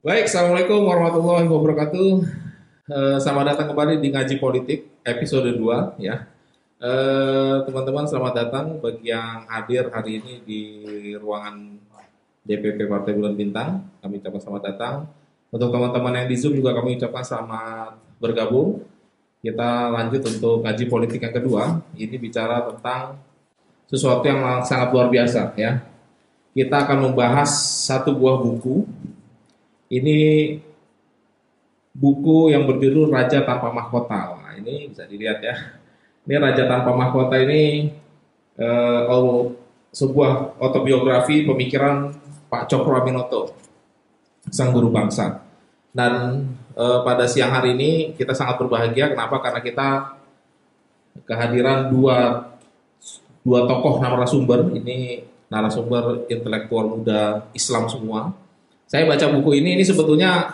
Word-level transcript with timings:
Baik, 0.00 0.32
Assalamualaikum 0.32 0.88
warahmatullahi 0.88 1.44
wabarakatuh. 1.44 2.24
Eh, 2.88 3.16
selamat 3.20 3.52
datang 3.52 3.68
kembali 3.76 4.00
di 4.00 4.08
Ngaji 4.08 4.40
Politik 4.40 4.88
episode 5.04 5.52
2 5.52 6.00
ya. 6.00 6.24
Eh, 6.80 7.56
teman-teman 7.68 8.08
selamat 8.08 8.32
datang 8.32 8.80
bagi 8.80 9.12
yang 9.12 9.44
hadir 9.44 9.92
hari 9.92 10.24
ini 10.24 10.40
di 10.40 10.62
ruangan 11.20 11.76
DPP 12.48 12.88
Partai 12.88 13.12
Bulan 13.12 13.36
Bintang. 13.36 13.92
Kami 14.00 14.24
ucapkan 14.24 14.40
selamat 14.40 14.62
datang. 14.72 15.04
Untuk 15.52 15.68
teman-teman 15.68 16.16
yang 16.16 16.32
di 16.32 16.36
Zoom 16.40 16.56
juga 16.56 16.72
kami 16.72 16.96
ucapkan 16.96 17.20
selamat 17.20 18.00
bergabung. 18.16 18.80
Kita 19.44 19.92
lanjut 19.92 20.24
untuk 20.24 20.64
ngaji 20.64 20.84
politik 20.88 21.20
yang 21.28 21.36
kedua. 21.36 21.76
Ini 21.92 22.16
bicara 22.16 22.64
tentang 22.72 23.20
sesuatu 23.84 24.24
yang 24.24 24.64
sangat 24.64 24.96
luar 24.96 25.12
biasa 25.12 25.52
ya. 25.60 25.84
Kita 26.56 26.88
akan 26.88 27.12
membahas 27.12 27.52
satu 27.84 28.16
buah 28.16 28.40
buku 28.40 28.88
ini 29.90 30.18
buku 31.90 32.54
yang 32.54 32.64
berjudul 32.64 33.10
Raja 33.10 33.42
Tanpa 33.42 33.74
Mahkota. 33.74 34.38
Nah, 34.38 34.54
ini 34.54 34.86
bisa 34.88 35.04
dilihat 35.04 35.42
ya. 35.42 35.54
Ini 36.24 36.38
Raja 36.38 36.64
Tanpa 36.70 36.94
Mahkota 36.94 37.34
ini 37.42 37.90
eh, 38.54 39.00
sebuah 39.90 40.62
autobiografi 40.62 41.42
pemikiran 41.42 42.14
Pak 42.46 42.70
Cokro 42.70 43.02
Aminoto, 43.02 43.50
sang 44.46 44.70
guru 44.70 44.94
bangsa. 44.94 45.42
Dan 45.90 46.46
eh, 46.78 46.98
pada 47.02 47.26
siang 47.26 47.50
hari 47.50 47.74
ini 47.74 47.90
kita 48.14 48.30
sangat 48.30 48.62
berbahagia. 48.62 49.10
Kenapa? 49.10 49.42
Karena 49.42 49.58
kita 49.58 49.88
kehadiran 51.26 51.90
dua 51.90 52.46
dua 53.42 53.66
tokoh 53.66 53.98
narasumber. 53.98 54.70
Ini 54.70 55.26
narasumber 55.50 56.30
intelektual 56.30 56.94
muda 56.94 57.50
Islam 57.50 57.90
semua 57.90 58.30
saya 58.90 59.06
baca 59.06 59.26
buku 59.30 59.62
ini, 59.62 59.78
ini 59.78 59.86
sebetulnya 59.86 60.50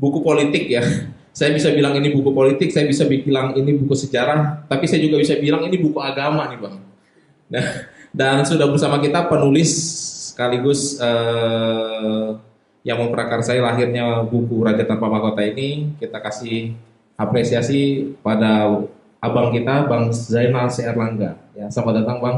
buku 0.00 0.24
politik 0.24 0.64
ya. 0.72 0.80
Saya 1.38 1.54
bisa 1.54 1.70
bilang 1.70 1.94
ini 1.94 2.10
buku 2.10 2.34
politik, 2.34 2.74
saya 2.74 2.82
bisa 2.82 3.06
bilang 3.06 3.54
ini 3.54 3.70
buku 3.70 3.94
sejarah, 3.94 4.66
tapi 4.66 4.90
saya 4.90 5.06
juga 5.06 5.22
bisa 5.22 5.38
bilang 5.38 5.62
ini 5.70 5.78
buku 5.78 5.94
agama 6.02 6.50
nih 6.50 6.58
bang. 6.58 6.76
Nah, 7.54 7.66
dan 8.18 8.42
sudah 8.42 8.66
bersama 8.66 8.98
kita 8.98 9.30
penulis 9.30 9.70
sekaligus 10.34 10.98
eh, 10.98 12.34
yang 12.82 12.98
memprakarsai 13.06 13.62
lahirnya 13.62 14.26
buku 14.26 14.66
Raja 14.66 14.82
Tanpa 14.82 15.06
Mahkota 15.06 15.46
ini. 15.46 15.94
Kita 16.02 16.18
kasih 16.18 16.74
apresiasi 17.14 18.18
pada 18.18 18.66
abang 19.22 19.54
kita, 19.54 19.86
Bang 19.86 20.10
Zainal 20.10 20.66
C. 20.74 20.90
Erlangga. 20.90 21.38
Ya, 21.54 21.70
selamat 21.70 22.02
datang 22.02 22.18
bang. 22.18 22.36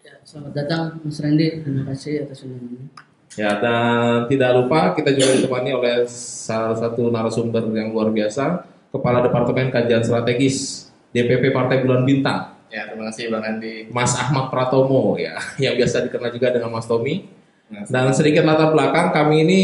Ya, 0.00 0.16
selamat 0.24 0.52
datang 0.56 0.82
Mas 1.04 1.20
Randy, 1.20 1.60
terima 1.60 1.84
kasih 1.92 2.24
atas 2.24 2.40
undangannya. 2.40 3.07
Ya, 3.36 3.60
dan 3.60 4.24
tidak 4.30 4.50
lupa 4.56 4.96
kita 4.96 5.12
juga 5.12 5.36
ditemani 5.36 5.70
oleh 5.76 5.96
salah 6.08 6.78
satu 6.78 7.12
narasumber 7.12 7.68
yang 7.76 7.92
luar 7.92 8.08
biasa, 8.08 8.64
Kepala 8.88 9.20
Departemen 9.20 9.68
Kajian 9.68 10.00
Strategis 10.00 10.88
DPP 11.12 11.52
Partai 11.52 11.84
Bulan 11.84 12.08
Bintang. 12.08 12.56
Ya, 12.68 12.88
terima 12.88 13.08
kasih 13.08 13.32
Bang 13.32 13.44
Andi. 13.44 13.88
Mas 13.92 14.12
Ahmad 14.16 14.48
Pratomo 14.48 15.16
ya, 15.20 15.36
yang 15.64 15.76
biasa 15.76 16.08
dikenal 16.08 16.30
juga 16.32 16.48
dengan 16.52 16.72
Mas 16.72 16.88
Tommy. 16.88 17.28
Dan 17.68 18.16
sedikit 18.16 18.48
latar 18.48 18.72
belakang 18.72 19.12
kami 19.12 19.44
ini 19.44 19.60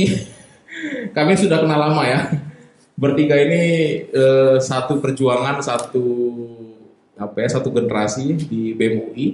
kami 1.16 1.32
sudah 1.36 1.64
kenal 1.64 1.80
lama 1.80 2.04
ya. 2.04 2.20
Bertiga 2.94 3.40
ini 3.40 3.62
eh, 4.06 4.56
satu 4.60 5.00
perjuangan, 5.00 5.58
satu 5.64 6.04
apa 7.16 7.36
ya, 7.42 7.48
satu 7.58 7.72
generasi 7.72 8.36
di 8.36 8.76
BMUI. 8.76 9.26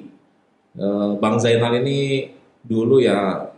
Eh, 0.79 1.11
Bang 1.19 1.43
Zainal 1.43 1.83
ini 1.83 2.31
dulu 2.63 3.03
ya 3.03 3.51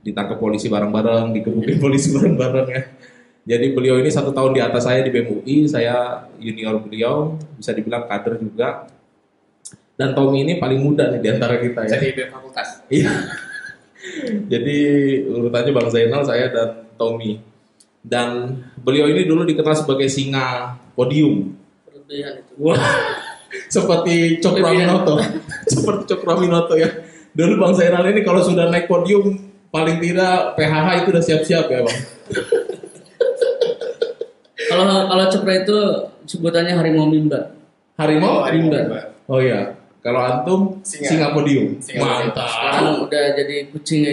ditangkap 0.00 0.40
polisi 0.40 0.72
bareng-bareng, 0.72 1.36
dikebukin 1.36 1.76
polisi 1.84 2.12
bareng-bareng 2.12 2.68
ya. 2.68 2.82
Jadi 3.40 3.72
beliau 3.72 3.96
ini 3.96 4.12
satu 4.12 4.30
tahun 4.36 4.52
di 4.52 4.60
atas 4.60 4.84
saya 4.84 5.00
di 5.00 5.10
BMUI, 5.10 5.64
saya 5.66 6.28
junior 6.36 6.76
beliau, 6.84 7.40
bisa 7.56 7.72
dibilang 7.72 8.04
kader 8.04 8.36
juga. 8.36 8.84
Dan 9.96 10.16
Tommy 10.16 10.44
ini 10.44 10.56
paling 10.56 10.80
muda 10.80 11.12
nih 11.12 11.20
di 11.20 11.28
antara 11.28 11.60
kita 11.60 11.84
ya. 11.88 11.98
Jadi 11.98 12.06
BEM 12.16 12.28
fakultas. 12.32 12.68
Iya. 12.88 13.12
Jadi 14.52 14.78
urutannya 15.28 15.72
Bang 15.76 15.88
Zainal, 15.92 16.24
saya 16.24 16.48
dan 16.48 16.88
Tommy. 16.96 17.40
Dan 18.00 18.60
beliau 18.80 19.08
ini 19.12 19.28
dulu 19.28 19.44
dikenal 19.44 19.76
sebagai 19.76 20.08
singa 20.08 20.76
podium. 20.96 21.52
Berlebihan 21.84 22.40
itu. 22.40 22.52
Wah, 22.56 22.80
seperti 23.74 24.40
Cokro 24.40 24.72
Aminoto. 24.72 25.20
seperti 25.68 26.02
Cokro 26.16 26.40
Aminoto 26.40 26.76
ya. 26.80 26.88
Dulu 27.36 27.60
Bang 27.60 27.76
Zainal 27.76 28.08
ini 28.08 28.24
kalau 28.24 28.40
sudah 28.40 28.72
naik 28.72 28.88
podium 28.88 29.49
paling 29.70 29.98
tidak 30.02 30.58
PHH 30.58 30.88
itu 31.02 31.08
udah 31.14 31.24
siap-siap 31.24 31.64
ya 31.70 31.80
bang. 31.86 32.00
Kalau 34.70 35.10
kalau 35.10 35.24
cepra 35.26 35.54
itu 35.66 35.78
sebutannya 36.26 36.74
harimau 36.78 37.10
mimba. 37.10 37.54
Harimau? 37.98 38.42
Oh, 38.42 38.42
harimau 38.46 38.70
Mimba. 38.70 39.00
Oh 39.30 39.38
iya. 39.42 39.78
Kalau 40.00 40.20
antum 40.24 40.60
Singa. 40.80 41.08
singa, 41.12 41.26
podium. 41.36 41.76
Singa 41.76 42.00
Mantap. 42.00 42.48
Sekarang 42.48 43.04
udah 43.04 43.24
jadi 43.36 43.68
kucing 43.68 44.00
ya. 44.00 44.12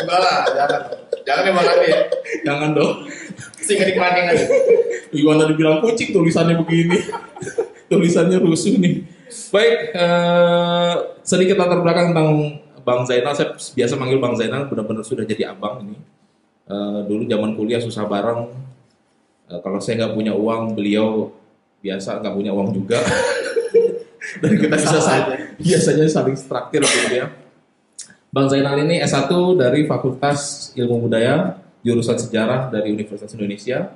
Enggak 0.00 0.18
lah, 0.20 0.36
jangan. 0.48 0.80
Jangan 1.28 1.42
ya 1.44 1.52
Bang 1.52 1.68
Andi. 1.68 1.88
Jangan 2.40 2.70
dong. 2.72 2.92
Singa 3.60 3.84
di 3.84 3.92
keranjang 3.92 4.26
aja. 4.32 4.46
Gimana 5.12 5.42
dibilang 5.44 5.84
kucing 5.84 6.16
tulisannya 6.16 6.56
begini. 6.56 6.96
tulisannya 7.92 8.40
rusuh 8.40 8.80
nih. 8.80 9.04
Baik, 9.52 9.74
eh, 9.92 10.94
sedikit 11.20 11.60
latar 11.60 11.84
belakang 11.84 12.16
tentang 12.16 12.62
Bang 12.86 13.02
Zainal. 13.02 13.34
Saya 13.34 13.58
biasa 13.58 13.98
manggil 13.98 14.22
Bang 14.22 14.38
Zainal, 14.38 14.70
benar-benar 14.70 15.02
sudah 15.02 15.26
jadi 15.26 15.50
abang 15.50 15.82
ini. 15.82 15.98
Eh, 16.70 17.00
dulu 17.10 17.26
zaman 17.26 17.58
kuliah 17.58 17.82
susah 17.82 18.06
bareng. 18.06 18.54
Eh, 19.50 19.58
kalau 19.58 19.82
saya 19.82 20.06
nggak 20.06 20.14
punya 20.14 20.30
uang, 20.38 20.78
beliau 20.78 21.34
biasa 21.82 22.22
nggak 22.22 22.34
punya 22.38 22.54
uang 22.54 22.70
juga. 22.70 23.02
Dan 24.42 24.52
kita 24.58 24.74
bisa 24.78 24.98
saling, 25.02 25.58
biasanya 25.58 26.06
saling 26.06 26.36
traktir 26.38 26.82
gitu 26.86 27.14
ya. 27.14 27.26
Bang 28.30 28.46
Zainal 28.46 28.78
ini 28.82 29.02
S1 29.02 29.30
dari 29.58 29.86
Fakultas 29.86 30.70
Ilmu 30.76 31.08
Budaya, 31.08 31.56
jurusan 31.82 32.18
Sejarah 32.18 32.70
dari 32.70 32.94
Universitas 32.94 33.32
Indonesia. 33.34 33.90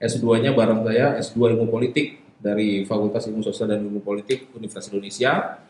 S2-nya 0.00 0.56
bareng 0.56 0.80
saya 0.88 1.20
S2 1.20 1.56
Ilmu 1.56 1.68
Politik 1.68 2.24
dari 2.40 2.88
Fakultas 2.88 3.28
Ilmu 3.28 3.44
Sosial 3.44 3.76
dan 3.76 3.84
Ilmu 3.84 4.00
Politik 4.00 4.48
Universitas 4.56 4.88
Indonesia. 4.88 5.60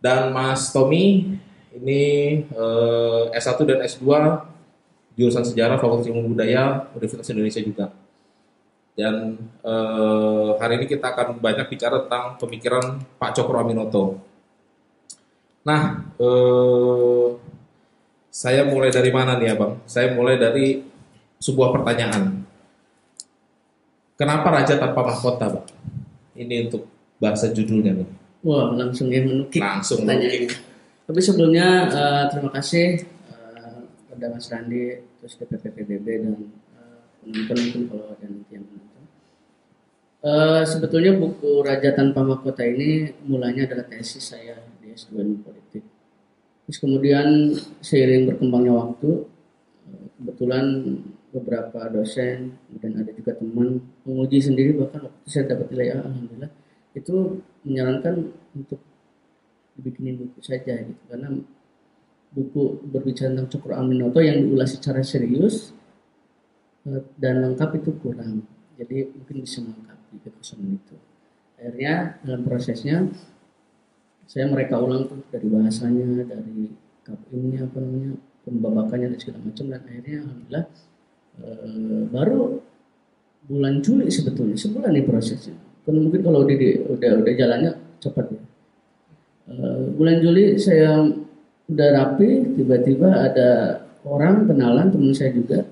Dan 0.00 0.32
Mas 0.32 0.72
Tommy 0.72 1.36
ini 1.76 2.02
eh, 2.48 3.22
S1 3.36 3.58
dan 3.68 3.78
S2 3.84 4.04
jurusan 5.16 5.44
Sejarah 5.44 5.80
Fakultas 5.80 6.08
Ilmu 6.08 6.36
Budaya 6.36 6.88
Universitas 6.96 7.28
Indonesia 7.32 7.60
juga. 7.60 7.86
Dan 8.96 9.36
eh, 9.60 10.50
hari 10.56 10.80
ini 10.80 10.86
kita 10.88 11.12
akan 11.12 11.36
banyak 11.36 11.66
bicara 11.68 12.04
tentang 12.08 12.40
pemikiran 12.40 13.00
Pak 13.20 13.30
Cokro 13.36 13.60
Aminoto. 13.60 14.16
Nah, 15.68 16.00
eh, 16.16 17.28
saya 18.32 18.64
mulai 18.64 18.92
dari 18.92 19.10
mana 19.12 19.36
nih 19.36 19.52
Abang? 19.52 19.80
Saya 19.84 20.12
mulai 20.16 20.40
dari 20.40 20.84
sebuah 21.40 21.72
pertanyaan. 21.72 22.44
Kenapa 24.16 24.48
Raja 24.48 24.80
Tanpa 24.80 25.04
Mahkota, 25.04 25.60
Bang? 25.60 25.68
Ini 26.36 26.68
untuk 26.68 26.88
bahasa 27.20 27.52
judulnya 27.52 27.92
nih. 27.96 28.08
Wah 28.44 28.72
langsung 28.76 29.08
dia 29.08 29.24
menukik. 29.24 29.60
Langsung 29.60 30.04
menukik. 30.04 30.65
Tapi 31.06 31.20
sebelumnya 31.22 31.86
eh, 31.86 32.24
terima 32.34 32.50
kasih 32.50 33.06
kepada 34.10 34.26
Mas 34.34 34.50
Randi, 34.50 35.06
terus 35.22 35.38
DPP 35.38 35.64
PBB 35.70 36.06
dan 36.18 36.34
eh, 36.42 36.98
penonton 37.22 37.56
mungkin 37.62 37.82
kalau 37.86 38.06
ada 38.10 38.26
nanti 38.26 38.52
yang 38.58 38.66
menonton. 38.66 39.04
Eh, 40.26 40.62
sebetulnya 40.66 41.14
buku 41.14 41.62
Raja 41.62 41.94
Tanpa 41.94 42.26
Mahkota 42.26 42.66
ini 42.66 43.14
mulanya 43.22 43.70
adalah 43.70 43.86
tesis 43.86 44.34
saya 44.34 44.58
di 44.82 44.90
S2 44.90 45.14
Ilmu 45.14 45.38
Politik. 45.46 45.84
Terus 46.66 46.78
kemudian 46.82 47.54
seiring 47.78 48.26
berkembangnya 48.26 48.74
waktu, 48.74 49.30
kebetulan 50.18 50.66
beberapa 51.30 51.86
dosen, 51.94 52.58
kemudian 52.66 52.92
ada 52.98 53.14
juga 53.14 53.38
teman 53.38 53.78
menguji 54.02 54.42
sendiri 54.42 54.74
bahkan 54.74 55.06
waktu 55.06 55.26
saya 55.30 55.54
dapat 55.54 55.70
nilai 55.70 55.88
A, 55.94 55.96
alhamdulillah 56.02 56.50
itu 56.96 57.14
menyarankan 57.62 58.14
untuk 58.56 58.80
dibikinin 59.76 60.16
buku 60.16 60.40
saja 60.40 60.80
gitu. 60.80 61.02
Karena 61.06 61.36
buku 62.32 62.84
berbicara 62.90 63.32
tentang 63.32 63.48
Cokro 63.48 63.74
Aminoto 63.76 64.18
yang 64.20 64.44
diulas 64.44 64.76
secara 64.76 65.00
serius 65.04 65.72
eh, 66.88 67.04
dan 67.16 67.44
lengkap 67.44 67.80
itu 67.80 67.90
kurang. 68.00 68.42
Jadi 68.76 69.08
mungkin 69.08 69.36
bisa 69.44 69.64
melengkapi 69.64 70.20
kekosongan 70.20 70.76
itu. 70.76 70.96
Akhirnya 71.56 72.20
dalam 72.20 72.42
prosesnya 72.44 73.08
saya 74.26 74.50
mereka 74.50 74.76
ulang 74.76 75.08
tuh 75.08 75.22
dari 75.32 75.48
bahasanya 75.48 76.26
dari 76.28 76.68
kap 77.06 77.16
ini 77.30 77.62
apa 77.62 77.78
namanya 77.78 78.18
pembabakannya 78.44 79.16
dan 79.16 79.20
segala 79.20 79.38
macam. 79.44 79.64
Dan 79.72 79.80
akhirnya 79.80 80.16
alhamdulillah 80.24 80.64
eh, 81.40 82.02
baru 82.12 82.40
bulan 83.46 83.74
Juli 83.80 84.10
sebetulnya 84.12 84.58
sebulan 84.58 84.92
nih 84.92 85.06
prosesnya. 85.08 85.56
Kan 85.86 85.96
mungkin 86.02 86.20
kalau 86.20 86.42
udah 86.44 86.56
udah 86.98 87.10
udah 87.22 87.32
jalannya 87.32 87.72
cepat 88.02 88.26
ya 88.28 88.45
Eh, 89.46 89.78
bulan 89.94 90.18
Juli 90.18 90.58
saya 90.58 91.06
udah 91.70 91.88
rapi 91.94 92.58
tiba-tiba 92.58 93.30
ada 93.30 93.78
orang 94.02 94.42
kenalan 94.50 94.90
teman 94.90 95.14
saya 95.14 95.30
juga 95.38 95.62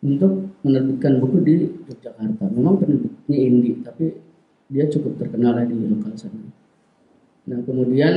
untuk 0.00 0.56
menerbitkan 0.64 1.20
buku 1.20 1.36
di 1.44 1.54
Yogyakarta. 1.84 2.48
Memang 2.48 2.80
penerbitnya 2.80 3.36
Indi, 3.36 3.72
tapi 3.84 4.08
dia 4.72 4.88
cukup 4.88 5.20
terkenal 5.20 5.68
di 5.68 5.76
lokal 5.76 6.16
sana. 6.16 6.48
Nah 7.44 7.60
kemudian 7.60 8.14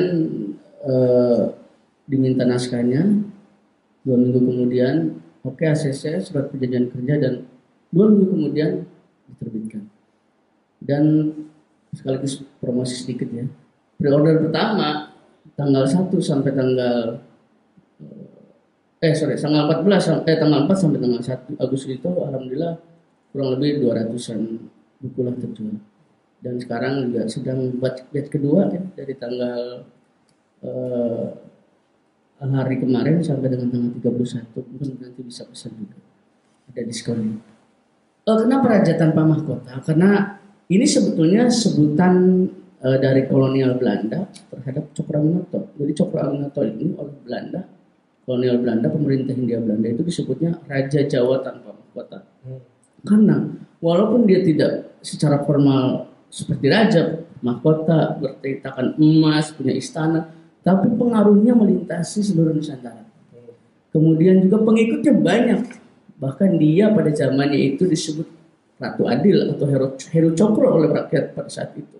eh, 0.87 1.43
diminta 2.07 2.47
naskahnya, 2.47 3.03
dua 4.07 4.15
minggu 4.15 4.39
kemudian, 4.39 5.19
oke 5.43 5.67
ACC 5.67 6.23
surat 6.23 6.47
perjanjian 6.47 6.87
kerja 6.95 7.13
dan 7.19 7.33
dua 7.91 8.07
minggu 8.07 8.31
kemudian 8.31 8.87
diterbitkan. 9.35 9.83
Dan 10.79 11.03
sekaligus 11.91 12.39
promosi 12.63 12.95
sedikit 13.03 13.27
ya. 13.35 13.43
Pre-order 13.97 14.45
pertama 14.45 15.09
tanggal 15.57 15.83
1 15.89 16.13
sampai 16.21 16.53
tanggal 16.53 17.17
eh 18.97 19.13
sorry 19.13 19.37
tanggal 19.37 19.69
14 19.81 19.97
sampai 20.01 20.29
eh, 20.33 20.37
tanggal 20.37 20.59
4 20.69 20.73
sampai 20.73 20.99
tanggal 21.01 21.21
1 21.21 21.57
Agustus 21.57 21.97
itu 21.97 22.09
alhamdulillah 22.09 22.77
kurang 23.33 23.57
lebih 23.57 23.81
200-an 23.85 24.41
buku 25.01 25.19
lah 25.21 25.33
terjual. 25.37 25.77
Dan 26.37 26.61
sekarang 26.61 27.09
juga 27.09 27.25
sedang 27.25 27.73
buat 27.81 27.97
batch 28.13 28.29
kedua 28.29 28.69
ya 28.69 28.81
dari 28.93 29.13
tanggal 29.17 29.61
eh, 30.61 31.27
hari 32.37 32.77
kemarin 32.77 33.25
sampai 33.25 33.49
dengan 33.49 33.73
tanggal 33.73 33.91
31 33.97 34.53
mungkin 34.61 34.87
nanti 35.01 35.21
bisa 35.25 35.41
pesan 35.49 35.73
juga. 35.73 35.97
Ada 36.69 36.81
diskon. 36.85 37.41
Eh, 38.27 38.37
kenapa 38.45 38.65
raja 38.77 38.93
tanpa 38.93 39.25
mahkota? 39.25 39.81
Karena 39.81 40.37
ini 40.69 40.85
sebetulnya 40.85 41.49
sebutan 41.49 42.45
eh, 42.83 42.97
dari 43.01 43.25
kolonial 43.25 43.79
Belanda 43.79 44.27
terhadap 44.53 44.91
Cokroaminoto 44.93 45.73
jadi 45.77 45.91
Cokroaminoto 45.95 46.61
ini 46.65 46.93
oleh 46.97 47.15
Belanda 47.23 47.61
kolonial 48.27 48.59
Belanda, 48.59 48.91
pemerintah 48.91 49.31
Hindia 49.31 49.63
Belanda 49.63 49.87
itu 49.87 50.03
disebutnya 50.03 50.59
Raja 50.67 50.99
Jawa 51.07 51.39
tanpa 51.39 51.71
mahkota. 51.71 52.27
Hmm. 52.43 52.59
Karena 53.07 53.39
walaupun 53.79 54.27
dia 54.27 54.43
tidak 54.43 54.99
secara 54.99 55.39
formal 55.47 56.11
seperti 56.27 56.67
raja, 56.67 57.23
mahkota, 57.39 58.19
bertitakan 58.19 58.99
emas, 58.99 59.55
punya 59.55 59.71
istana, 59.71 60.27
tapi 60.59 60.91
pengaruhnya 60.91 61.55
melintasi 61.55 62.19
seluruh 62.19 62.51
Nusantara. 62.51 63.07
Hmm. 63.31 63.55
Kemudian 63.95 64.43
juga 64.43 64.59
pengikutnya 64.59 65.13
banyak. 65.15 65.61
Bahkan 66.19 66.59
dia 66.59 66.91
pada 66.91 67.15
zamannya 67.15 67.79
itu 67.79 67.87
disebut 67.87 68.27
Ratu 68.75 69.07
Adil 69.07 69.55
atau 69.55 69.65
Heru, 69.71 69.87
Heru 70.11 70.29
Cokro 70.35 70.83
oleh 70.83 70.91
rakyat 70.91 71.31
pada 71.31 71.47
saat 71.47 71.71
itu. 71.79 71.95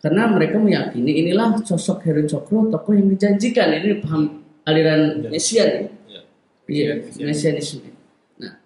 Karena 0.00 0.28
mereka 0.28 0.60
meyakini 0.60 1.24
inilah 1.24 1.58
sosok 1.64 2.04
Heru 2.04 2.28
Cokro, 2.28 2.68
tokoh 2.68 2.92
yang 2.94 3.08
dijanjikan. 3.10 3.72
Ini 3.74 4.04
paham 4.04 4.44
aliran 4.68 5.24
ya. 5.24 5.28
Mesian 5.32 5.68
ya. 5.68 5.80
ya. 6.06 6.20
Iya, 6.66 6.90
Mesianisme. 7.24 7.90
Nah, 8.38 8.60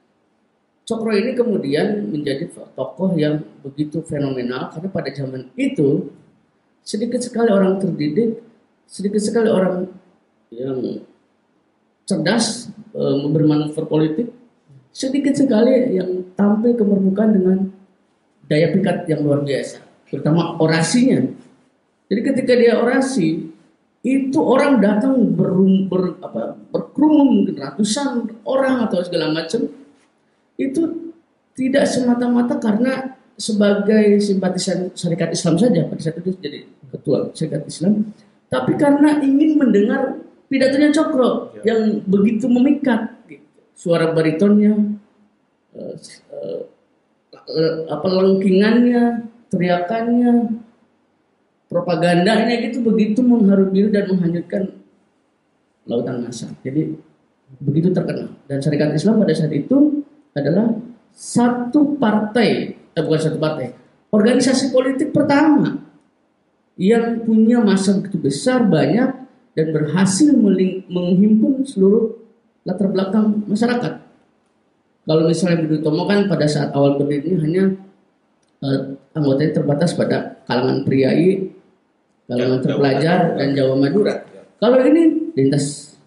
Cokro 0.84 1.14
ini 1.14 1.32
kemudian 1.36 2.10
menjadi 2.10 2.50
tokoh 2.74 3.14
yang 3.14 3.40
begitu 3.62 4.02
fenomenal 4.02 4.74
karena 4.74 4.88
pada 4.90 5.10
zaman 5.14 5.48
itu 5.54 6.10
sedikit 6.82 7.20
sekali 7.22 7.52
orang 7.52 7.78
terdidik, 7.78 8.40
sedikit 8.88 9.22
sekali 9.22 9.46
orang 9.46 9.86
yang 10.50 11.06
cerdas 12.08 12.66
e, 12.90 13.02
bermanuver 13.30 13.86
politik, 13.86 14.28
sedikit 14.90 15.38
sekali 15.38 15.94
yang 15.94 16.34
tampil 16.34 16.74
ke 16.74 16.82
permukaan 16.82 17.30
dengan 17.38 17.58
daya 18.50 18.74
pikat 18.74 19.06
yang 19.06 19.22
luar 19.22 19.46
biasa, 19.46 19.78
terutama 20.10 20.58
orasinya. 20.58 21.22
Jadi 22.10 22.20
ketika 22.26 22.52
dia 22.58 22.74
orasi, 22.82 23.50
itu 24.00 24.38
orang 24.40 24.80
datang 24.80 25.14
ber, 25.36 25.52
ber, 25.86 26.02
apa, 26.24 26.56
berkerumun 26.72 27.52
ratusan 27.52 28.32
orang 28.48 28.88
atau 28.88 29.04
segala 29.04 29.28
macam 29.30 29.68
itu 30.56 31.12
tidak 31.52 31.84
semata-mata 31.84 32.56
karena 32.56 33.20
sebagai 33.36 34.20
simpatisan 34.20 34.92
syarikat 34.96 35.36
Islam 35.36 35.56
saja 35.60 35.84
pada 35.84 36.00
saat 36.00 36.16
itu 36.20 36.32
jadi 36.40 36.64
ketua 36.92 37.32
syarikat 37.36 37.68
Islam 37.68 38.08
tapi 38.48 38.76
karena 38.80 39.20
ingin 39.20 39.60
mendengar 39.60 40.16
pidatonya 40.48 40.92
Cokro 40.92 41.56
ya. 41.60 41.72
yang 41.72 42.04
begitu 42.04 42.48
memikat 42.48 43.16
gitu. 43.28 43.44
suara 43.76 44.12
baritonnya 44.12 44.76
uh, 45.76 45.94
uh, 47.48 47.78
apa 47.88 48.06
lengkingannya 48.08 49.28
teriakannya 49.50 50.62
propagandanya 51.70 52.56
itu 52.66 52.82
begitu 52.82 53.22
mengharu 53.22 53.70
biru 53.70 53.88
dan 53.90 54.10
menghanyutkan 54.10 54.62
lautan 55.86 56.22
masa. 56.22 56.50
Jadi 56.62 56.94
begitu 57.58 57.90
terkenal. 57.90 58.30
Dan 58.46 58.62
Syarikat 58.62 58.94
Islam 58.94 59.22
pada 59.22 59.34
saat 59.34 59.54
itu 59.54 60.06
adalah 60.34 60.70
satu 61.10 61.98
partai, 61.98 62.74
eh, 62.74 63.02
bukan 63.02 63.20
satu 63.20 63.38
partai, 63.42 63.74
organisasi 64.14 64.70
politik 64.70 65.10
pertama 65.10 65.82
yang 66.78 67.26
punya 67.26 67.58
masa 67.60 67.98
begitu 67.98 68.18
besar, 68.18 68.62
banyak, 68.64 69.10
dan 69.52 69.66
berhasil 69.74 70.30
menghimpun 70.88 71.66
seluruh 71.66 72.16
latar 72.62 72.88
belakang 72.88 73.42
masyarakat. 73.50 73.92
Kalau 75.04 75.22
misalnya 75.26 75.66
Budi 75.66 75.82
Tomo 75.82 76.06
kan 76.06 76.30
pada 76.30 76.46
saat 76.46 76.70
awal 76.70 76.94
berdiri 77.00 77.34
hanya 77.42 77.74
eh, 78.64 78.80
anggotanya 79.16 79.52
terbatas 79.56 79.96
pada 79.96 80.40
kalangan 80.44 80.84
priai 80.84 81.50
kalangan 82.30 82.62
terpelajar 82.62 83.34
dan 83.34 83.58
Jawa 83.58 83.74
Madura. 83.74 84.22
Kalau 84.62 84.78
ini 84.86 85.34
lintas 85.34 85.98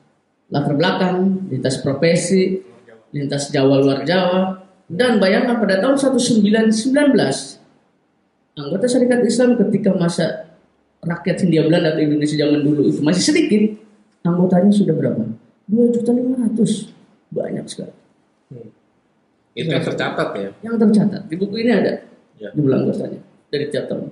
latar 0.47 0.71
belakang, 0.79 1.51
lintas 1.51 1.83
profesi, 1.83 2.63
lintas 3.11 3.51
Jawa 3.51 3.83
luar 3.83 4.07
Jawa, 4.07 4.63
dan 4.87 5.19
bayangkan 5.19 5.59
pada 5.59 5.83
tahun 5.83 5.99
1919 5.99 6.71
anggota 8.53 8.85
Syarikat 8.85 9.25
Islam 9.25 9.57
ketika 9.57 9.91
masa 9.97 10.53
rakyat 11.03 11.43
Hindia 11.43 11.67
Belanda 11.67 11.91
atau 11.91 12.05
Indonesia 12.05 12.37
zaman 12.39 12.61
dulu 12.63 12.87
itu 12.87 13.01
masih 13.03 13.23
sedikit, 13.25 13.75
anggotanya 14.23 14.71
sudah 14.71 14.95
berapa? 14.95 15.27
Dua 15.67 15.91
juta 15.91 16.11
lima 16.15 16.39
ratus, 16.47 16.93
banyak 17.33 17.65
sekali. 17.67 17.95
Hmm. 18.53 18.69
Itu 19.57 19.69
yang 19.73 19.83
tercatat 19.83 20.29
ya? 20.39 20.49
Yang 20.63 20.75
tercatat 20.87 21.21
di 21.27 21.35
buku 21.35 21.55
ini 21.59 21.71
ada 21.73 22.12
ya. 22.39 22.49
jumlah 22.53 22.77
anggotanya 22.85 23.19
dari 23.53 23.65
tiap 23.69 23.85
tahun. 23.85 24.09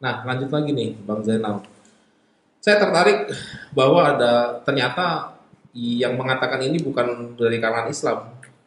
Nah, 0.00 0.24
lanjut 0.24 0.48
lagi 0.48 0.70
nih, 0.72 0.90
Bang 1.04 1.20
Zainal. 1.20 1.60
Saya 2.60 2.76
tertarik 2.80 3.32
bahwa 3.76 4.16
ada 4.16 4.60
ternyata 4.64 5.36
yang 5.76 6.16
mengatakan 6.16 6.60
ini 6.64 6.80
bukan 6.80 7.36
dari 7.36 7.60
kalangan 7.60 7.88
Islam, 7.92 8.18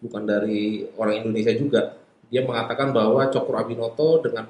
bukan 0.01 0.23
dari 0.23 0.85
orang 0.97 1.25
Indonesia 1.25 1.53
juga. 1.57 1.81
Dia 2.29 2.41
mengatakan 2.45 2.89
bahwa 2.89 3.29
Cokro 3.29 3.57
Abinoto 3.61 4.21
dengan 4.25 4.49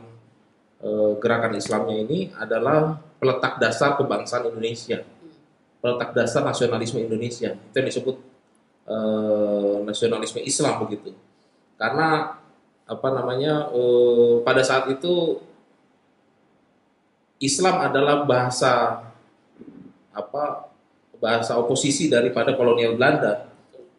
e, 0.80 0.90
gerakan 1.20 1.60
Islamnya 1.60 1.96
ini 2.00 2.32
adalah 2.40 2.96
peletak 3.20 3.60
dasar 3.60 4.00
kebangsaan 4.00 4.48
Indonesia, 4.48 5.04
peletak 5.84 6.16
dasar 6.16 6.48
nasionalisme 6.48 7.04
Indonesia. 7.04 7.52
Itu 7.52 7.76
yang 7.76 7.90
disebut 7.92 8.16
e, 8.88 8.96
nasionalisme 9.84 10.40
Islam 10.44 10.88
begitu. 10.88 11.12
Karena 11.76 12.40
apa 12.84 13.08
namanya 13.16 13.72
e, 13.72 13.82
pada 14.44 14.60
saat 14.60 14.92
itu 14.92 15.40
Islam 17.40 17.80
adalah 17.84 18.24
bahasa 18.24 19.04
apa 20.12 20.72
bahasa 21.20 21.56
oposisi 21.56 22.12
daripada 22.12 22.56
kolonial 22.56 22.96
Belanda. 23.00 23.48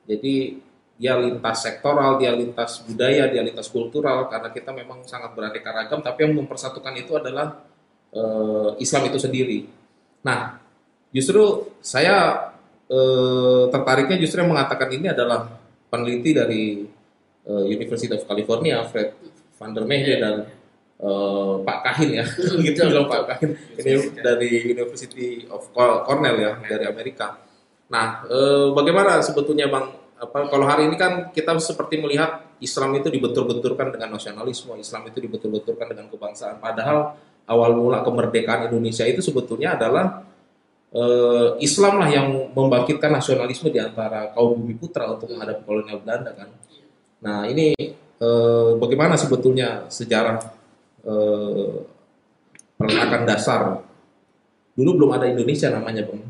Jadi 0.05 0.61
dia 0.95 1.19
lintas 1.19 1.64
sektoral, 1.64 2.21
dia 2.21 2.31
lintas 2.31 2.85
budaya, 2.87 3.26
dia 3.26 3.43
lintas 3.43 3.67
kultural 3.73 4.31
karena 4.31 4.49
kita 4.53 4.71
memang 4.71 5.03
sangat 5.09 5.35
beraneka 5.35 5.75
ragam 5.75 6.00
tapi 6.05 6.29
yang 6.29 6.37
mempersatukan 6.38 6.95
itu 6.95 7.12
adalah 7.19 7.64
uh, 8.14 8.76
Islam 8.79 9.11
itu 9.11 9.19
sendiri. 9.19 9.59
Nah, 10.23 10.61
justru 11.11 11.75
saya 11.83 12.49
uh, 12.88 13.69
tertariknya 13.69 14.17
justru 14.23 14.41
yang 14.45 14.55
mengatakan 14.55 14.88
ini 14.95 15.11
adalah 15.11 15.50
peneliti 15.91 16.31
dari 16.31 16.87
uh, 17.49 17.65
University 17.65 18.13
of 18.13 18.25
California, 18.25 18.83
Fred 18.89 19.17
van 19.57 19.71
der 19.73 19.85
Mehde 19.87 20.15
dan 20.21 20.35
uh, 21.01 21.61
Pak 21.63 21.79
Kahin 21.85 22.21
ya, 22.21 22.25
gitu 22.67 22.83
loh 22.91 23.07
Pak 23.07 23.23
Kahin. 23.31 23.51
Ini 23.81 23.93
dari 24.21 24.51
University 24.75 25.47
of 25.49 25.71
Cornell 25.73 26.37
ya, 26.41 26.53
dari 26.65 26.85
Amerika. 26.89 27.41
Nah, 27.93 28.25
uh, 28.27 28.73
bagaimana 28.73 29.21
sebetulnya 29.21 29.69
Bang? 29.69 30.03
Apa 30.15 30.47
kalau 30.49 30.65
hari 30.65 30.89
ini 30.89 30.97
kan 30.97 31.35
kita 31.35 31.59
seperti 31.59 32.01
melihat 32.01 32.57
Islam 32.63 32.97
itu 32.97 33.13
dibentur-benturkan 33.13 33.93
dengan 33.93 34.15
nasionalisme, 34.17 34.73
Islam 34.79 35.11
itu 35.11 35.19
dibentur-benturkan 35.21 35.91
dengan 35.91 36.07
kebangsaan. 36.09 36.63
Padahal 36.63 37.19
awal 37.45 37.77
mula 37.77 38.01
kemerdekaan 38.01 38.73
Indonesia 38.73 39.05
itu 39.05 39.21
sebetulnya 39.21 39.77
adalah 39.77 40.25
uh, 40.95 41.59
Islam 41.61 42.01
lah 42.01 42.09
yang 42.09 42.55
membangkitkan 42.57 43.11
nasionalisme 43.13 43.69
di 43.69 43.83
antara 43.83 44.33
kaum 44.33 44.57
bumi 44.57 44.79
putra 44.79 45.11
untuk 45.13 45.29
menghadapi 45.35 45.63
kolonial 45.67 46.01
Belanda 46.01 46.31
kan. 46.33 46.49
Nah 47.25 47.49
ini 47.49 47.73
uh, 48.21 48.76
bagaimana 48.76 49.16
sebetulnya 49.16 49.88
sejarah 49.88 50.38
eh, 51.09 51.75
dasar. 53.25 53.81
Dulu 54.75 54.90
belum 54.99 55.11
ada 55.14 55.31
Indonesia 55.31 55.71
namanya, 55.71 56.04
Bang. 56.04 56.23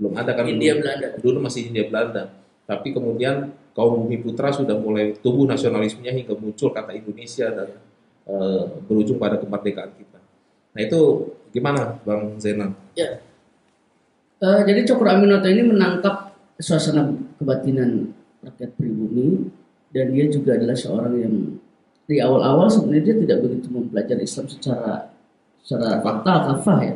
belum 0.00 0.16
ada 0.16 0.32
kan 0.32 0.48
India 0.48 0.72
dulu. 0.72 0.80
Belanda. 0.80 1.08
dulu 1.20 1.38
masih 1.44 1.68
India 1.68 1.84
Belanda 1.84 2.32
tapi 2.64 2.96
kemudian 2.96 3.52
kaum 3.76 4.06
bumi 4.06 4.24
putra 4.24 4.48
sudah 4.48 4.72
mulai 4.78 5.12
tumbuh 5.20 5.44
nasionalismenya 5.44 6.16
hingga 6.16 6.32
muncul 6.40 6.72
kata 6.72 6.96
Indonesia 6.96 7.52
dan 7.52 7.68
eh, 8.24 8.64
berujung 8.88 9.20
pada 9.20 9.36
kemerdekaan 9.36 9.92
kita 9.92 10.18
nah 10.72 10.80
itu 10.80 11.00
gimana 11.52 12.00
bang 12.06 12.40
Zainal 12.40 12.72
Ya. 12.96 13.20
Eh, 14.40 14.60
jadi 14.64 14.88
Cokro 14.88 15.12
Aminoto 15.12 15.52
ini 15.52 15.60
menangkap 15.68 16.32
suasana 16.56 17.12
kebatinan 17.36 18.08
rakyat 18.40 18.72
pribumi 18.80 19.52
dan 19.90 20.06
dia 20.10 20.26
juga 20.30 20.54
adalah 20.54 20.76
seorang 20.76 21.14
yang 21.18 21.34
di 22.06 22.18
awal-awal 22.18 22.66
sebenarnya 22.66 23.02
dia 23.10 23.16
tidak 23.22 23.38
begitu 23.42 23.66
mempelajari 23.70 24.22
Islam 24.22 24.46
secara 24.46 25.10
secara 25.62 26.00
fakta 26.00 26.32
kafah 26.50 26.78
ya. 26.82 26.94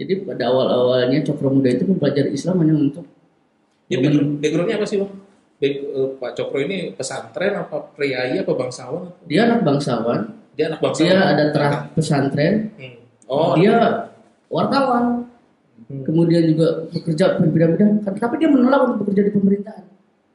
Jadi 0.00 0.24
pada 0.24 0.48
awal-awalnya 0.48 1.20
Cokro 1.22 1.52
Muda 1.52 1.70
itu 1.70 1.84
mempelajari 1.84 2.30
Islam 2.32 2.62
hanya 2.62 2.74
untuk 2.74 3.04
ya 3.86 3.98
background- 3.98 4.38
backgroundnya 4.38 4.76
apa 4.78 4.86
sih 4.86 4.98
bang 5.02 5.12
Back- 5.60 5.82
eh, 5.84 6.08
Pak 6.16 6.30
Cokro 6.34 6.58
ini 6.62 6.96
pesantren 6.96 7.52
apa 7.52 7.76
priai 7.92 8.32
apa 8.34 8.48
bangsawan 8.48 9.12
dia 9.28 9.44
anak 9.44 9.60
bangsawan, 9.60 10.20
dia 10.56 10.72
anak 10.72 10.80
bangsawan 10.80 11.04
dia 11.04 11.18
ada 11.20 11.44
terah 11.52 11.74
pesantren, 11.92 12.54
Hmm. 12.80 12.96
oh 13.28 13.52
dia 13.54 13.76
wartawan, 14.48 15.28
Hmm. 15.84 16.00
kemudian 16.00 16.48
juga 16.48 16.88
bekerja 16.88 17.36
berbeda-beda, 17.36 17.86
tapi 18.08 18.34
dia 18.40 18.48
menolak 18.48 18.88
untuk 18.88 19.04
bekerja 19.04 19.28
di 19.28 19.32
pemerintahan. 19.36 19.84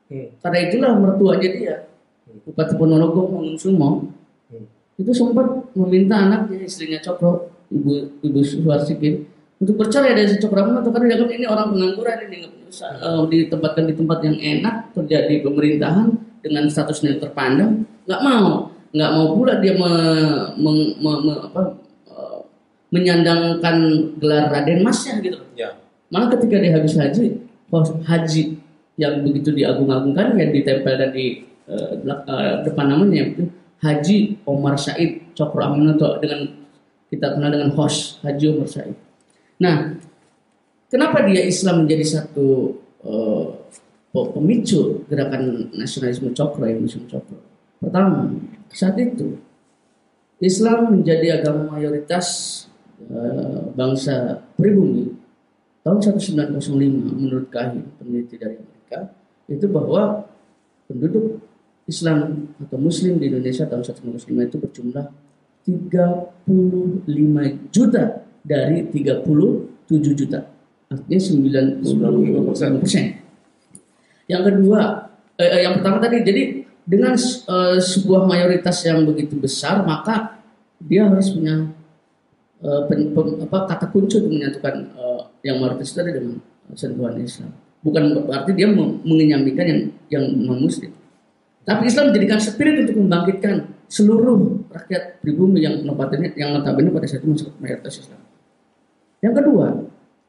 Hmm. 0.05 0.27
Karena 0.37 0.59
itulah 0.69 0.91
mertuanya 1.01 1.49
dia, 1.49 1.75
Bupati 2.45 2.77
Ponorogo 2.77 3.25
Mangunsumo, 3.25 4.05
Hmm. 4.53 4.65
itu 5.01 5.09
sempat 5.09 5.47
meminta 5.73 6.15
anaknya, 6.19 6.61
istrinya 6.61 7.01
Cokro, 7.01 7.49
Ibu 7.73 8.21
Ibu 8.21 8.39
Suwarsikin, 8.45 9.25
untuk 9.57 9.81
percaya 9.81 10.13
dari 10.13 10.29
si 10.29 10.37
Cokro 10.37 10.61
Aminoto 10.61 10.93
karena 10.93 11.15
dianggap 11.15 11.29
ini 11.33 11.45
orang 11.49 11.73
pengangguran 11.73 12.17
ini 12.29 12.35
nggak 12.45 12.51
punya 12.53 12.67
usaha, 12.69 12.93
eh, 12.93 13.23
ditempatkan 13.25 13.83
di 13.89 13.93
tempat 13.97 14.17
yang 14.21 14.37
enak 14.37 14.75
kerja 14.93 15.17
di 15.25 15.35
pemerintahan 15.41 16.07
dengan 16.45 16.63
statusnya 16.69 17.17
terpandang, 17.17 17.89
nggak 18.05 18.21
mau, 18.21 18.69
nggak 18.93 19.09
mau 19.09 19.25
pula 19.33 19.57
dia 19.57 19.73
me- 19.73 20.53
meng- 20.61 20.95
me- 21.01 21.21
me- 21.25 21.41
apa, 21.49 21.61
eh, 22.05 22.39
menyandangkan 22.93 23.77
gelar 24.21 24.53
Raden 24.53 24.85
Masnya 24.85 25.17
gitu. 25.19 25.41
ya 25.57 25.73
Malah 26.13 26.29
ketika 26.37 26.61
dia 26.61 26.77
habis 26.77 26.93
haji, 26.93 27.41
haji 28.05 28.43
yang 28.95 29.23
begitu 29.23 29.51
diagung-agungkan 29.51 30.39
yang 30.39 30.51
ditempelkan 30.55 31.11
di 31.11 31.43
eh, 31.67 31.93
belak- 31.99 32.25
eh, 32.27 32.55
depan 32.63 32.85
namanya 32.95 33.21
itu 33.35 33.43
Haji 33.83 34.41
Omar 34.47 34.79
Said 34.79 35.35
Cokro 35.35 35.61
Aminoto 35.61 36.17
dengan 36.23 36.47
kita 37.11 37.35
kenal 37.37 37.51
dengan 37.53 37.69
host 37.75 38.23
Haji 38.23 38.45
Omar 38.55 38.67
Said. 38.71 38.95
Nah, 39.59 39.99
kenapa 40.87 41.27
dia 41.27 41.43
Islam 41.43 41.83
menjadi 41.85 42.05
satu 42.21 42.79
eh, 43.03 43.45
pe- 44.09 44.29
pemicu 44.31 45.03
gerakan 45.11 45.69
nasionalisme 45.75 46.31
Cokro 46.31 46.63
yang 46.65 46.81
musim 46.83 47.03
Cokro? 47.05 47.39
Pertama, 47.83 48.31
saat 48.71 48.95
itu 48.97 49.35
Islam 50.39 50.99
menjadi 50.99 51.43
agama 51.43 51.75
mayoritas 51.75 52.27
eh, 53.03 53.61
bangsa 53.75 54.39
pribumi 54.55 55.11
tahun 55.83 55.99
1905 56.01 56.65
menurut 57.21 57.47
Kahin 57.53 57.85
peneliti 57.99 58.39
dari 58.39 58.57
Amerika 58.85 59.09
itu 59.49 59.65
bahwa 59.69 60.25
penduduk 60.85 61.41
Islam 61.85 62.49
atau 62.61 62.77
Muslim 62.81 63.21
di 63.21 63.29
Indonesia 63.29 63.65
tahun 63.65 63.85
1905 63.85 64.49
itu 64.49 64.57
berjumlah 64.57 65.05
35 65.65 67.73
juta 67.73 68.03
dari 68.45 68.85
37 68.89 70.13
juta 70.13 70.39
artinya 70.89 71.19
95 71.81 72.81
persen. 72.81 73.03
Yang 74.29 74.43
kedua, 74.49 74.81
eh, 75.37 75.49
eh, 75.49 75.61
yang 75.65 75.73
pertama 75.81 75.97
tadi 76.01 76.21
jadi 76.21 76.43
dengan 76.85 77.13
eh, 77.17 77.79
sebuah 77.81 78.29
mayoritas 78.29 78.85
yang 78.85 79.05
begitu 79.05 79.37
besar 79.37 79.81
maka 79.81 80.37
dia 80.77 81.09
harus 81.09 81.33
punya 81.33 81.69
eh, 82.61 82.81
pen- 82.89 83.13
pem- 83.13 83.37
apa 83.45 83.57
kata 83.69 83.85
kunci 83.89 84.21
untuk 84.21 84.31
menyatukan 84.33 84.75
eh, 84.93 85.21
yang 85.49 85.61
mayoritas 85.61 85.93
tadi 85.93 86.13
dengan 86.13 86.41
sentuhan 86.73 87.17
Islam. 87.21 87.64
Bukan 87.85 88.25
berarti 88.25 88.51
dia 88.57 88.65
mengenyamikan 88.73 89.65
yang 89.69 89.81
yang 90.09 90.25
non 90.41 90.65
muslim. 90.65 90.89
Tapi 91.65 91.85
Islam 91.85 92.09
menjadikan 92.09 92.41
spirit 92.41 92.89
untuk 92.89 92.97
membangkitkan 93.05 93.69
seluruh 93.85 94.65
rakyat 94.73 95.21
pribumi 95.21 95.61
yang 95.61 95.85
notabene 95.85 96.33
yang 96.33 96.57
notabene 96.57 96.89
pada 96.89 97.05
saat 97.05 97.21
itu 97.21 97.45
mayoritas 97.61 98.01
Islam. 98.01 98.21
Yang 99.21 99.33
kedua, 99.41 99.67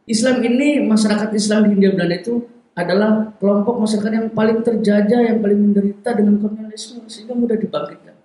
Islam 0.04 0.36
ini 0.44 0.84
masyarakat 0.84 1.32
Islam 1.32 1.68
di 1.68 1.68
Hindia 1.76 1.96
Belanda 1.96 2.16
itu 2.16 2.44
adalah 2.76 3.32
kelompok 3.40 3.88
masyarakat 3.88 4.12
yang 4.12 4.28
paling 4.36 4.60
terjajah, 4.60 5.20
yang 5.32 5.40
paling 5.40 5.56
menderita 5.56 6.12
dengan 6.12 6.36
kolonialisme 6.36 7.08
sehingga 7.08 7.32
mudah 7.32 7.56
dibangkitkan. 7.56 8.16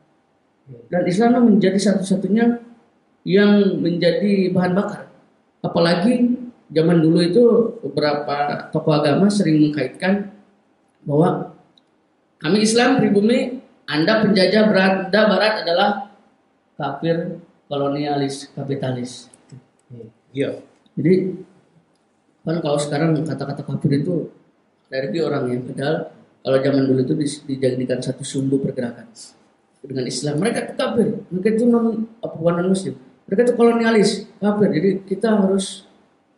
Dan 0.91 1.03
Islam 1.07 1.47
menjadi 1.47 1.79
satu-satunya 1.79 2.59
yang 3.27 3.79
menjadi 3.79 4.51
bahan 4.51 4.75
bakar. 4.75 5.07
Apalagi 5.63 6.35
zaman 6.71 6.97
dulu 7.03 7.19
itu 7.19 7.43
beberapa 7.83 8.67
tokoh 8.71 8.95
agama 8.95 9.27
sering 9.27 9.59
mengkaitkan 9.59 10.31
bahwa 11.03 11.51
kami 12.41 12.65
Islam 12.65 12.97
pribumi, 12.97 13.61
Anda 13.85 14.23
penjajah 14.25 14.71
beranda 14.71 15.19
barat 15.29 15.53
adalah 15.61 15.89
kafir, 16.79 17.37
kolonialis, 17.69 18.49
kapitalis. 18.55 19.29
iya. 20.33 20.57
Jadi 20.97 21.37
kan 22.41 22.57
kalau 22.63 22.79
sekarang 22.81 23.13
kata-kata 23.21 23.61
kafir 23.61 24.01
itu 24.01 24.31
dari 24.89 25.19
orang 25.21 25.53
yang 25.53 25.61
padahal 25.69 26.09
kalau 26.41 26.57
zaman 26.57 26.83
dulu 26.89 26.99
itu 27.05 27.13
dijadikan 27.45 28.01
satu 28.01 28.25
sumbu 28.25 28.57
pergerakan 28.57 29.05
dengan 29.85 30.05
Islam. 30.09 30.41
Mereka 30.41 30.59
itu 30.65 30.73
kafir. 30.73 31.07
Mereka 31.29 31.47
itu 31.53 31.63
non 31.69 32.09
apa 32.25 32.33
bukan 32.33 32.53
non 32.57 32.73
muslim. 32.73 32.97
Mereka 33.29 33.41
itu 33.45 33.53
kolonialis 33.53 34.09
kafir. 34.41 34.69
Jadi 34.73 34.89
kita 35.05 35.29
harus 35.37 35.85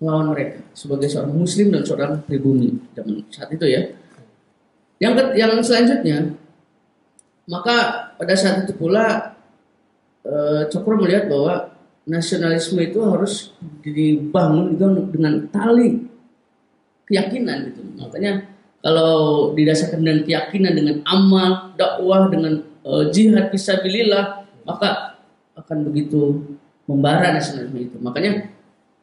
melawan 0.03 0.36
mereka 0.36 0.60
sebagai 0.75 1.07
seorang 1.07 1.31
muslim 1.31 1.72
dan 1.72 1.88
seorang 1.88 2.19
pribumi 2.27 2.75
zaman 2.91 3.24
saat 3.31 3.48
itu 3.55 3.63
ya 3.63 3.81
yang 5.00 5.15
yang 5.39 5.63
selanjutnya 5.63 6.36
maka 7.48 8.12
pada 8.19 8.36
saat 8.36 8.67
itu 8.67 8.75
pula 8.75 9.36
eh, 10.24 10.67
Cokro 10.72 11.00
melihat 11.00 11.27
bahwa 11.27 11.75
nasionalisme 12.03 12.79
itu 12.83 13.00
harus 13.03 13.55
dibangun 13.83 14.75
juga 14.75 15.07
dengan 15.12 15.48
tali 15.51 16.03
keyakinan 17.07 17.72
gitu. 17.72 17.81
Makanya 18.00 18.48
kalau 18.83 19.51
didasarkan 19.55 20.03
dengan 20.03 20.22
keyakinan 20.27 20.74
dengan 20.75 20.95
amal, 21.07 21.75
dakwah, 21.75 22.31
dengan 22.31 22.63
eh, 22.63 23.03
jihad 23.12 23.51
fisabilillah, 23.51 24.48
maka 24.63 25.19
akan 25.60 25.88
begitu 25.91 26.43
membara 26.88 27.36
nasionalisme 27.36 27.79
itu. 27.91 27.98
Makanya 28.00 28.51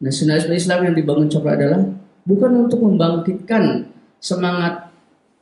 nasionalisme 0.00 0.57
Islam 0.57 0.90
yang 0.90 0.95
dibangun 0.97 1.28
Cokro 1.28 1.52
adalah 1.52 1.80
bukan 2.25 2.50
untuk 2.69 2.80
membangkitkan 2.83 3.88
semangat 4.21 4.92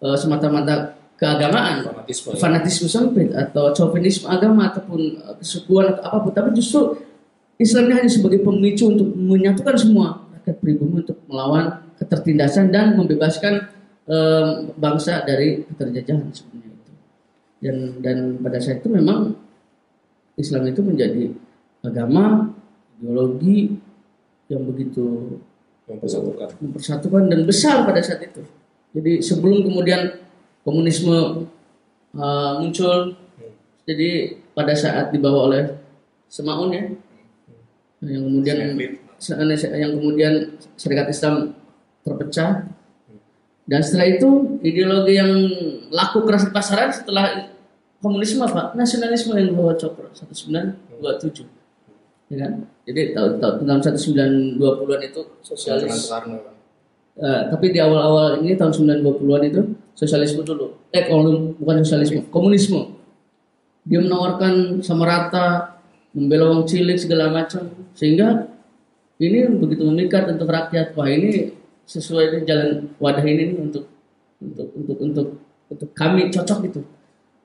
eh, 0.02 0.16
semata-mata 0.18 0.98
keagamaan, 1.18 1.82
fanatisme. 1.82 2.30
fanatisme 2.38 2.86
sempit 2.86 3.34
atau 3.34 3.74
chauvinisme 3.74 4.30
agama 4.30 4.70
ataupun 4.70 5.18
uh, 5.18 5.34
kesukuan 5.42 5.90
atau 5.90 6.06
apa 6.06 6.16
pun 6.22 6.30
tapi 6.30 6.54
justru 6.54 6.94
Islam 7.58 7.90
ini 7.90 7.94
hanya 7.98 8.10
sebagai 8.10 8.38
pemicu 8.46 8.86
untuk 8.86 9.10
menyatukan 9.18 9.74
semua 9.74 10.22
rakyat 10.38 10.56
pribumi 10.62 11.02
untuk 11.02 11.18
melawan 11.26 11.82
ketertindasan 11.98 12.70
dan 12.70 12.94
membebaskan 12.94 13.66
em, 14.06 14.70
bangsa 14.78 15.26
dari 15.26 15.66
keterjajahan 15.66 16.30
sebenarnya 16.30 16.70
itu. 16.78 16.92
Dan 17.58 17.76
dan 17.98 18.18
pada 18.38 18.62
saat 18.62 18.78
itu 18.78 18.86
memang 18.86 19.34
Islam 20.38 20.70
itu 20.70 20.86
menjadi 20.86 21.34
agama 21.82 22.54
ideologi 23.02 23.74
yang 24.48 24.64
begitu 24.64 25.38
mempersatukan. 25.88 26.48
mempersatukan 26.60 27.22
dan 27.28 27.40
besar 27.48 27.84
pada 27.84 28.00
saat 28.00 28.20
itu. 28.24 28.44
Jadi 28.92 29.20
sebelum 29.20 29.64
kemudian 29.64 30.20
komunisme 30.64 31.48
uh, 32.16 32.52
muncul, 32.60 33.16
jadi 33.84 34.36
pada 34.52 34.72
saat 34.76 35.12
dibawa 35.12 35.48
oleh 35.52 35.64
Semaun 36.28 36.68
ya, 36.76 36.84
yang 38.04 38.28
kemudian 38.28 38.76
yang 39.72 39.92
kemudian 39.96 40.60
Serikat 40.76 41.08
Islam 41.08 41.56
terpecah, 42.04 42.68
dan 43.68 43.80
setelah 43.84 44.08
itu 44.12 44.60
ideologi 44.60 45.16
yang 45.16 45.32
laku 45.88 46.24
keras 46.24 46.48
di 46.48 46.52
pasaran 46.52 46.92
setelah 46.92 47.48
komunisme 48.00 48.44
apa? 48.44 48.76
Nasionalisme 48.76 49.36
yang 49.36 49.52
dibawa 49.52 49.72
Cokro 49.76 50.08
1927, 50.12 51.57
ya 52.28 52.36
kan? 52.44 52.52
Jadi 52.88 53.12
tahun 53.12 53.32
tahun 53.40 53.54
tahun 53.64 53.80
1920-an 54.56 55.00
itu 55.04 55.20
sosialis. 55.44 56.08
Eh, 57.18 57.42
tapi 57.50 57.74
di 57.74 57.82
awal-awal 57.82 58.38
ini 58.40 58.54
tahun 58.54 59.02
1920-an 59.02 59.42
itu 59.50 59.60
sosialisme 59.98 60.46
dulu. 60.46 60.70
Eh, 60.94 61.04
kalau 61.10 61.52
bukan 61.58 61.82
sosialisme, 61.82 62.30
komunisme. 62.30 62.94
Dia 63.88 63.98
menawarkan 64.04 64.84
sama 64.84 65.08
rata, 65.08 65.80
membela 66.14 66.52
wong 66.52 66.68
cilik 66.68 66.94
segala 66.94 67.32
macam, 67.32 67.66
sehingga 67.96 68.46
ini 69.18 69.50
begitu 69.58 69.82
memikat 69.82 70.30
untuk 70.30 70.46
rakyat. 70.46 70.94
Wah 70.94 71.10
ini 71.10 71.50
sesuai 71.88 72.24
dengan 72.30 72.44
jalan 72.44 72.70
wadah 73.00 73.24
ini 73.24 73.42
nih 73.48 73.58
untuk 73.58 73.84
untuk 74.38 74.68
untuk 74.76 74.98
untuk 75.00 75.26
untuk 75.72 75.88
kami 75.96 76.28
cocok 76.28 76.58
gitu 76.68 76.80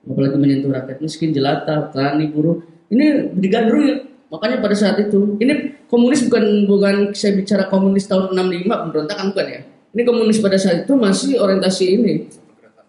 apalagi 0.04 0.36
menyentuh 0.36 0.72
rakyat 0.72 1.00
miskin 1.00 1.32
jelata 1.32 1.90
petani 1.90 2.28
buruh 2.28 2.60
ini 2.92 3.32
digandrungi 3.40 4.13
makanya 4.34 4.58
pada 4.66 4.74
saat 4.74 4.98
itu 4.98 5.38
ini 5.38 5.86
komunis 5.86 6.26
bukan 6.26 6.66
bukan 6.66 6.96
saya 7.14 7.38
bicara 7.38 7.70
komunis 7.70 8.10
tahun 8.10 8.34
65 8.34 8.66
pemberontakan 8.66 9.26
bukan 9.30 9.48
ya. 9.48 9.62
Ini 9.94 10.02
komunis 10.10 10.42
pada 10.42 10.58
saat 10.58 10.90
itu 10.90 10.94
masih 10.98 11.38
orientasi 11.38 11.86
ini 11.86 12.26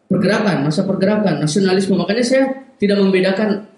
pergerakan 0.09 0.65
masa 0.65 0.89
pergerakan 0.89 1.45
nasionalisme. 1.45 1.93
Makanya 2.01 2.25
saya 2.25 2.45
tidak 2.81 2.97
membedakan 2.97 3.69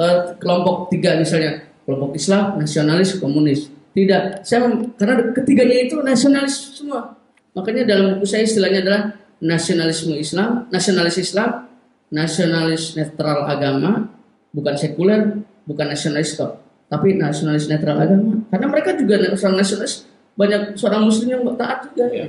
eh, 0.00 0.16
kelompok 0.40 0.88
tiga 0.88 1.20
misalnya 1.20 1.60
kelompok 1.84 2.16
Islam 2.16 2.56
nasionalis 2.56 3.20
komunis. 3.20 3.68
Tidak. 3.92 4.40
Saya 4.40 4.72
karena 4.96 5.36
ketiganya 5.36 5.76
itu 5.84 6.00
nasionalis 6.00 6.80
semua. 6.80 7.20
Makanya 7.52 7.84
dalam 7.84 8.16
buku 8.16 8.24
saya 8.24 8.48
istilahnya 8.48 8.80
adalah 8.80 9.20
nasionalisme 9.40 10.14
Islam 10.20 10.68
nasionalis 10.68 11.16
Islam 11.16 11.64
nasionalis 12.12 12.94
netral 12.94 13.48
agama 13.48 14.12
bukan 14.52 14.76
sekuler 14.76 15.40
bukan 15.64 15.86
nasionalis 15.88 16.36
stop 16.36 16.60
tapi 16.90 17.14
nasionalis 17.14 17.70
netral 17.70 18.02
agama 18.02 18.42
karena 18.50 18.66
mereka 18.66 18.90
juga 18.98 19.14
seorang 19.38 19.62
nasionalis 19.62 20.10
banyak 20.34 20.74
seorang 20.74 21.06
muslim 21.06 21.28
yang 21.30 21.42
taat 21.54 21.86
juga 21.86 22.10
iya. 22.10 22.26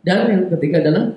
dan 0.00 0.26
yang 0.32 0.42
ketiga 0.48 0.80
adalah 0.80 1.12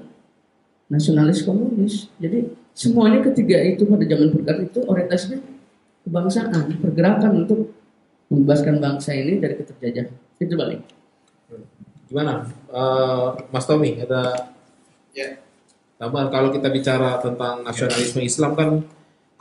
nasionalis 0.91 1.47
komunis. 1.47 2.11
Jadi 2.19 2.51
semuanya 2.75 3.23
ketiga 3.23 3.63
itu 3.63 3.87
pada 3.87 4.03
zaman 4.03 4.27
bergerak 4.35 4.59
itu 4.67 4.79
orientasinya 4.83 5.39
kebangsaan, 6.03 6.65
pergerakan 6.83 7.47
untuk 7.47 7.71
membebaskan 8.27 8.83
bangsa 8.83 9.15
ini 9.15 9.39
dari 9.39 9.55
keterjajahan. 9.55 10.11
Itu 10.35 10.53
balik. 10.59 10.83
Gimana, 12.11 12.43
Eh, 12.71 13.27
Mas 13.51 13.67
Tommy? 13.67 13.99
Ada 13.99 14.51
Ya. 15.11 15.39
tambahan 15.99 16.31
kalau 16.31 16.49
kita 16.55 16.71
bicara 16.71 17.19
tentang 17.19 17.67
nasionalisme 17.67 18.23
Islam 18.23 18.51
kan, 18.55 18.69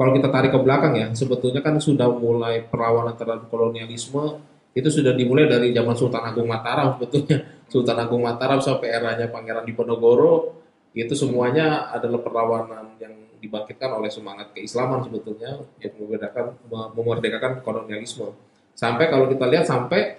kalau 0.01 0.17
kita 0.17 0.33
tarik 0.33 0.57
ke 0.57 0.61
belakang 0.65 0.97
ya, 0.97 1.13
sebetulnya 1.13 1.61
kan 1.61 1.77
sudah 1.77 2.09
mulai 2.09 2.65
perlawanan 2.65 3.21
terhadap 3.21 3.53
kolonialisme 3.53 4.41
itu 4.73 4.89
sudah 4.89 5.13
dimulai 5.13 5.45
dari 5.45 5.77
zaman 5.77 5.93
Sultan 5.93 6.25
Agung 6.25 6.49
Mataram 6.49 6.97
sebetulnya. 6.97 7.45
Sultan 7.73 8.01
Agung 8.01 8.25
Mataram 8.25 8.65
sampai 8.65 8.97
eranya 8.97 9.29
Pangeran 9.29 9.69
Diponegoro 9.69 10.57
itu 10.97 11.13
semuanya 11.13 11.93
adalah 11.93 12.17
perlawanan 12.25 12.97
yang 12.97 13.13
dibangkitkan 13.45 13.93
oleh 13.93 14.09
semangat 14.09 14.57
keislaman 14.57 15.05
sebetulnya 15.05 15.61
yang 15.85 15.93
membedakan 16.01 16.57
memerdekakan 16.97 17.61
kolonialisme. 17.61 18.33
Sampai 18.73 19.13
kalau 19.13 19.29
kita 19.29 19.53
lihat 19.53 19.69
sampai 19.69 20.17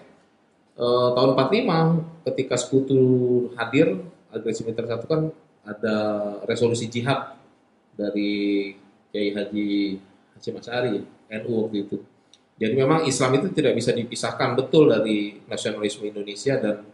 eh, 0.78 1.10
tahun 1.18 1.34
45 1.34 2.30
ketika 2.30 2.54
sekutu 2.54 3.02
hadir 3.58 3.98
agresi 4.30 4.62
militer 4.62 4.86
satu 4.86 5.06
kan 5.10 5.22
ada 5.66 5.98
resolusi 6.46 6.86
jihad 6.86 7.34
dari 7.98 8.72
Kiai 9.12 9.36
Haji 9.36 10.00
Hasyim 10.36 10.56
Asy'ari 10.58 10.96
NU 11.44 11.52
waktu 11.68 11.78
itu. 11.86 11.98
Jadi 12.62 12.74
memang 12.78 13.04
Islam 13.10 13.42
itu 13.42 13.48
tidak 13.52 13.74
bisa 13.74 13.92
dipisahkan 13.92 14.54
betul 14.54 14.88
dari 14.90 15.42
nasionalisme 15.50 16.06
Indonesia 16.08 16.56
dan 16.62 16.86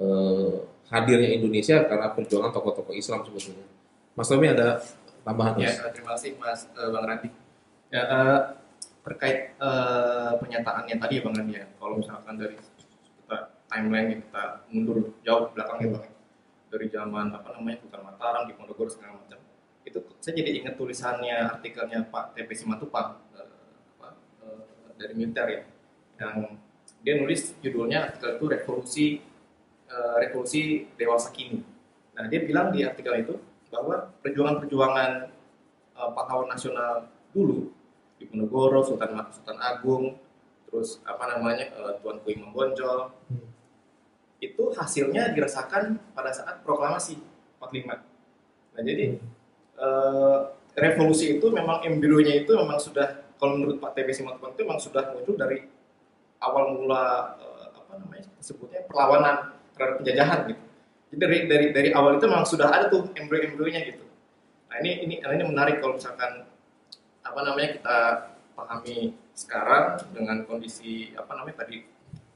eh, 0.00 0.52
hadirnya 0.92 1.30
Indonesia 1.36 1.84
karena 1.84 2.12
perjuangan 2.12 2.52
tokoh-tokoh 2.52 2.92
Islam 2.96 3.24
sebetulnya. 3.24 3.64
Mas 4.12 4.28
Tommy 4.28 4.52
ada 4.52 4.80
tambahan? 5.24 5.56
Ya, 5.56 5.72
Mas? 5.72 5.76
eh, 5.80 5.90
terima 5.96 6.10
kasih 6.16 6.30
Mas 6.36 6.60
eh, 6.68 6.88
Bang 6.92 7.04
Randi. 7.08 7.28
Ya, 7.92 8.02
eh, 8.08 8.40
terkait 9.02 9.38
eh, 9.56 10.32
pernyataannya 10.40 10.96
tadi 10.96 11.12
ya 11.18 11.22
Bang 11.24 11.34
Randi 11.36 11.54
ya, 11.60 11.66
kalau 11.76 11.94
misalkan 12.00 12.34
dari 12.40 12.56
kita 12.56 13.36
timeline 13.68 14.20
kita 14.20 14.44
mundur 14.72 14.96
jauh 15.24 15.48
ke 15.48 15.50
belakang 15.56 15.78
ya 15.80 15.88
Bang, 15.92 16.04
ya. 16.08 16.12
dari 16.72 16.86
zaman 16.88 17.26
apa 17.36 17.48
namanya 17.56 17.76
Sultan 17.84 18.02
Mataram 18.04 18.42
di 18.48 18.52
Ponorogo 18.56 18.84
segala 18.88 19.20
macam, 19.20 19.40
itu 19.82 19.98
saya 20.22 20.34
jadi 20.38 20.62
ingat 20.62 20.74
tulisannya 20.78 21.58
artikelnya 21.58 22.06
Pak 22.06 22.38
TP 22.38 22.54
Simatupang 22.54 23.18
apa, 23.98 24.08
eh, 24.46 24.62
dari 24.94 25.12
militer 25.18 25.46
ya, 25.50 25.62
yang 26.22 26.56
dia 27.02 27.14
nulis 27.18 27.58
judulnya 27.58 28.10
artikel 28.10 28.38
itu 28.38 28.46
revolusi 28.46 29.06
eh, 29.90 30.16
revolusi 30.22 30.86
dewasa 30.94 31.34
kini. 31.34 31.60
Nah 32.14 32.28
dia 32.30 32.40
bilang 32.46 32.70
di 32.70 32.86
artikel 32.86 33.14
itu 33.18 33.34
bahwa 33.72 34.12
perjuangan-perjuangan 34.20 35.32
uh, 35.96 36.10
pahlawan 36.12 36.52
nasional 36.52 37.08
dulu 37.32 37.72
di 38.20 38.28
Ponorogo, 38.28 38.84
Sultan 38.84 39.16
Sultan 39.32 39.58
Agung, 39.58 40.20
terus 40.68 41.00
apa 41.08 41.24
namanya 41.32 41.72
uh, 41.80 41.96
Tuan 42.04 42.20
Kui 42.20 42.36
Membonjol, 42.36 43.08
Hmm. 43.32 43.48
itu 44.42 44.74
hasilnya 44.74 45.32
dirasakan 45.32 45.96
pada 46.12 46.34
saat 46.34 46.60
proklamasi 46.66 47.16
45. 47.62 48.02
Nah 48.76 48.82
jadi 48.84 49.16
uh, 49.82 50.54
revolusi 50.78 51.36
itu 51.36 51.50
memang 51.50 51.82
embrionya 51.82 52.46
itu 52.46 52.54
memang 52.54 52.78
sudah 52.78 53.26
kalau 53.36 53.58
menurut 53.58 53.82
Pak 53.82 53.98
TB 53.98 54.08
Simatupang 54.14 54.54
itu 54.54 54.62
memang 54.62 54.78
sudah 54.78 55.10
muncul 55.10 55.34
dari 55.34 55.66
awal 56.38 56.78
mula 56.78 57.34
uh, 57.42 57.66
apa 57.74 57.92
namanya 57.98 58.30
sebutnya 58.38 58.86
perlawanan 58.86 59.58
terhadap 59.74 59.96
penjajahan 60.00 60.38
gitu. 60.54 60.62
Jadi 61.12 61.18
dari 61.18 61.38
dari 61.50 61.66
dari 61.74 61.90
awal 61.92 62.16
itu 62.16 62.24
memang 62.30 62.46
sudah 62.48 62.72
ada 62.72 62.86
tuh 62.88 63.10
embrio-embrionya 63.18 63.82
gitu. 63.84 64.06
Nah 64.72 64.76
ini 64.80 65.04
ini 65.04 65.14
ini 65.20 65.44
menarik 65.44 65.82
kalau 65.84 66.00
misalkan 66.00 66.48
apa 67.20 67.40
namanya 67.44 67.68
kita 67.76 67.98
pahami 68.56 69.12
sekarang 69.32 70.00
dengan 70.12 70.44
kondisi 70.48 71.12
apa 71.16 71.32
namanya 71.36 71.64
tadi 71.64 71.84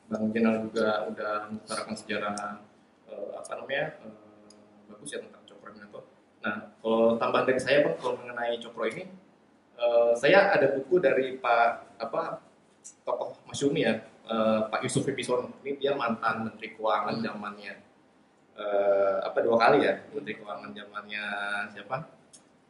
Bang 0.07 0.31
Jenal 0.31 0.63
juga 0.63 1.03
udah 1.11 1.51
mengutarakan 1.51 1.95
sejarah 1.99 2.63
eh, 3.11 3.31
apa 3.35 3.53
namanya 3.59 3.85
eh, 4.07 4.15
bagus 4.93 5.11
ya 5.11 5.19
tentang. 5.25 5.36
Nah 6.47 6.71
kalau 6.79 7.19
tambahan 7.19 7.51
dari 7.51 7.59
saya 7.59 7.83
bang 7.83 7.99
kalau 7.99 8.15
mengenai 8.23 8.55
Cokro 8.63 8.87
ini 8.87 9.11
eh, 9.75 10.13
saya 10.15 10.55
ada 10.55 10.79
buku 10.79 11.03
dari 11.03 11.35
Pak 11.43 11.99
apa 11.99 12.39
tokoh 13.03 13.35
masyumi 13.51 13.83
ya 13.83 13.99
eh, 14.31 14.61
Pak 14.71 14.87
Yusuf 14.87 15.03
Wibisono 15.11 15.51
ini 15.67 15.75
dia 15.83 15.99
mantan 15.99 16.47
Menteri 16.47 16.79
Keuangan 16.79 17.19
zamannya 17.19 17.75
eh, 18.55 19.17
apa 19.27 19.39
dua 19.43 19.59
kali 19.59 19.91
ya 19.91 20.07
Menteri 20.15 20.39
Keuangan 20.39 20.71
zamannya 20.71 21.25
siapa? 21.75 21.97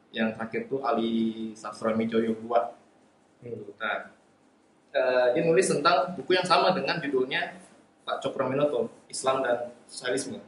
Yang 0.09 0.29
terakhir 0.39 0.61
tuh 0.65 0.81
Ali 0.81 1.13
Sastromi 1.53 2.09
Joyo 2.09 2.33
buat 2.41 2.73
nah 3.77 4.09
eh, 4.89 5.27
dia 5.37 5.41
nulis 5.45 5.69
tentang 5.69 6.17
buku 6.17 6.33
yang 6.33 6.49
sama 6.49 6.73
dengan 6.73 6.97
judulnya 6.97 7.61
Pak 8.09 8.25
Cokro 8.25 8.49
Aminoto 8.49 8.89
Islam 9.05 9.45
dan 9.45 9.69
Sosialisme. 9.85 10.41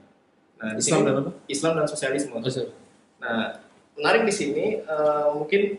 Nah 0.58 0.74
Islam 0.74 1.06
dan 1.06 1.14
apa? 1.22 1.32
Islam 1.46 1.78
dan 1.78 1.86
Sosialisme. 1.86 2.34
Oh, 2.34 2.42
sorry. 2.42 2.89
Nah, 3.20 3.60
menarik 4.00 4.24
di 4.26 4.34
sini 4.34 4.66
eh, 4.80 5.28
mungkin 5.36 5.76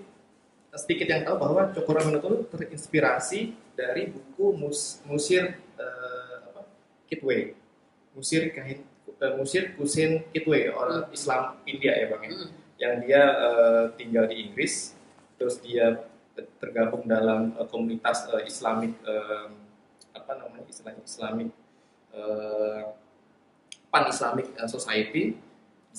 sedikit 0.71 1.09
yang 1.11 1.27
tahu 1.27 1.37
bahwa 1.41 1.73
Cokro 1.75 1.99
Aminoto 1.99 2.47
terinspirasi 2.53 3.57
dari 3.75 4.13
buku 4.13 4.55
Mus- 4.55 5.01
Musir 5.09 5.57
eh, 5.81 6.35
apa? 6.47 6.69
Kitwe. 7.09 7.57
Musir 8.13 8.53
Kahin 8.53 8.85
eh, 9.09 9.33
Musir 9.41 9.73
Kusin 9.75 10.29
Kitwe 10.31 10.69
orang 10.71 11.09
Islam 11.11 11.59
India 11.65 11.97
ya 11.97 12.07
Bang 12.13 12.23
ya. 12.23 12.33
Yang 12.81 12.95
dia 13.09 13.23
eh, 13.25 13.85
tinggal 13.97 14.25
di 14.29 14.37
Inggris 14.47 14.95
terus 15.41 15.57
dia 15.65 16.05
tergabung 16.61 17.09
dalam 17.09 17.57
eh, 17.57 17.67
komunitas 17.73 18.29
eh, 18.37 18.45
Islamik 18.47 18.95
eh, 19.03 19.47
apa 20.13 20.33
namanya 20.37 20.69
istilahnya 20.69 21.03
Islamik 21.03 21.51
eh, 22.13 22.83
Pan 23.91 24.07
Islamic 24.07 24.55
Society 24.71 25.35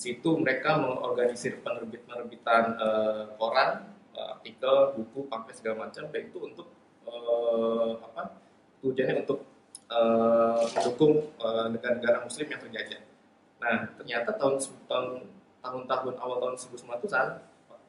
situ 0.02 0.30
mereka 0.34 0.82
mengorganisir 0.82 1.62
penerbit-penerbitan 1.62 2.62
eh, 2.74 3.22
koran, 3.38 3.86
eh, 4.18 4.26
artikel, 4.34 4.98
buku, 4.98 5.30
pamflet 5.30 5.54
segala 5.54 5.86
macam, 5.86 6.10
baik 6.10 6.34
itu 6.34 6.38
untuk 6.42 6.66
eh, 7.06 7.90
apa? 8.02 8.22
Tujuannya 8.82 9.22
untuk 9.22 9.46
eh, 9.86 10.62
mendukung 10.74 11.14
eh, 11.38 11.66
negara-negara 11.70 12.26
Muslim 12.26 12.46
yang 12.50 12.60
terjajah. 12.66 13.02
Nah, 13.62 13.76
ternyata 13.94 14.34
tahun 14.34 14.58
tahun 14.90 15.06
tahun-tahun 15.62 16.14
awal 16.18 16.36
tahun 16.42 16.54
1900-an, 16.58 17.26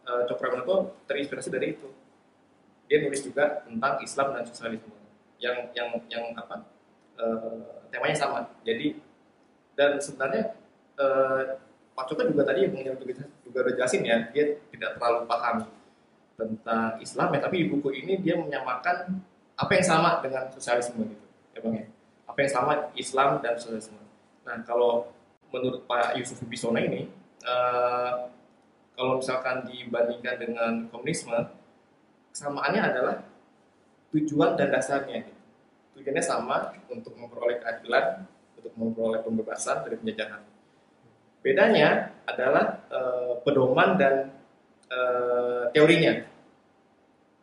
eh, 0.06 0.22
Cokro 0.30 0.94
terinspirasi 1.10 1.50
dari 1.50 1.74
itu. 1.74 1.90
Dia 2.86 3.02
nulis 3.02 3.26
juga 3.26 3.66
tentang 3.66 3.98
Islam 4.06 4.38
dan 4.38 4.44
sosialisme, 4.46 4.94
yang 5.42 5.74
yang 5.74 5.98
yang 6.14 6.30
apa? 6.38 6.74
eh, 7.20 7.58
temanya 7.94 8.18
sama. 8.18 8.40
Jadi 8.66 8.98
dan 9.74 9.98
sebenarnya 9.98 10.54
eh, 10.98 11.44
Pak 11.94 12.10
Cokro 12.10 12.26
juga 12.34 12.44
tadi 12.50 12.66
yang 12.66 12.74
juga, 12.98 13.26
juga 13.46 13.58
udah 13.70 13.74
jelasin 13.78 14.02
ya, 14.02 14.18
dia 14.34 14.58
tidak 14.74 14.98
terlalu 14.98 15.30
paham 15.30 15.56
tentang 16.34 16.98
Islam 16.98 17.28
ya, 17.38 17.40
tapi 17.46 17.56
di 17.62 17.66
buku 17.70 17.90
ini 17.94 18.18
dia 18.18 18.34
menyamakan 18.34 19.22
apa 19.54 19.72
yang 19.78 19.86
sama 19.86 20.18
dengan 20.26 20.50
sosialisme 20.50 21.06
gitu, 21.06 21.26
ya 21.54 21.60
bang 21.62 21.74
ya. 21.78 21.86
Apa 22.26 22.38
yang 22.42 22.52
sama 22.52 22.72
Islam 22.98 23.38
dan 23.46 23.54
sosialisme. 23.62 24.02
Nah 24.42 24.58
kalau 24.66 25.14
menurut 25.54 25.86
Pak 25.86 26.18
Yusuf 26.18 26.42
Wibisono 26.42 26.82
ini, 26.82 27.06
eh, 27.46 28.12
kalau 28.98 29.22
misalkan 29.22 29.70
dibandingkan 29.70 30.36
dengan 30.42 30.72
komunisme, 30.90 31.38
kesamaannya 32.34 32.82
adalah 32.82 33.16
tujuan 34.14 34.58
dan 34.58 34.74
dasarnya. 34.74 35.26
Gitu. 35.26 35.42
Tujuannya 35.98 36.24
sama 36.26 36.74
untuk 36.90 37.14
memperoleh 37.14 37.62
keadilan, 37.62 38.26
untuk 38.58 38.74
memperoleh 38.74 39.22
pembebasan 39.22 39.86
dari 39.86 39.98
penjajahan. 40.02 40.42
Bedanya 41.44 42.16
adalah 42.24 42.88
eh, 42.88 43.34
pedoman 43.44 44.00
dan 44.00 44.32
eh, 44.88 45.64
teorinya. 45.76 46.24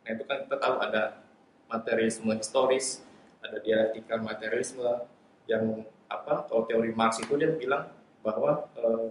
Nah 0.01 0.09
itu 0.09 0.23
kan 0.25 0.49
kita 0.49 0.57
tahu 0.57 0.75
ada 0.81 1.21
materialisme 1.69 2.33
historis, 2.33 3.05
ada 3.45 3.61
dialektika 3.61 4.17
materialisme 4.17 5.05
yang 5.45 5.85
apa 6.11 6.49
kalau 6.49 6.67
teori 6.67 6.91
Marx 6.91 7.21
itu 7.21 7.37
dia 7.37 7.53
bilang 7.53 7.93
bahwa 8.25 8.65
eh, 8.73 9.07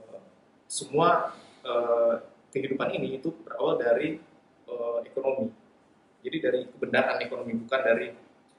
semua 0.67 1.39
eh, 1.63 2.15
kehidupan 2.51 2.91
ini 2.91 3.23
itu 3.23 3.31
berawal 3.47 3.79
dari 3.79 4.19
eh, 4.67 4.99
ekonomi. 5.07 5.55
Jadi 6.21 6.37
dari 6.43 6.61
kebenaran 6.67 7.23
ekonomi 7.23 7.55
bukan 7.63 7.81
dari 7.81 8.11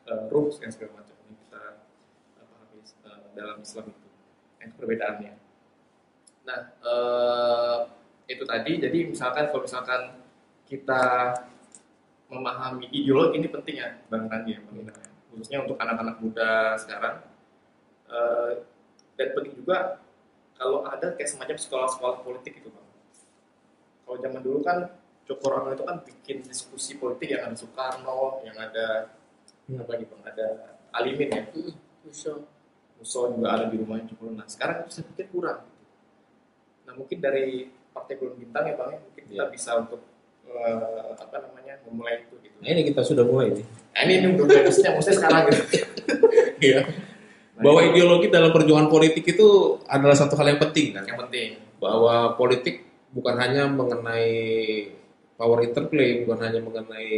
eh, 0.07 0.23
rules 0.31 0.55
dan 0.63 0.71
segala 0.71 1.03
macam 1.03 1.15
yang 1.27 1.35
kita 1.35 1.63
pahami 2.39 2.79
eh, 2.79 3.27
dalam 3.35 3.57
Islam 3.59 3.85
itu. 3.91 4.07
Nah, 4.57 4.63
itu 4.63 4.75
perbedaannya. 4.79 5.40
Nah, 6.47 6.59
eh, 6.81 7.77
itu 8.31 8.43
tadi. 8.47 8.71
Jadi 8.81 8.99
misalkan 9.11 9.49
kalau 9.51 9.63
misalkan 9.65 10.01
kita 10.65 11.35
memahami 12.31 12.87
ideologi 12.95 13.43
ini 13.43 13.49
penting 13.51 13.75
ya, 13.83 13.89
Bang 14.07 14.31
Randi 14.31 14.55
ya, 14.55 14.59
Bang 14.63 14.87
ya. 14.87 14.93
khususnya 15.31 15.57
untuk 15.63 15.79
anak-anak 15.79 16.17
muda 16.19 16.75
sekarang. 16.79 17.23
Eh, 18.07 18.51
dan 19.19 19.27
penting 19.35 19.53
juga 19.59 19.99
kalau 20.55 20.85
ada 20.87 21.13
kayak 21.15 21.29
semacam 21.29 21.57
sekolah-sekolah 21.59 22.23
politik 22.23 22.63
itu, 22.63 22.69
Bang. 22.71 22.87
Kalau 24.07 24.17
zaman 24.19 24.41
dulu 24.43 24.59
kan 24.63 25.01
Cokroaminoto 25.31 25.75
itu 25.77 25.83
kan 25.87 25.97
bikin 26.03 26.37
diskusi 26.43 26.99
politik 26.99 27.31
yang 27.31 27.47
ada 27.47 27.55
Soekarno, 27.55 28.43
yang 28.43 28.57
ada 28.57 29.15
apa 29.71 29.87
lagi 29.95 30.03
bang, 30.03 30.21
ada 30.27 30.47
Alimin 30.91 31.29
ya, 31.31 31.43
So, 32.11 32.43
Musso 32.99 33.31
juga 33.31 33.55
ada 33.55 33.65
di 33.71 33.79
rumahnya 33.79 34.11
Cokro. 34.11 34.35
Nah 34.35 34.43
sekarang 34.49 34.83
saya 34.91 35.07
pikir 35.13 35.31
kurang. 35.31 35.70
Nah 36.91 36.99
mungkin 36.99 37.23
dari 37.23 37.71
Partai 37.95 38.19
Bulan 38.19 38.35
Bintang 38.35 38.63
ya 38.67 38.75
bang, 38.75 38.89
ya, 38.91 38.99
mungkin 38.99 39.23
kita 39.23 39.35
Iya. 39.39 39.43
bisa 39.47 39.71
untuk 39.79 40.03
eh, 40.43 40.75
apa 41.15 41.35
namanya 41.39 41.79
memulai 41.87 42.27
itu 42.27 42.35
gitu. 42.43 42.55
Nah 42.59 42.67
ini 42.67 42.81
kita 42.83 42.99
sudah 42.99 43.23
mulai 43.23 43.55
nih. 43.55 43.63
Nah, 43.63 44.01
ini 44.03 44.13
ini 44.19 44.27
udah 44.35 44.43
udah 44.43 44.59
maksudnya 44.67 44.91
maksudnya 44.91 45.17
sekarang 45.23 45.41
gitu. 45.47 45.63
Iya. 46.67 46.81
Bahwa 47.57 47.79
ideologi 47.81 48.27
dalam 48.27 48.51
perjuangan 48.51 48.91
politik 48.91 49.23
itu 49.23 49.47
adalah 49.87 50.13
satu 50.13 50.35
hal 50.35 50.51
yang 50.51 50.59
penting 50.59 50.91
kan. 50.91 51.07
yang 51.07 51.19
penting. 51.23 51.49
Bahwa 51.79 52.35
politik 52.35 52.83
bukan 53.15 53.39
hanya 53.39 53.71
mengenai 53.71 54.29
power 55.39 55.63
interplay, 55.63 56.21
bukan 56.21 56.37
hanya 56.43 56.59
mengenai 56.59 57.09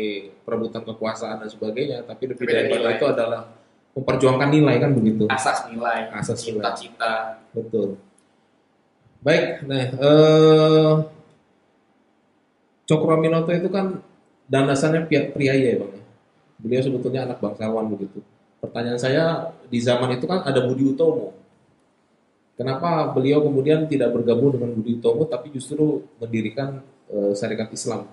perebutan 0.45 0.85
kekuasaan 0.85 1.41
dan 1.43 1.49
sebagainya, 1.49 2.05
tapi 2.05 2.29
lebih 2.29 2.45
nilai. 2.45 2.95
itu 2.95 3.05
adalah 3.09 3.49
memperjuangkan 3.97 4.49
nilai 4.53 4.75
kan 4.79 4.91
begitu. 4.93 5.25
Asas 5.27 5.67
nilai, 5.67 6.07
Asas 6.13 6.39
nilai. 6.45 6.61
cita-cita. 6.61 7.43
Betul. 7.51 7.99
Baik, 9.23 9.63
nah 9.63 9.79
eh 9.79 10.93
Cokroaminoto 12.83 13.51
itu 13.55 13.71
kan 13.71 14.03
danasannya 14.51 15.07
pihak 15.07 15.31
priaya 15.31 15.75
ya 15.75 15.77
bang. 15.79 15.91
ya. 15.95 16.03
Beliau 16.59 16.81
sebetulnya 16.83 17.23
anak 17.23 17.39
bangsawan 17.39 17.87
begitu. 17.87 18.19
Pertanyaan 18.59 18.99
saya 18.99 19.55
di 19.71 19.79
zaman 19.79 20.19
itu 20.19 20.27
kan 20.27 20.43
ada 20.43 20.59
Budi 20.67 20.91
Utomo. 20.91 21.31
Kenapa 22.59 23.09
beliau 23.15 23.41
kemudian 23.41 23.87
tidak 23.87 24.11
bergabung 24.11 24.59
dengan 24.59 24.75
Budi 24.75 24.99
Utomo 24.99 25.23
tapi 25.23 25.55
justru 25.55 26.03
mendirikan 26.19 26.83
eh, 27.07 27.31
Syarikat 27.31 27.71
Islam? 27.71 28.03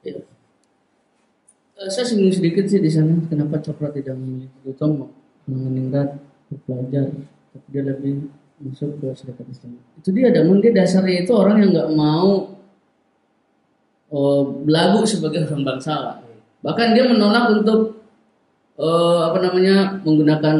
ya. 0.00 0.16
Eh, 1.80 1.88
saya 1.92 2.04
singgung 2.08 2.32
sedikit 2.32 2.64
sih 2.68 2.80
di 2.80 2.88
sana 2.92 3.20
kenapa 3.28 3.60
Cokro 3.60 3.92
tidak 3.92 4.16
memilih 4.16 4.48
Utomo 4.64 5.12
mengeningkat 5.44 6.16
belajar 6.64 7.12
tapi 7.52 7.66
dia 7.72 7.82
lebih 7.84 8.28
masuk 8.60 9.00
ke 9.00 9.08
serikat 9.16 9.46
Islam. 9.48 9.80
Itu 9.96 10.12
dia 10.12 10.28
namun 10.30 10.60
dia 10.60 10.72
dasarnya 10.76 11.24
itu 11.24 11.32
orang 11.32 11.64
yang 11.64 11.70
nggak 11.72 11.90
mau 11.96 12.52
eh, 14.12 14.42
belagu 14.68 15.00
sebagai 15.08 15.48
orang 15.48 15.64
bangsawan 15.64 16.20
bahkan 16.60 16.92
dia 16.92 17.08
menolak 17.08 17.56
untuk 17.56 18.04
eh, 18.76 19.20
apa 19.24 19.38
namanya 19.40 19.96
menggunakan 20.04 20.56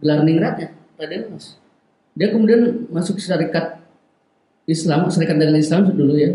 gelar 0.00 0.20
ningratnya. 0.24 0.68
Raden 0.96 1.34
Mas 1.34 1.60
dia 2.12 2.28
kemudian 2.28 2.88
masuk 2.92 3.16
syarikat 3.16 3.80
Islam 4.68 5.08
syarikat 5.08 5.36
dagang 5.40 5.60
Islam 5.60 5.80
dulu 5.92 6.14
ya. 6.16 6.32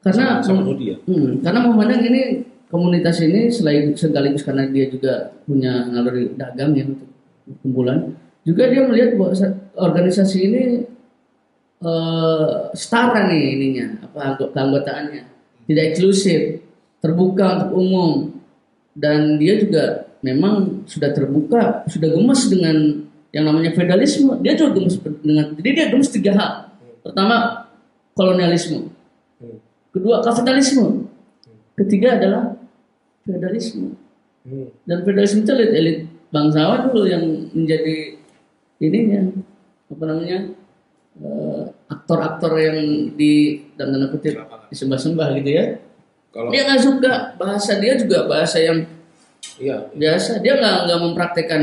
Karena 0.00 0.38
sama 0.38 0.62
Nudi 0.62 0.94
ya? 0.94 0.96
Hmm, 1.02 1.42
karena 1.42 1.66
memandang 1.66 2.02
ini 2.06 2.46
komunitas 2.70 3.18
ini 3.22 3.50
selain 3.50 3.90
sekaligus 3.94 4.46
karena 4.46 4.66
dia 4.70 4.86
juga 4.86 5.34
punya 5.42 5.86
naluri 5.90 6.30
dagang 6.38 6.78
ya 6.78 6.86
untuk 6.86 7.10
kumpulan, 7.62 8.14
juga 8.46 8.70
dia 8.70 8.86
melihat 8.86 9.18
bahwa 9.18 9.34
sa- 9.34 9.58
organisasi 9.74 10.38
ini 10.46 10.62
eh, 11.82 12.54
setara 12.72 13.26
nih 13.26 13.42
ininya 13.58 13.86
apa 14.06 14.18
anggo- 14.22 14.50
keanggotaannya, 14.54 15.22
tidak 15.66 15.84
eksklusif, 15.90 16.62
terbuka 17.02 17.58
untuk 17.58 17.70
umum 17.74 18.10
dan 18.96 19.36
dia 19.36 19.58
juga 19.58 20.08
memang 20.24 20.86
sudah 20.88 21.12
terbuka, 21.12 21.84
sudah 21.90 22.08
gemes 22.08 22.48
dengan 22.48 22.76
yang 23.34 23.44
namanya 23.44 23.76
feudalisme. 23.76 24.40
Dia 24.40 24.56
juga 24.56 24.80
gemes 24.80 24.96
dengan, 25.20 25.52
jadi 25.60 25.70
dia 25.76 25.86
gemes 25.92 26.08
tiga 26.08 26.32
hal. 26.32 26.52
Pertama 27.04 27.68
kolonialisme, 28.16 28.88
kedua 29.92 30.24
kapitalisme, 30.24 31.04
ketiga 31.76 32.16
adalah 32.16 32.56
feudalisme. 33.28 33.92
Hmm. 34.46 34.72
Dan 34.88 35.04
feudalisme 35.04 35.44
itu 35.44 35.52
elit-elit 35.52 35.98
bangsawan 36.32 36.88
dulu 36.88 37.04
yang 37.06 37.22
menjadi 37.52 38.15
ininya 38.82 39.32
apa 39.86 40.04
namanya 40.04 40.38
eh, 41.22 41.62
aktor-aktor 41.88 42.52
yang 42.58 42.78
di 43.14 43.64
dalam 43.78 43.96
tanda 43.96 44.08
kutip 44.12 44.36
disembah-sembah 44.68 45.28
gitu 45.40 45.50
ya. 45.50 45.64
Kalau 46.34 46.52
Dia 46.52 46.68
nggak 46.68 46.82
suka 46.82 47.12
bahasa 47.40 47.80
dia 47.80 47.96
juga 47.96 48.28
bahasa 48.28 48.60
yang 48.60 48.84
iya, 49.56 49.88
biasa. 49.96 50.44
Dia 50.44 50.60
nggak 50.60 50.76
nggak 50.84 51.00
mempraktekkan 51.08 51.62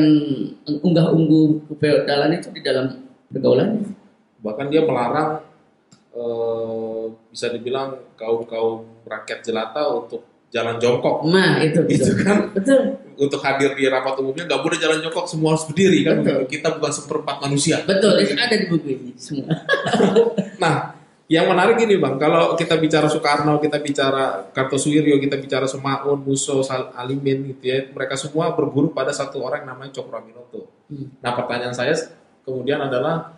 unggah-ungguh 0.82 1.70
kefeudalan 1.70 2.34
itu 2.34 2.50
di 2.50 2.62
dalam 2.66 3.06
pergaulannya. 3.30 4.02
bahkan 4.44 4.68
dia 4.68 4.84
melarang 4.84 5.40
eh, 6.12 7.04
bisa 7.32 7.48
dibilang 7.48 7.96
kaum 8.20 8.44
kaum 8.44 8.84
rakyat 9.08 9.40
jelata 9.40 9.88
untuk 9.88 10.33
jalan 10.54 10.78
jongkok 10.78 11.26
Nah 11.26 11.58
itu 11.60 11.82
Itu 11.90 12.14
betul. 12.14 12.16
kan. 12.22 12.38
betul. 12.54 12.82
untuk 13.14 13.42
hadir 13.42 13.74
di 13.74 13.86
rapat 13.86 14.18
umumnya 14.18 14.44
nggak 14.44 14.58
boleh 14.60 14.74
jalan 14.76 14.98
jongkok 15.00 15.26
semua 15.26 15.54
harus 15.54 15.66
berdiri 15.66 16.02
kan 16.02 16.22
Betul. 16.22 16.46
kita 16.48 16.68
bukan 16.74 16.92
seperempat 16.92 17.36
manusia 17.40 17.78
Betul, 17.84 18.18
itu 18.20 18.34
ada 18.34 18.54
di 18.54 18.66
buku 18.66 18.88
ini 18.90 19.12
semua. 19.16 19.54
nah 20.64 20.98
yang 21.26 21.46
menarik 21.46 21.78
ini 21.80 21.96
bang 21.96 22.18
kalau 22.18 22.54
kita 22.54 22.74
bicara 22.76 23.06
Soekarno 23.06 23.58
kita 23.58 23.78
bicara 23.80 24.50
Kartosuwiryo 24.50 25.18
kita 25.20 25.38
bicara 25.38 25.66
Sumaun 25.66 26.20
Musso 26.20 26.60
Sal- 26.62 26.90
Alimin 26.92 27.48
gitu 27.50 27.64
ya 27.64 27.86
mereka 27.88 28.14
semua 28.14 28.50
berguru 28.52 28.90
pada 28.90 29.10
satu 29.10 29.42
orang 29.42 29.62
namanya 29.64 29.94
Cokroaminoto 29.94 30.70
Hmm. 30.84 31.10
nah 31.22 31.32
pertanyaan 31.32 31.72
saya 31.72 31.94
kemudian 32.42 32.78
adalah 32.78 33.34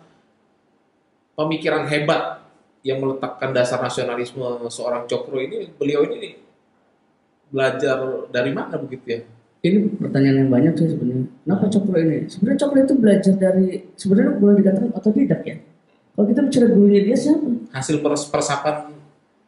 pemikiran 1.32 1.84
hebat 1.86 2.42
yang 2.80 2.98
meletakkan 2.98 3.50
dasar 3.50 3.78
nasionalisme 3.78 4.40
seorang 4.66 5.04
Cokro 5.04 5.36
ini 5.36 5.68
beliau 5.70 6.00
ini 6.02 6.45
belajar 7.48 7.96
dari 8.28 8.50
mana 8.50 8.74
begitu 8.76 9.06
ya 9.06 9.20
Ini 9.58 9.98
pertanyaan 9.98 10.46
yang 10.46 10.50
banyak 10.52 10.72
sih 10.78 10.94
sebenarnya. 10.94 11.26
Kenapa 11.42 11.64
Cokro 11.66 11.98
ini? 11.98 12.30
Sebenarnya 12.30 12.58
Cokro 12.62 12.78
itu 12.78 12.94
belajar 12.94 13.34
dari 13.34 13.66
sebenarnya 13.98 14.32
boleh 14.38 14.54
dikatakan 14.62 14.90
otodidak 14.94 15.42
ya. 15.42 15.56
Kalau 16.14 16.26
kita 16.30 16.40
bicara 16.46 16.66
gurunya 16.70 17.02
dia 17.02 17.16
siapa? 17.18 17.48
hasil 17.74 17.96
pers- 17.98 18.30
persapan 18.30 18.94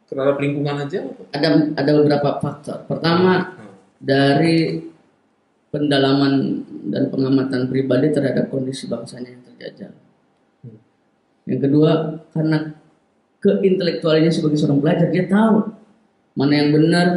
terhadap 0.05 0.35
lingkungan 0.37 0.75
aja 0.83 1.07
Ada 1.31 1.47
ada 1.71 1.91
beberapa 1.95 2.35
faktor. 2.37 2.83
Pertama 2.83 3.55
Hmm. 3.55 3.71
dari 4.01 4.83
pendalaman 5.69 6.65
dan 6.89 7.07
pengamatan 7.07 7.69
pribadi 7.69 8.09
terhadap 8.09 8.49
kondisi 8.49 8.89
bangsanya 8.89 9.29
yang 9.31 9.43
terjajah. 9.45 9.93
Hmm. 10.65 10.79
Yang 11.47 11.59
kedua 11.63 11.91
karena 12.33 12.57
keintelektualnya 13.39 14.33
sebagai 14.33 14.57
seorang 14.57 14.81
pelajar 14.83 15.07
dia 15.07 15.29
tahu 15.29 15.71
mana 16.33 16.53
yang 16.55 16.69
benar, 16.73 17.07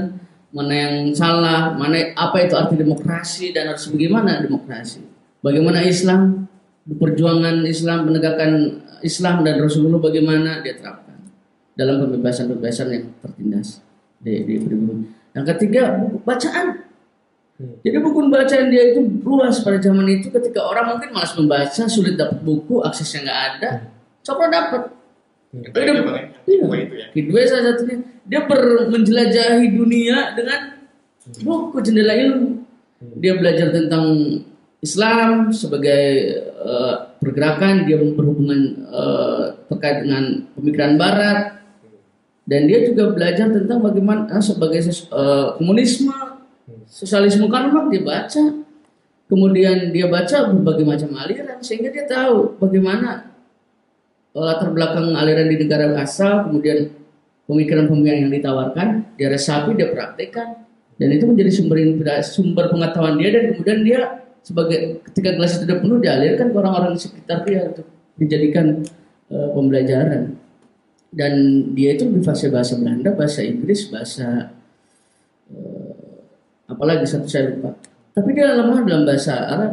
mana 0.52 0.72
yang 0.72 0.94
salah, 1.16 1.72
mana 1.72 2.12
apa 2.12 2.44
itu 2.44 2.54
arti 2.54 2.76
demokrasi 2.76 3.56
dan 3.56 3.72
harus 3.72 3.88
bagaimana 3.88 4.44
demokrasi. 4.44 5.00
Bagaimana 5.40 5.80
Islam, 5.82 6.46
perjuangan 6.86 7.64
Islam, 7.64 8.06
penegakan 8.06 8.52
Islam 9.02 9.42
dan 9.42 9.58
Rasulullah 9.58 9.98
bagaimana 9.98 10.62
dia 10.62 10.78
terapkan 10.78 11.18
dalam 11.74 12.04
pembebasan-pembebasan 12.06 12.86
yang 12.92 13.04
tertindas 13.18 13.82
di, 14.20 14.44
di 14.46 14.54
pribumi. 14.60 15.08
Yang 15.32 15.56
ketiga 15.56 15.98
buku 15.98 16.20
bacaan. 16.22 16.84
Hmm. 17.56 17.74
Jadi 17.80 17.96
buku 17.98 18.18
bacaan 18.28 18.66
dia 18.68 18.92
itu 18.92 19.00
luas 19.24 19.64
pada 19.64 19.80
zaman 19.80 20.06
itu 20.06 20.28
ketika 20.28 20.60
orang 20.62 20.96
mungkin 20.96 21.10
malas 21.16 21.32
membaca, 21.34 21.82
sulit 21.88 22.14
dapat 22.14 22.44
buku, 22.44 22.84
aksesnya 22.84 23.26
nggak 23.26 23.40
ada. 23.56 23.70
Cokro 24.22 24.46
dapat. 24.52 24.82
Itu 25.52 25.68
Dia 25.70 25.84
ya, 25.84 25.92
udah- 25.92 26.04
Bang, 26.08 26.16
ya. 26.16 26.26
iya. 26.48 26.64
Itu 26.64 26.94
ya. 26.96 27.06
Kedua 27.12 27.40
salah 27.44 27.64
satunya. 27.72 27.96
Dia 28.24 28.40
ber- 28.48 28.88
menjelajahi 28.88 29.66
dunia 29.70 30.32
dengan 30.32 30.60
buku 31.44 31.76
jendela 31.84 32.14
ilmu. 32.16 32.64
Dia 33.20 33.36
belajar 33.36 33.68
tentang 33.68 34.06
Islam 34.80 35.50
sebagai 35.52 36.02
eh, 36.42 36.94
pergerakan, 37.18 37.84
dia 37.84 37.98
berhubungan 37.98 38.60
eh, 38.88 39.44
terkait 39.68 40.06
dengan 40.06 40.46
pemikiran 40.58 40.98
Barat, 40.98 41.62
dan 42.42 42.66
dia 42.66 42.82
juga 42.82 43.14
belajar 43.14 43.50
tentang 43.50 43.78
bagaimana 43.78 44.26
eh, 44.30 44.42
sebagai 44.42 44.82
eh, 44.82 45.46
komunisme, 45.58 46.14
sosialisme 46.86 47.46
kan 47.46 47.70
memang 47.70 47.90
dia 47.90 48.02
baca, 48.02 48.42
kemudian 49.26 49.90
dia 49.90 50.06
baca 50.06 50.36
berbagai 50.50 50.84
macam 50.86 51.10
aliran 51.18 51.58
sehingga 51.62 51.90
dia 51.90 52.06
tahu 52.06 52.58
bagaimana 52.58 53.31
latar 54.32 54.72
belakang 54.72 55.12
aliran 55.12 55.52
di 55.52 55.56
negara 55.60 55.92
asal, 56.00 56.48
kemudian 56.48 56.88
pemikiran-pemikiran 57.44 58.18
yang 58.28 58.32
ditawarkan, 58.32 58.88
dia 59.20 59.28
resapi, 59.28 59.76
dia 59.76 59.92
praktekkan, 59.92 60.62
dan 60.96 61.08
itu 61.12 61.24
menjadi 61.28 61.50
sumber 61.52 61.78
sumber 62.24 62.64
pengetahuan 62.72 63.20
dia 63.20 63.28
dan 63.34 63.42
kemudian 63.52 63.78
dia 63.84 64.00
sebagai 64.42 65.02
ketika 65.10 65.34
gelas 65.38 65.58
itu 65.58 65.66
sudah 65.66 65.78
penuh 65.78 65.98
dialirkan 66.02 66.50
ke 66.50 66.56
orang-orang 66.58 66.92
di 66.98 67.00
sekitar 67.00 67.38
dia 67.46 67.70
untuk 67.70 67.86
dijadikan 68.18 68.82
eh, 69.30 69.48
pembelajaran 69.54 70.38
dan 71.12 71.32
dia 71.76 71.92
itu 71.92 72.08
lebih 72.08 72.24
fasih 72.24 72.48
bahasa 72.48 72.78
Belanda, 72.80 73.12
bahasa 73.12 73.44
Inggris, 73.44 73.92
bahasa 73.92 74.56
eh, 75.52 75.92
apalagi 76.70 77.04
satu 77.04 77.28
saya 77.28 77.52
lupa. 77.52 77.76
Tapi 78.12 78.28
dia 78.36 78.52
lemah 78.52 78.80
dalam 78.84 79.04
bahasa 79.04 79.32
Arab. 79.48 79.72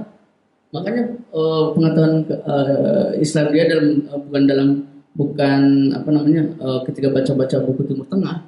Makanya 0.70 1.04
eh, 1.18 1.66
pengetahuan 1.74 2.16
eh, 2.30 3.10
Islam 3.18 3.46
dia 3.50 3.66
dalam 3.66 3.88
eh, 4.06 4.20
bukan 4.22 4.44
dalam 4.46 4.70
bukan 5.18 5.62
apa 5.98 6.10
namanya 6.14 6.44
eh, 6.46 6.80
ketika 6.86 7.10
baca-baca 7.10 7.58
buku 7.66 7.82
Timur 7.90 8.06
Tengah 8.06 8.46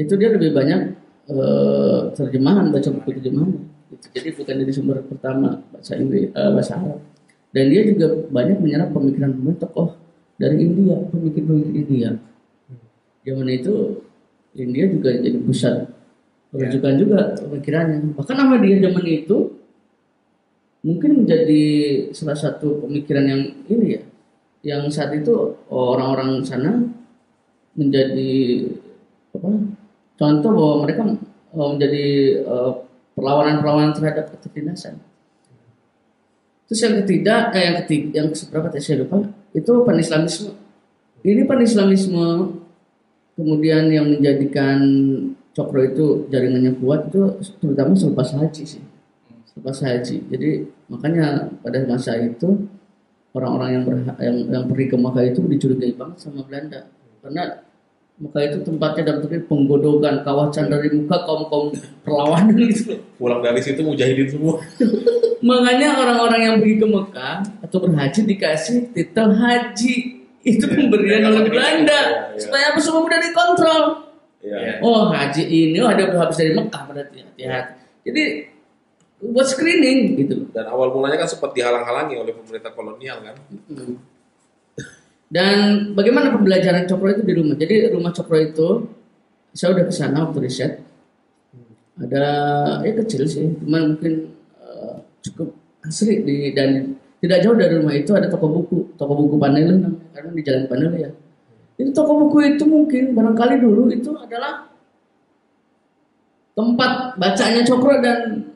itu 0.00 0.12
dia 0.16 0.32
lebih 0.32 0.56
banyak 0.56 0.80
eh, 1.28 2.00
terjemahan 2.16 2.72
baca 2.72 2.88
buku 2.88 3.20
terjemahan. 3.20 3.52
Gitu. 3.92 4.06
Jadi 4.16 4.28
bukan 4.32 4.54
dari 4.64 4.72
sumber 4.72 4.98
pertama 5.04 5.60
bahasa 5.72 5.92
Inggris 6.00 6.32
eh, 6.32 6.50
bahasa 6.56 6.72
Arab. 6.80 7.00
Dan 7.52 7.72
dia 7.72 7.82
juga 7.88 8.06
banyak 8.28 8.58
menyerap 8.60 8.92
pemikiran-pemikiran 8.92 9.60
tokoh 9.64 9.96
dari 10.36 10.60
India, 10.60 11.00
pemikir-pemikir 11.08 11.72
India. 11.72 12.10
Zaman 13.24 13.48
itu 13.48 14.04
India 14.52 14.84
juga 14.92 15.10
jadi 15.16 15.38
pusat 15.40 15.88
rujukan 16.52 16.94
juga 17.00 17.32
pemikirannya. 17.40 18.12
Bahkan 18.12 18.36
nama 18.36 18.60
dia 18.60 18.76
zaman 18.84 19.04
itu 19.04 19.55
mungkin 20.86 21.26
menjadi 21.26 21.64
salah 22.14 22.38
satu 22.38 22.86
pemikiran 22.86 23.26
yang 23.26 23.42
ini 23.66 23.98
ya, 23.98 24.02
yang 24.62 24.86
saat 24.86 25.10
itu 25.18 25.58
orang-orang 25.66 26.46
sana 26.46 26.78
menjadi 27.74 28.32
apa? 29.34 29.50
Contoh 30.16 30.50
bahwa 30.54 30.74
mereka 30.86 31.02
eh, 31.10 31.68
menjadi 31.74 32.04
eh, 32.40 32.72
perlawanan-perlawanan 33.18 33.92
terhadap 33.98 34.30
ketertindasan. 34.32 35.02
Terus 36.66 36.80
yang 36.82 36.94
ketiga, 37.04 37.50
eh, 37.52 37.62
yang 37.66 37.76
ketiga, 37.84 38.06
yang 38.22 38.28
seberapa 38.32 38.70
saya 38.78 39.02
lupa, 39.02 39.26
itu 39.52 39.72
panislamisme. 39.82 40.54
Ini 41.26 41.42
panislamisme 41.44 42.54
kemudian 43.34 43.90
yang 43.90 44.06
menjadikan 44.08 44.78
cokro 45.52 45.80
itu 45.84 46.06
jaringannya 46.32 46.78
kuat 46.78 47.10
itu 47.10 47.42
terutama 47.58 47.92
selepas 47.92 48.36
haji 48.38 48.64
sih. 48.64 48.84
Selepas 49.52 49.80
haji. 49.84 50.16
Jadi 50.28 50.50
makanya 50.86 51.26
pada 51.60 51.82
masa 51.84 52.14
itu 52.16 52.66
orang-orang 53.32 53.70
yang, 53.72 53.84
berha- 53.84 54.20
yang 54.22 54.36
yang 54.48 54.64
pergi 54.64 54.86
ke 54.88 54.96
Makkah 54.96 55.24
itu 55.24 55.40
dicurigai 55.44 55.92
banget 55.94 56.16
sama 56.18 56.40
Belanda 56.46 56.80
karena 57.20 57.42
Makkah 58.16 58.42
itu 58.42 58.58
tempatnya 58.64 59.02
dalam 59.04 59.28
arti 59.28 59.38
penggodokan 59.44 60.24
kawasan 60.24 60.72
dari 60.72 60.88
muka 60.88 61.20
kaum 61.28 61.44
kaum 61.52 61.68
perlawanan 62.00 62.56
gitu. 62.72 62.96
Pulang 63.20 63.44
dari 63.44 63.60
situ 63.60 63.84
mujahidin 63.84 64.24
semua. 64.32 64.56
Makanya 65.44 66.00
orang-orang 66.00 66.40
yang 66.40 66.54
pergi 66.64 66.80
ke 66.80 66.86
Mekah 66.88 67.36
atau 67.60 67.76
berhaji 67.76 68.20
dikasih 68.24 68.88
titel 68.96 69.36
haji. 69.36 69.94
Itu 70.40 70.64
pemberian 70.64 71.28
oleh 71.28 71.44
Belanda 71.50 71.92
Iya, 71.92 72.32
iya. 72.32 72.40
supaya 72.40 72.64
apa 72.72 72.78
semua 72.80 73.04
mudah 73.04 73.20
dikontrol. 73.20 73.82
Iya. 74.40 74.80
Oh 74.80 75.12
haji 75.12 75.42
ini 75.44 75.76
oh, 75.84 75.90
ada 75.92 76.08
habis 76.08 76.40
dari 76.40 76.56
Mekah 76.56 76.82
berarti 76.88 77.18
hati-hati. 77.20 77.74
Jadi 78.08 78.22
buat 79.20 79.48
screening 79.48 80.20
gitu. 80.20 80.36
Dan 80.52 80.68
awal 80.68 80.92
mulanya 80.92 81.24
kan 81.24 81.28
sempat 81.28 81.56
dihalang-halangi 81.56 82.20
oleh 82.20 82.32
pemerintah 82.36 82.72
kolonial 82.76 83.24
kan. 83.24 83.36
Hmm. 83.72 83.96
Dan 85.26 85.56
bagaimana 85.98 86.30
pembelajaran 86.30 86.86
Cokro 86.86 87.10
itu 87.10 87.22
di 87.26 87.34
rumah? 87.34 87.56
Jadi 87.58 87.90
rumah 87.90 88.14
Cokro 88.14 88.38
itu 88.38 88.68
saya 89.56 89.74
udah 89.74 89.84
ke 89.88 89.92
sana 89.94 90.28
waktu 90.28 90.38
riset. 90.44 90.72
Ada 91.96 92.24
ya 92.84 92.92
kecil 92.92 93.24
sih, 93.24 93.56
cuman 93.56 93.96
mungkin 93.96 94.36
eh, 94.60 94.96
cukup 95.24 95.56
asri 95.80 96.20
di 96.20 96.52
dan 96.52 96.92
tidak 97.24 97.40
jauh 97.40 97.56
dari 97.56 97.80
rumah 97.80 97.96
itu 97.96 98.12
ada 98.12 98.28
toko 98.28 98.52
buku, 98.52 98.94
toko 99.00 99.16
buku 99.16 99.40
Panele 99.40 99.80
namanya, 99.80 100.12
karena 100.12 100.30
di 100.36 100.42
Jalan 100.44 100.64
Panele 100.68 100.96
ya. 101.00 101.10
Itu 101.80 101.90
toko 101.96 102.28
buku 102.28 102.54
itu 102.54 102.64
mungkin 102.68 103.16
barangkali 103.16 103.64
dulu 103.64 103.88
itu 103.88 104.12
adalah 104.12 104.68
tempat 106.52 107.16
bacanya 107.16 107.64
Cokro 107.64 107.98
dan 108.04 108.52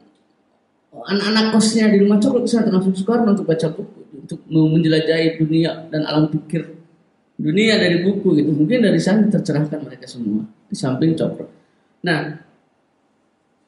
anak-anak 1.06 1.54
kosnya 1.54 1.88
di 1.88 2.02
rumah 2.02 2.18
Cokro 2.20 2.44
ke 2.44 2.50
sana 2.50 2.68
termasuk 2.68 2.96
Soekarno 2.96 3.32
untuk 3.32 3.46
baca 3.48 3.66
buku, 3.72 4.00
untuk 4.26 4.40
menjelajahi 4.50 5.38
dunia 5.40 5.88
dan 5.88 6.04
alam 6.04 6.28
pikir 6.28 6.76
dunia 7.40 7.80
dari 7.80 8.04
buku 8.04 8.36
gitu. 8.36 8.50
Mungkin 8.52 8.84
dari 8.84 9.00
sana 9.00 9.24
tercerahkan 9.28 9.80
mereka 9.80 10.04
semua 10.04 10.44
di 10.68 10.76
samping 10.76 11.16
Cokro. 11.16 11.46
Nah, 12.04 12.36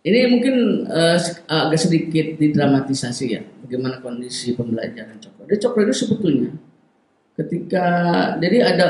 ini 0.02 0.18
mungkin 0.28 0.84
se- 1.16 1.46
agak 1.46 1.78
sedikit 1.78 2.26
didramatisasi 2.36 3.24
ya, 3.30 3.40
bagaimana 3.62 4.02
kondisi 4.02 4.52
pembelajaran 4.52 5.16
Cokro. 5.22 5.46
Jadi 5.46 5.58
Cokro 5.62 5.80
itu 5.86 5.94
sebetulnya 5.94 6.50
ketika 7.32 7.86
jadi 8.36 8.58
ada 8.76 8.88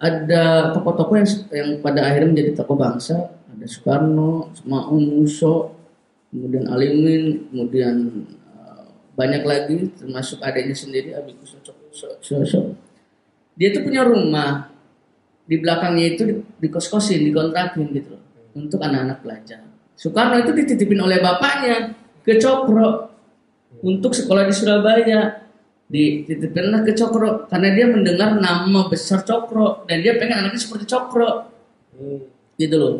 ada 0.00 0.74
tokoh-tokoh 0.74 1.16
yang 1.16 1.28
yang 1.52 1.70
pada 1.80 2.06
akhirnya 2.06 2.32
menjadi 2.34 2.50
tokoh 2.60 2.76
bangsa, 2.76 3.30
ada 3.30 3.66
Soekarno, 3.66 4.50
Maung 4.66 5.20
Muso, 5.20 5.73
kemudian 6.34 6.66
Alimin, 6.66 7.46
kemudian 7.54 7.94
eh, 8.50 8.84
banyak 9.14 9.42
lagi 9.46 9.76
termasuk 9.94 10.42
adanya 10.42 10.74
sendiri 10.74 11.14
Abi 11.14 11.38
Kuso 11.38 11.62
Cokro. 11.62 12.74
Dia 13.54 13.70
itu 13.70 13.86
punya 13.86 14.02
rumah 14.02 14.74
di 15.46 15.62
belakangnya 15.62 16.06
itu 16.18 16.22
di, 16.26 16.34
di 16.58 16.68
kos-kosin, 16.74 17.22
dikontrakin 17.22 17.86
gitu 17.94 18.18
loh, 18.18 18.22
untuk 18.58 18.82
anak-anak 18.82 19.22
belajar. 19.22 19.62
Soekarno 19.94 20.42
itu 20.42 20.50
dititipin 20.50 20.98
oleh 20.98 21.22
bapaknya 21.22 21.94
ke 22.26 22.42
Cokro 22.42 23.14
untuk 23.86 24.10
sekolah 24.10 24.42
di 24.50 24.54
Surabaya. 24.54 25.46
Dititipinlah 25.84 26.82
ke 26.82 26.96
Cokro 26.96 27.46
karena 27.46 27.70
dia 27.76 27.86
mendengar 27.86 28.34
nama 28.34 28.90
besar 28.90 29.22
Cokro 29.22 29.86
dan 29.86 30.02
dia 30.02 30.18
pengen 30.18 30.42
anaknya 30.42 30.58
seperti 30.58 30.90
Cokro 30.90 31.46
gitu 32.58 32.74
loh. 32.74 32.94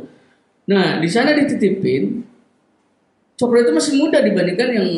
Nah 0.70 1.02
di 1.02 1.08
sana 1.10 1.34
dititipin 1.34 2.33
Cokro 3.34 3.58
itu 3.58 3.72
masih 3.74 3.92
muda 3.98 4.22
dibandingkan 4.22 4.68
yang 4.70 4.88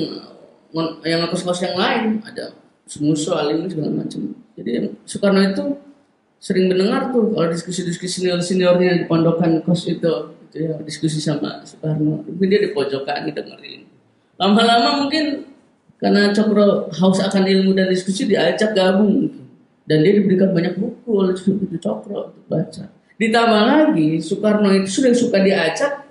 yang 1.05 1.25
kos-kos 1.33 1.65
yang 1.65 1.77
lain 1.77 2.21
ada 2.21 2.53
Sumuso, 2.87 3.35
Alim 3.35 3.67
segala 3.67 4.05
macam. 4.05 4.31
Jadi 4.55 4.95
Soekarno 5.03 5.43
itu 5.43 5.65
sering 6.39 6.71
mendengar 6.71 7.11
tuh 7.11 7.35
kalau 7.35 7.51
diskusi-diskusi 7.51 8.23
senior 8.23 8.39
seniornya 8.39 9.03
di 9.03 9.05
pondokan 9.11 9.59
kos 9.67 9.91
itu, 9.91 10.37
itu 10.47 10.57
ya 10.57 10.79
diskusi 10.87 11.19
sama 11.19 11.67
Soekarno. 11.67 12.23
Mungkin 12.23 12.47
dia 12.47 12.63
di 12.63 12.71
pojokan 12.71 13.27
dengerin. 13.27 13.91
Lama-lama 14.39 15.03
mungkin 15.03 15.51
karena 15.99 16.31
Cokro 16.31 16.93
haus 16.95 17.19
akan 17.19 17.43
ilmu 17.43 17.75
dan 17.75 17.91
diskusi 17.91 18.31
diajak 18.31 18.77
gabung 18.77 19.33
dan 19.89 20.07
dia 20.07 20.23
diberikan 20.23 20.55
banyak 20.55 20.79
buku 20.79 21.11
oleh 21.11 21.35
Cokro 21.83 22.31
untuk 22.31 22.45
baca. 22.47 22.87
Ditambah 23.19 23.63
lagi 23.67 24.23
Soekarno 24.23 24.71
itu 24.79 25.03
sudah 25.03 25.11
suka 25.11 25.43
diajak 25.43 26.06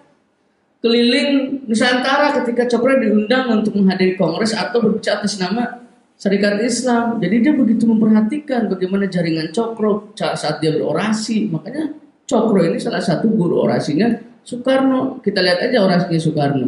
keliling 0.85 1.65
Nusantara 1.65 2.29
ketika 2.37 2.69
Cokro 2.69 3.01
diundang 3.01 3.49
untuk 3.49 3.73
menghadiri 3.73 4.13
kongres 4.13 4.53
atau 4.53 4.85
berbicara 4.85 5.25
atas 5.25 5.41
nama 5.41 5.81
Serikat 6.13 6.61
Islam. 6.61 7.17
Jadi 7.17 7.35
dia 7.41 7.53
begitu 7.57 7.89
memperhatikan 7.89 8.69
bagaimana 8.69 9.09
jaringan 9.09 9.49
Cokro 9.49 10.13
saat 10.13 10.61
dia 10.61 10.77
berorasi. 10.77 11.49
Makanya 11.49 11.89
Cokro 12.29 12.61
ini 12.61 12.77
salah 12.77 13.01
satu 13.01 13.33
guru 13.33 13.65
orasinya 13.65 14.13
Soekarno. 14.45 15.25
Kita 15.25 15.41
lihat 15.41 15.65
aja 15.65 15.81
orasinya 15.81 16.21
Soekarno. 16.21 16.67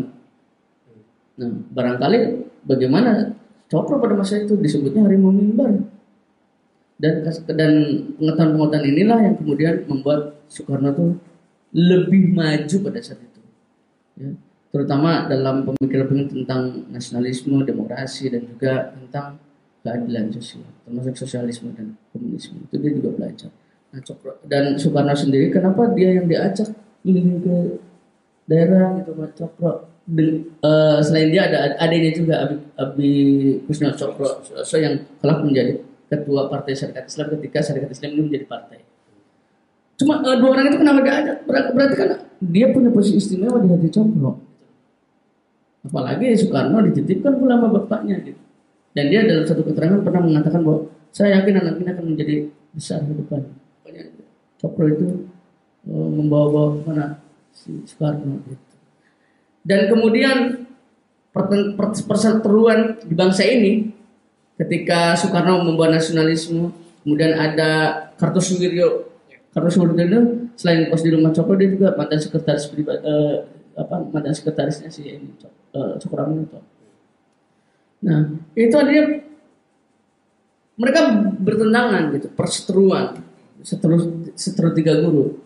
Nah, 1.38 1.52
barangkali 1.78 2.18
bagaimana 2.66 3.38
Cokro 3.70 4.02
pada 4.02 4.18
masa 4.18 4.42
itu 4.42 4.58
disebutnya 4.58 5.06
harimau 5.06 5.30
mimbar. 5.30 5.78
Dan 6.98 7.22
dan 7.54 7.72
pengetahuan-pengetahuan 8.18 8.82
inilah 8.82 9.20
yang 9.22 9.36
kemudian 9.38 9.86
membuat 9.86 10.42
Soekarno 10.50 10.90
tuh 10.98 11.14
lebih 11.70 12.34
maju 12.34 12.78
pada 12.90 13.00
saat 13.06 13.22
itu. 13.22 13.27
Ya. 14.18 14.30
Terutama 14.74 15.30
dalam 15.32 15.64
pemikiran-pemikiran 15.64 16.44
tentang 16.44 16.62
nasionalisme, 16.92 17.64
demokrasi 17.64 18.28
dan 18.34 18.44
juga 18.44 18.92
tentang 18.92 19.40
keadilan 19.86 20.28
sosial, 20.36 20.68
termasuk 20.84 21.16
sosialisme 21.16 21.72
dan 21.72 21.96
komunisme. 22.12 22.60
Itu 22.68 22.76
dia 22.82 22.92
juga 22.92 23.10
belajar. 23.16 23.50
Nah, 23.88 24.04
Cokro 24.04 24.44
dan 24.44 24.76
Soekarno 24.76 25.16
sendiri 25.16 25.48
kenapa 25.48 25.88
dia 25.96 26.20
yang 26.20 26.28
diajak 26.28 26.76
keliling 27.08 27.40
ke 27.40 27.58
daerah 28.44 29.00
gitu 29.00 29.16
Mas 29.16 29.32
Cokro 29.32 29.88
de- 30.04 30.44
eh, 30.44 31.00
selain 31.00 31.32
dia 31.32 31.48
ada 31.48 31.80
adanya 31.80 32.12
juga 32.12 32.36
Abi, 32.44 32.56
Abi 32.76 33.12
Kusnal 33.64 33.96
Cokro 33.96 34.44
so 34.44 34.76
yang 34.76 35.08
kelak 35.24 35.40
menjadi 35.40 35.80
ketua 36.12 36.52
Partai 36.52 36.76
Syarikat 36.76 37.08
Islam 37.08 37.28
ketika 37.40 37.60
Syarikat 37.64 37.92
Islam 37.96 38.10
ini 38.16 38.22
menjadi 38.28 38.46
partai. 38.48 38.80
Cuma 39.98 40.22
eh, 40.22 40.38
dua 40.38 40.50
orang 40.54 40.66
itu 40.70 40.78
kenapa 40.78 41.00
dia 41.02 41.16
ada? 41.26 41.34
Berarti, 41.44 41.70
berarti 41.74 41.96
kan 41.98 42.10
dia 42.38 42.66
punya 42.70 42.90
posisi 42.94 43.18
istimewa 43.18 43.58
di 43.58 43.68
hati 43.74 43.90
Cokro. 43.90 44.32
Apalagi 45.90 46.38
Soekarno 46.38 46.86
dititipkan 46.86 47.42
pula 47.42 47.58
sama 47.58 47.68
bapaknya 47.82 48.22
gitu. 48.22 48.38
Dan 48.94 49.10
dia 49.10 49.26
dalam 49.26 49.46
satu 49.46 49.66
keterangan 49.66 50.06
pernah 50.06 50.22
mengatakan 50.22 50.62
bahwa 50.62 50.90
saya 51.10 51.42
yakin 51.42 51.62
anak 51.62 51.82
ini 51.82 51.90
akan 51.90 52.06
menjadi 52.14 52.36
besar 52.78 53.02
ke 53.02 53.14
depan. 53.18 53.42
Pokoknya 53.82 54.04
Cokro 54.62 54.86
itu 54.86 55.08
eh, 55.90 56.10
membawa-bawa 56.14 56.70
mana 56.86 57.06
si 57.50 57.82
Soekarno 57.90 58.38
gitu. 58.46 58.66
Dan 59.66 59.90
kemudian 59.90 60.38
perseteruan 62.06 63.02
di 63.02 63.14
bangsa 63.18 63.44
ini 63.50 63.98
ketika 64.62 65.18
Soekarno 65.18 65.66
membawa 65.66 65.98
nasionalisme, 65.98 66.70
kemudian 67.02 67.34
ada 67.34 67.70
Kartosuwiryo. 68.18 69.07
Kartosuwiryo 69.58 70.54
selain 70.54 70.86
kos 70.94 71.02
di 71.02 71.10
rumah 71.10 71.34
Cokro 71.34 71.58
dia 71.58 71.74
juga 71.74 71.98
mantan 71.98 72.22
sekretaris 72.22 72.70
pribadi 72.70 73.02
eh, 73.02 73.42
apa 73.74 74.06
mantan 74.14 74.38
sekretarisnya 74.38 74.94
si 74.94 75.02
ini 75.10 75.34
eh, 75.74 75.94
Cokro. 75.98 76.30
Nah, 77.98 78.22
itu 78.54 78.76
artinya 78.78 79.18
mereka 80.78 81.02
bertentangan 81.42 82.14
gitu, 82.14 82.30
perseteruan, 82.38 83.18
seteru, 83.66 84.30
seteru 84.38 84.78
tiga 84.78 85.02
guru. 85.02 85.42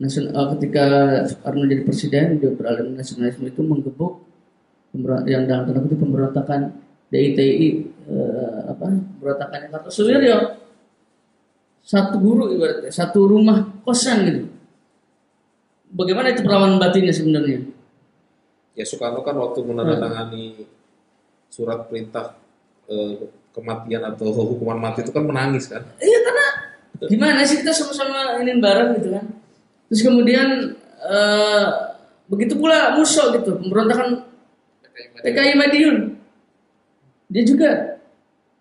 Nasion, 0.00 0.32
eh, 0.32 0.46
ketika 0.56 0.86
Soekarno 1.28 1.68
jadi 1.68 1.84
presiden, 1.84 2.40
dia 2.40 2.48
beralih 2.48 2.96
nasionalisme 2.96 3.44
itu 3.44 3.60
menggebuk 3.60 4.24
yang 5.28 5.44
dalam 5.44 5.68
tanda 5.68 5.84
kutip 5.84 6.00
pemberontakan 6.00 6.80
DITI 7.12 7.92
eh, 8.08 8.60
apa 8.72 8.88
pemberontakannya 8.88 9.68
Kartosuwiryo 9.68 10.63
satu 11.84 12.16
guru 12.16 12.48
ibaratnya 12.56 12.88
satu 12.88 13.28
rumah 13.28 13.68
kosan 13.84 14.24
gitu. 14.24 14.42
Bagaimana 15.94 16.32
itu 16.32 16.42
perlawanan 16.42 16.80
batinnya 16.80 17.12
sebenarnya? 17.12 17.60
Ya 18.74 18.82
Soekarno 18.82 19.22
kan 19.22 19.36
waktu 19.38 19.62
menandatangani 19.62 20.66
surat 21.52 21.86
perintah 21.86 22.34
eh, 22.90 23.30
kematian 23.54 24.02
atau 24.02 24.34
hukuman 24.34 24.80
mati 24.80 25.06
itu 25.06 25.14
kan 25.14 25.22
menangis 25.22 25.70
kan. 25.70 25.86
iya 26.02 26.18
karena 26.26 26.46
gimana 27.06 27.46
sih 27.46 27.62
kita 27.62 27.70
sama-sama 27.70 28.42
ingin 28.42 28.58
bareng 28.58 28.98
gitu 28.98 29.14
kan? 29.14 29.24
Terus 29.92 30.02
kemudian 30.02 30.74
eh, 31.04 31.66
begitu 32.26 32.58
pula 32.58 32.96
Muso 32.98 33.30
gitu 33.30 33.60
pemberontakan 33.60 34.24
PKI 35.22 35.54
Madiun. 35.54 36.16
Dia 37.30 37.44
juga 37.46 37.70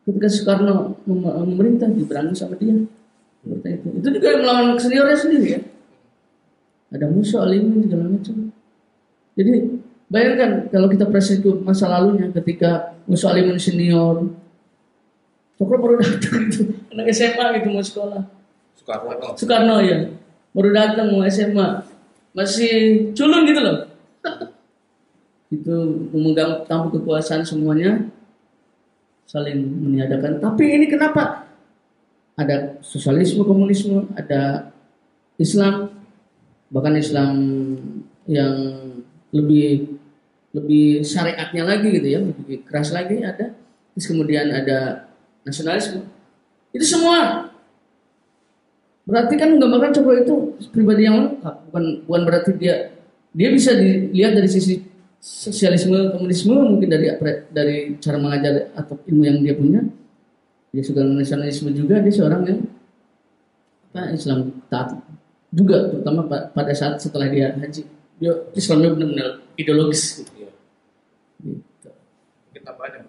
ketika 0.06 0.28
Soekarno 0.30 1.00
mem- 1.08 1.48
memerintah 1.50 1.90
diberangus 1.90 2.44
sama 2.44 2.60
dia 2.60 2.78
seperti 3.44 3.68
itu. 3.76 3.88
Itu 4.00 4.08
juga 4.16 4.30
melawan 4.40 4.80
seniornya 4.80 5.18
sendiri 5.20 5.48
ya. 5.60 5.62
Ada 6.96 7.06
Muso 7.12 7.44
Alimin 7.44 7.84
segala 7.84 8.08
macam. 8.08 8.36
Jadi 9.36 9.52
bayangkan 10.08 10.52
kalau 10.72 10.88
kita 10.88 11.06
ke 11.12 11.52
masa 11.66 11.92
lalunya 11.92 12.32
ketika 12.32 12.96
Muso 13.04 13.28
Alimin 13.28 13.60
senior. 13.60 14.32
Cokro 15.60 15.78
baru 15.78 16.02
datang 16.02 16.50
gitu 16.50 16.66
anak 16.96 17.10
SMA 17.12 17.46
gitu 17.60 17.68
mau 17.70 17.84
sekolah. 17.84 18.22
Soekarno. 18.78 19.28
Soekarno 19.38 19.76
ya 19.84 20.08
baru 20.54 20.70
datang 20.72 21.08
mau 21.12 21.26
SMA 21.28 21.68
masih 22.38 22.74
culun 23.18 23.44
gitu 23.50 23.62
loh. 23.62 23.78
Itu 25.54 25.76
memegang 26.14 26.66
tampuk 26.66 27.02
kekuasaan 27.02 27.46
semuanya. 27.46 28.10
Saling 29.30 29.62
meniadakan. 29.62 30.42
Tapi 30.42 30.66
ini 30.78 30.86
kenapa 30.90 31.43
ada 32.34 32.82
sosialisme 32.82 33.46
komunisme 33.46 34.10
ada 34.18 34.74
Islam. 35.38 35.94
Bahkan 36.74 36.94
Islam 36.98 37.34
yang 38.26 38.56
lebih 39.34 39.98
lebih 40.54 41.02
syariatnya 41.02 41.64
lagi 41.66 41.90
gitu 41.98 42.08
ya 42.08 42.20
lebih 42.22 42.66
keras 42.66 42.94
lagi 42.94 43.22
ada. 43.22 43.54
Terus 43.94 44.06
kemudian 44.10 44.50
ada 44.50 45.10
nasionalisme. 45.46 46.06
Itu 46.74 46.86
semua. 46.86 47.50
Berarti 49.04 49.36
kan 49.36 49.54
menggambarkan 49.54 49.94
Cokro 49.94 50.16
itu 50.18 50.36
pribadi 50.72 51.06
yang 51.06 51.16
lengkap. 51.20 51.56
Bukan 51.70 51.86
bukan 52.10 52.22
berarti 52.26 52.52
dia 52.58 52.96
dia 53.34 53.50
bisa 53.50 53.78
dilihat 53.78 54.34
dari 54.38 54.50
sisi 54.50 54.82
sosialisme 55.24 56.14
komunisme 56.14 56.54
mungkin 56.54 56.90
dari 56.90 57.08
dari 57.50 57.96
cara 57.98 58.18
mengajar 58.20 58.74
atau 58.76 59.00
ilmu 59.08 59.24
yang 59.24 59.38
dia 59.40 59.56
punya 59.56 59.82
dia 60.74 60.82
suka 60.84 61.06
nasionalisme 61.06 61.70
juga 61.72 62.02
dia 62.02 62.10
seorang 62.10 62.42
yang 62.50 62.60
apa 63.94 64.10
Islam 64.10 64.50
taat 64.74 64.98
juga 65.54 65.94
terutama 65.94 66.26
pa- 66.26 66.50
pada 66.50 66.74
saat 66.74 66.98
setelah 66.98 67.30
dia 67.30 67.54
haji 67.54 67.86
dia 68.18 68.34
Islamnya 68.58 68.90
benar-benar 68.98 69.30
ideologis 69.54 70.26
gitu. 70.26 70.32
Iya. 70.34 70.50
Gitu. 71.46 71.90
tambahan 72.66 72.92
ya 72.98 73.02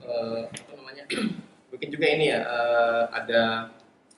Eh, 0.00 0.42
apa 0.50 0.72
namanya 0.74 1.06
mungkin 1.70 1.88
juga 1.94 2.06
ini 2.10 2.34
ya 2.34 2.42
eh, 2.42 3.04
ada 3.14 3.42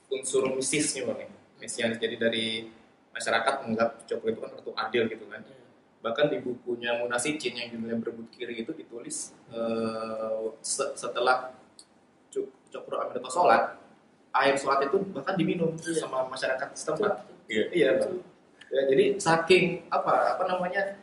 unsur 0.09 0.49
mistisnya 0.57 1.05
bang 1.05 1.25
ya 1.25 1.29
mesianis 1.61 2.01
jadi 2.01 2.17
dari 2.17 2.73
masyarakat 3.13 3.53
menganggap 3.61 4.01
Cokro 4.09 4.33
itu 4.33 4.41
kan 4.41 4.49
ratu 4.57 4.71
adil 4.73 5.05
gitu 5.05 5.29
kan 5.29 5.45
bahkan 6.01 6.33
di 6.33 6.41
bukunya 6.41 6.97
Munasicin 6.97 7.53
yang 7.53 7.69
judulnya 7.69 8.01
berebut 8.01 8.27
kiri 8.33 8.65
itu 8.65 8.73
ditulis 8.73 9.31
se- 10.65 10.93
setelah 10.97 11.53
Cokro 12.73 12.97
Aminoto 12.97 13.29
sholat 13.29 13.77
air 14.33 14.57
sholat 14.57 14.89
itu 14.89 14.97
bahkan 15.13 15.37
diminum 15.37 15.77
sama 15.77 16.25
masyarakat 16.25 16.73
setempat 16.73 17.29
Iya. 17.45 17.63
iya 17.69 17.89
Bang. 18.01 18.23
Ya, 18.73 18.81
jadi 18.89 19.05
saking 19.21 19.85
apa 19.93 20.33
apa 20.33 20.43
namanya 20.49 20.97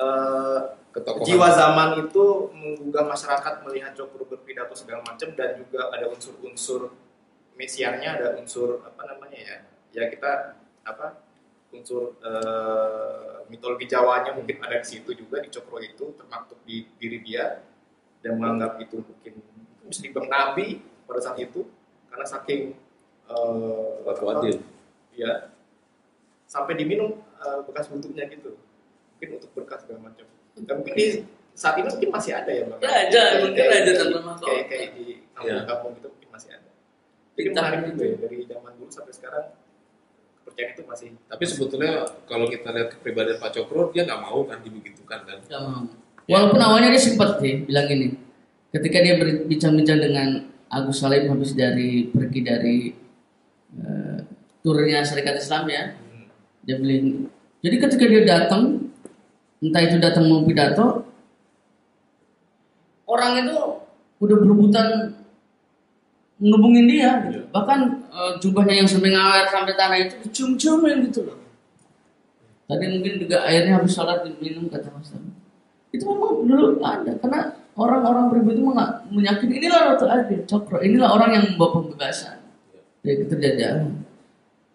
eh, 0.00 0.58
Ketokohan. 0.90 1.26
jiwa 1.28 1.48
zaman 1.52 1.88
itu 2.08 2.24
menggugah 2.50 3.04
masyarakat 3.04 3.54
melihat 3.68 3.92
Cokro 3.92 4.24
berpidato 4.24 4.72
segala 4.72 5.04
macam 5.04 5.28
dan 5.36 5.60
juga 5.60 5.92
ada 5.92 6.08
unsur-unsur 6.08 6.94
mesiannya 7.54 8.08
ada 8.16 8.40
unsur 8.40 8.80
apa 8.80 9.02
namanya 9.04 9.36
ya 9.36 9.56
ya 9.92 10.04
kita 10.08 10.56
apa 10.86 11.20
unsur 11.70 12.16
eh, 12.24 13.44
mitologi 13.52 13.84
Jawanya 13.84 14.32
mungkin 14.32 14.56
ada 14.64 14.80
di 14.80 14.86
situ 14.88 15.10
juga 15.12 15.44
di 15.44 15.52
Cokro 15.52 15.78
itu 15.84 16.16
termaktub 16.16 16.56
di 16.64 16.88
diri 16.96 17.20
dia 17.20 17.60
dan 18.24 18.40
menganggap 18.40 18.80
itu 18.80 19.04
mungkin 19.04 19.34
bisa 19.84 20.00
dibilang 20.00 20.30
nabi 20.30 20.80
pada 21.10 21.20
saat 21.20 21.36
itu 21.36 21.66
karena 22.06 22.22
saking 22.24 22.60
eh, 23.26 24.30
adil. 24.30 24.56
ya 25.12 25.50
sampai 26.46 26.78
diminum 26.78 27.18
eh, 27.18 27.58
bekas 27.66 27.90
bentuknya 27.90 28.30
gitu 28.30 28.54
mungkin 29.14 29.28
untuk 29.36 29.50
berkas 29.52 29.82
segala 29.82 30.06
macam 30.06 30.26
dan 30.54 30.74
mungkin 30.78 30.94
di 30.94 31.06
saat 31.52 31.74
ini 31.76 31.90
mungkin 31.90 32.10
masih 32.14 32.32
ada 32.32 32.50
ya 32.50 32.62
bang 32.64 32.78
Raja, 32.78 33.10
Kayak- 33.10 33.34
mungkin 33.42 33.58
kayak- 33.58 33.72
raja 33.74 33.92
tanpa 33.98 34.18
kayak 34.38 34.64
kayak 34.70 34.88
di 34.94 35.04
Iya. 35.40 35.64
kampung-kampung 35.66 35.90
gitu 35.98 36.08
mungkin 36.14 36.28
masih 36.30 36.50
ada 36.54 36.70
jadi 37.34 37.48
Hitam 37.48 37.62
menarik 37.64 37.82
juga 37.90 38.04
ya 38.04 38.16
dari 38.20 38.36
zaman 38.46 38.70
dulu 38.76 38.90
sampai 38.90 39.14
sekarang 39.14 39.44
kepercayaan 40.40 40.70
itu 40.72 40.82
masih 40.84 41.08
Tapi 41.26 41.44
sebetulnya 41.44 41.92
kalau 42.24 42.46
kita 42.46 42.68
lihat 42.70 42.88
kepribadian 42.92 43.36
Pak 43.38 43.50
Cokro 43.52 43.82
dia 43.92 44.02
nggak 44.04 44.20
mau 44.20 44.40
kan 44.44 44.58
dibegitukan 44.60 45.20
kan. 45.24 45.38
Mau. 45.48 45.84
Walaupun 46.28 46.60
awalnya 46.60 46.94
dia 46.94 47.02
sempat 47.02 47.40
sih 47.40 47.64
bilang 47.64 47.88
ini. 47.88 48.14
Ketika 48.70 48.98
dia 49.02 49.18
berbincang-bincang 49.18 49.98
dengan 49.98 50.28
Agus 50.70 51.02
Salim 51.02 51.26
habis 51.26 51.50
dari 51.58 52.06
pergi 52.06 52.40
dari 52.46 52.76
eh, 53.74 54.18
turnya 54.62 55.02
Serikat 55.02 55.34
Islam 55.42 55.66
ya, 55.66 55.82
dia 56.62 56.78
bilang. 56.78 57.26
Jadi 57.60 57.76
ketika 57.76 58.04
dia 58.08 58.22
datang, 58.24 58.88
entah 59.60 59.82
itu 59.84 60.00
datang 60.00 60.24
mau 60.30 60.46
pidato, 60.46 61.04
orang 63.04 63.44
itu 63.44 63.56
udah 64.22 64.36
berebutan 64.40 64.88
menghubungin 66.40 66.86
dia 66.88 67.18
gitu. 67.28 67.44
Bahkan 67.50 67.80
eh, 68.08 68.32
jubahnya 68.38 68.74
yang 68.80 68.88
sampai 68.88 69.10
ngawer 69.10 69.46
sampai 69.50 69.74
tanah 69.74 69.98
itu 70.06 70.14
dicium-ciumin 70.24 71.10
gitu 71.10 71.26
loh. 71.26 71.36
Tadi 72.70 72.86
mungkin 72.86 73.18
juga 73.18 73.42
airnya 73.42 73.82
habis 73.82 73.98
sholat 73.98 74.22
diminum 74.22 74.70
kata 74.70 74.94
Mas. 74.94 75.10
Itu 75.90 76.06
memang 76.06 76.46
dulu 76.46 76.78
ada 76.78 77.12
karena 77.18 77.59
orang-orang 77.78 78.26
pribumi 78.34 78.58
itu 78.58 78.62
meyakini 79.14 79.52
inilah 79.62 79.94
Ratu 79.94 80.06
Adil, 80.10 80.42
Cokro, 80.46 80.82
inilah 80.82 81.10
orang 81.14 81.30
yang 81.36 81.44
membawa 81.54 81.82
pembebasan. 81.82 82.40
Dari 83.00 83.16
keterjajahan. 83.24 84.04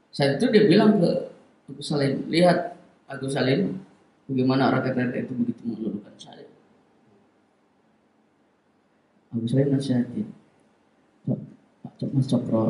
Saat 0.09 0.41
itu 0.41 0.45
dia 0.49 0.65
bilang 0.65 0.97
ke 0.97 1.29
Agus 1.69 1.85
Salim, 1.91 2.25
lihat 2.31 2.73
Agus 3.05 3.35
Salim 3.35 3.83
bagaimana 4.25 4.73
rakyat-rakyat 4.73 5.29
itu 5.29 5.33
begitu 5.37 5.61
mengeluarkan 5.67 6.15
saya. 6.17 6.47
Agus 9.29 9.49
Salim 9.51 9.69
nasihatin, 9.75 10.27
Cok, 11.27 11.39
Pak 11.83 11.93
Cok 12.01 12.09
Mas 12.15 12.27
Cokro, 12.31 12.63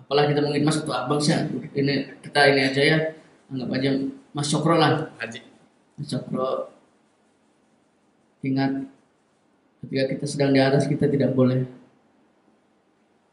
apalah 0.00 0.24
kita 0.30 0.40
mungkin 0.40 0.64
mas 0.64 0.80
atau 0.80 0.94
abang 0.96 1.20
sih, 1.20 1.36
ini 1.76 2.16
kita 2.24 2.40
ini 2.48 2.60
aja 2.64 2.80
ya, 2.80 2.98
anggap 3.52 3.68
aja 3.76 3.90
Mas 4.32 4.48
Cokro 4.48 4.74
lah, 4.80 5.12
haji. 5.20 5.40
Mas 6.00 6.08
Cokro 6.08 6.72
ingat 8.40 8.88
ketika 9.84 10.04
kita 10.14 10.24
sedang 10.26 10.50
di 10.54 10.60
atas 10.60 10.84
kita 10.90 11.06
tidak 11.06 11.32
boleh 11.34 11.62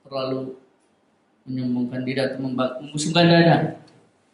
terlalu 0.06 0.54
menyombongkan 1.46 2.02
diri 2.06 2.20
atau 2.22 2.40
membusungkan 2.42 3.26
dada. 3.26 3.58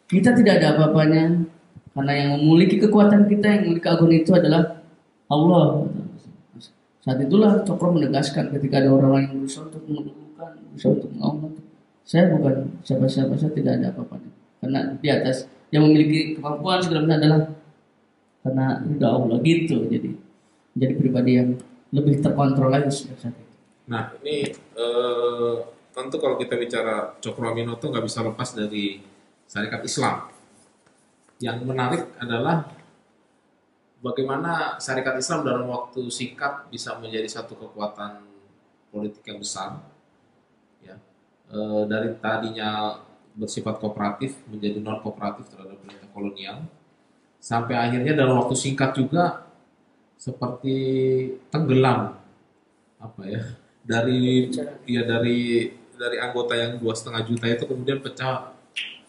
Kita 0.08 0.36
tidak 0.36 0.60
ada 0.60 0.76
apa-apanya 0.76 1.44
karena 1.92 2.12
yang 2.12 2.30
memiliki 2.40 2.80
kekuatan 2.80 3.28
kita 3.28 3.46
yang 3.48 3.62
memiliki 3.68 3.88
agung 3.88 4.12
itu 4.12 4.32
adalah 4.32 4.80
Allah. 5.28 5.88
Saat 7.02 7.18
itulah 7.24 7.64
Cokro 7.64 7.96
menegaskan 7.96 8.52
ketika 8.52 8.80
ada 8.80 8.92
orang 8.92 9.26
yang 9.28 9.32
berusaha 9.40 9.66
untuk 9.68 9.82
menundukkan, 9.88 10.50
berusaha 10.72 10.92
untuk 10.92 11.10
mengawal. 11.16 11.50
Saya 12.04 12.34
bukan 12.34 12.54
siapa-siapa, 12.84 13.32
saya 13.40 13.52
tidak 13.56 13.72
ada 13.80 13.86
apa-apanya. 13.90 14.30
Karena 14.62 14.80
di 15.00 15.08
atas 15.08 15.36
yang 15.72 15.88
memiliki 15.88 16.36
kemampuan 16.38 16.78
segala 16.84 17.16
adalah 17.16 17.40
karena 18.44 18.66
ridha 18.84 19.08
Allah 19.08 19.38
gitu. 19.40 19.76
Jadi 19.88 20.10
menjadi 20.76 20.94
pribadi 20.96 21.32
yang 21.40 21.48
lebih 21.92 22.24
terkontrol 22.24 22.72
lagi. 22.72 22.88
Nah, 23.86 24.16
ini 24.24 24.48
eh, 24.56 25.54
tentu 25.92 26.16
kalau 26.16 26.40
kita 26.40 26.56
bicara 26.56 27.12
Cokro 27.20 27.52
Aminoto 27.52 27.92
nggak 27.92 28.04
bisa 28.04 28.24
lepas 28.24 28.56
dari 28.56 29.04
syarikat 29.44 29.84
Islam. 29.84 30.32
Yang 31.38 31.58
menarik 31.68 32.02
adalah 32.16 32.64
bagaimana 34.00 34.80
syarikat 34.80 35.20
Islam 35.20 35.44
dalam 35.44 35.68
waktu 35.68 36.08
singkat 36.08 36.72
bisa 36.72 36.96
menjadi 36.96 37.28
satu 37.28 37.54
kekuatan 37.54 38.24
politik 38.88 39.22
yang 39.28 39.38
besar. 39.38 39.84
Ya, 40.80 40.96
Eh, 41.52 41.82
dari 41.84 42.16
tadinya 42.16 42.96
bersifat 43.36 43.76
kooperatif 43.76 44.40
menjadi 44.48 44.80
non 44.80 45.04
kooperatif 45.04 45.52
terhadap 45.52 45.76
pemerintah 45.84 46.08
kolonial, 46.16 46.56
sampai 47.36 47.76
akhirnya 47.76 48.16
dalam 48.16 48.40
waktu 48.40 48.56
singkat 48.56 48.96
juga 48.96 49.44
seperti 50.22 50.78
tenggelam. 51.50 52.14
Apa 53.02 53.22
ya? 53.26 53.42
Dari 53.82 54.46
ya 54.86 55.02
dari 55.02 55.66
dari 55.98 56.16
anggota 56.22 56.54
yang 56.54 56.78
dua 56.78 56.94
setengah 56.94 57.26
juta 57.26 57.50
itu 57.50 57.66
kemudian 57.66 57.98
pecah 57.98 58.54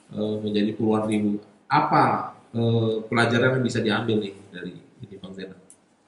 eh, 0.09 0.35
menjadi 0.41 0.73
puluhan 0.73 1.05
ribu. 1.05 1.37
Apa 1.69 2.33
eh, 2.57 3.05
pelajaran 3.05 3.61
yang 3.61 3.65
bisa 3.65 3.79
diambil 3.85 4.17
nih 4.17 4.33
dari 4.49 4.73
ini 5.05 5.15
bang 5.21 5.33
Zena 5.37 5.57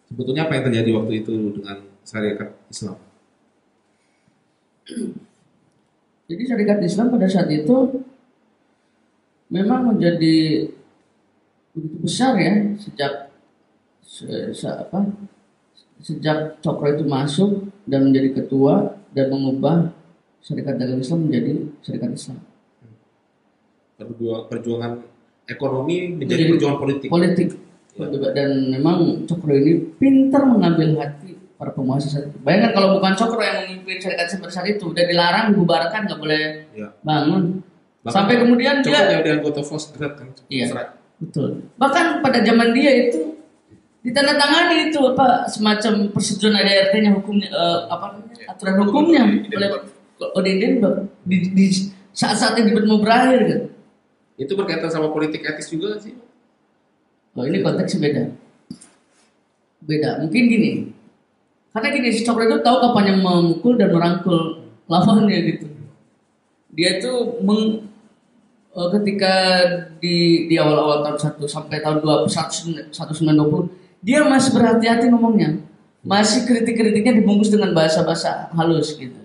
sebetulnya 0.06 0.45
apa 0.47 0.53
yang 0.58 0.66
terjadi 0.70 0.89
waktu 0.95 1.14
itu 1.26 1.34
dengan 1.60 1.78
syarikat 2.06 2.49
Islam? 2.70 2.97
Jadi 6.30 6.41
syarikat 6.49 6.80
Islam 6.82 7.14
pada 7.14 7.28
saat 7.30 7.49
itu 7.53 8.01
memang 9.49 9.93
menjadi 9.93 10.70
begitu 11.76 11.95
besar 12.01 12.34
ya 12.39 12.74
sejak 12.80 13.25
se- 14.16 14.53
se- 14.53 14.72
apa 14.78 15.03
sejak 15.97 16.38
Cokro 16.59 16.88
itu 16.89 17.03
masuk 17.05 17.51
dan 17.84 18.07
menjadi 18.07 18.32
ketua 18.38 18.74
dan 19.11 19.28
mengubah 19.28 19.91
syarikat 20.39 20.76
dagang 20.76 20.99
Islam 20.99 21.28
menjadi 21.28 21.51
syarikat 21.82 22.11
Islam 22.13 22.38
Perjuang- 23.95 24.45
perjuangan 24.45 24.91
ekonomi 25.45 25.95
menjadi 26.13 26.20
Menjadi 26.20 26.43
perjuangan 26.49 26.80
politik 26.80 27.07
politik 27.07 27.49
Ya. 27.95 28.11
dan 28.34 28.49
memang 28.70 28.97
Cokro 29.24 29.51
ini 29.51 29.95
pintar 29.95 30.43
mengambil 30.43 30.99
hati 30.99 31.32
para 31.55 31.72
penguasa 31.72 32.11
saat 32.11 32.28
itu. 32.28 32.36
Bayangkan 32.41 32.76
kalau 32.76 32.99
bukan 32.99 33.16
Cokro 33.16 33.39
yang 33.39 33.63
memimpin 33.63 33.95
syarikat 33.97 34.28
Islam 34.28 34.47
saat 34.49 34.68
itu 34.70 34.84
udah 34.86 34.99
dilarang 35.01 35.45
dibubarkan 35.49 36.03
nggak 36.03 36.20
boleh 36.20 36.43
Ya. 36.72 36.91
bangun 37.01 37.63
Bahkan 38.03 38.11
sampai 38.13 38.36
kemudian 38.38 38.76
Cokro 38.80 38.91
dia 38.91 39.16
jadi 39.16 39.30
anggota 39.34 39.61
Fosgrat 39.61 40.13
kan 40.13 40.28
Iya. 40.45 40.91
Betul. 41.16 41.63
Bahkan 41.74 42.20
pada 42.20 42.43
zaman 42.43 42.70
dia 42.70 42.91
itu 43.07 43.35
ditandatangani 44.06 44.93
itu 44.93 45.01
apa 45.01 45.49
semacam 45.49 46.14
persetujuan 46.14 46.62
ADRT-nya 46.62 47.12
hukumnya 47.18 47.49
eh, 47.49 47.80
apa 47.89 48.06
namanya 48.14 48.45
aturan 48.53 48.76
hukumnya 48.86 49.24
oleh 49.49 49.70
ODD 50.16 50.64
di, 51.26 51.38
di 51.51 51.66
saat-saat 52.16 52.56
yang 52.62 52.72
mau 52.86 53.01
berakhir 53.01 53.41
kan. 53.49 53.62
itu 54.39 54.53
berkaitan 54.53 54.91
sama 54.93 55.10
politik 55.12 55.43
etis 55.43 55.74
juga 55.74 55.97
sih 55.99 56.14
Oh 57.36 57.43
ini 57.43 57.60
konteksnya 57.60 57.99
beda. 57.99 58.24
Beda. 59.84 60.10
Mungkin 60.24 60.43
gini. 60.47 60.72
Karena 61.76 61.91
gini 61.91 62.08
si 62.16 62.24
Cokro 62.24 62.47
itu 62.47 62.64
tahu 62.64 62.80
kapan 62.80 63.06
yang 63.12 63.20
memukul 63.20 63.76
dan 63.76 63.91
merangkul 63.91 64.64
lawannya 64.88 65.38
gitu. 65.51 65.68
Dia 66.72 67.03
itu 67.03 67.12
meng, 67.43 67.84
eh, 68.72 68.89
ketika 68.95 69.34
di 69.99 70.47
di 70.47 70.56
awal-awal 70.56 71.03
tahun 71.03 71.43
1 71.43 71.43
sampai 71.43 71.84
tahun 71.84 71.99
2 71.99 72.24
1920 72.32 73.85
dia 74.06 74.22
masih 74.22 74.53
berhati-hati 74.53 75.10
ngomongnya. 75.10 75.58
Masih 76.06 76.45
kritik-kritiknya 76.45 77.18
dibungkus 77.18 77.49
dengan 77.49 77.74
bahasa-bahasa 77.74 78.53
halus 78.53 78.93
gitu. 78.93 79.18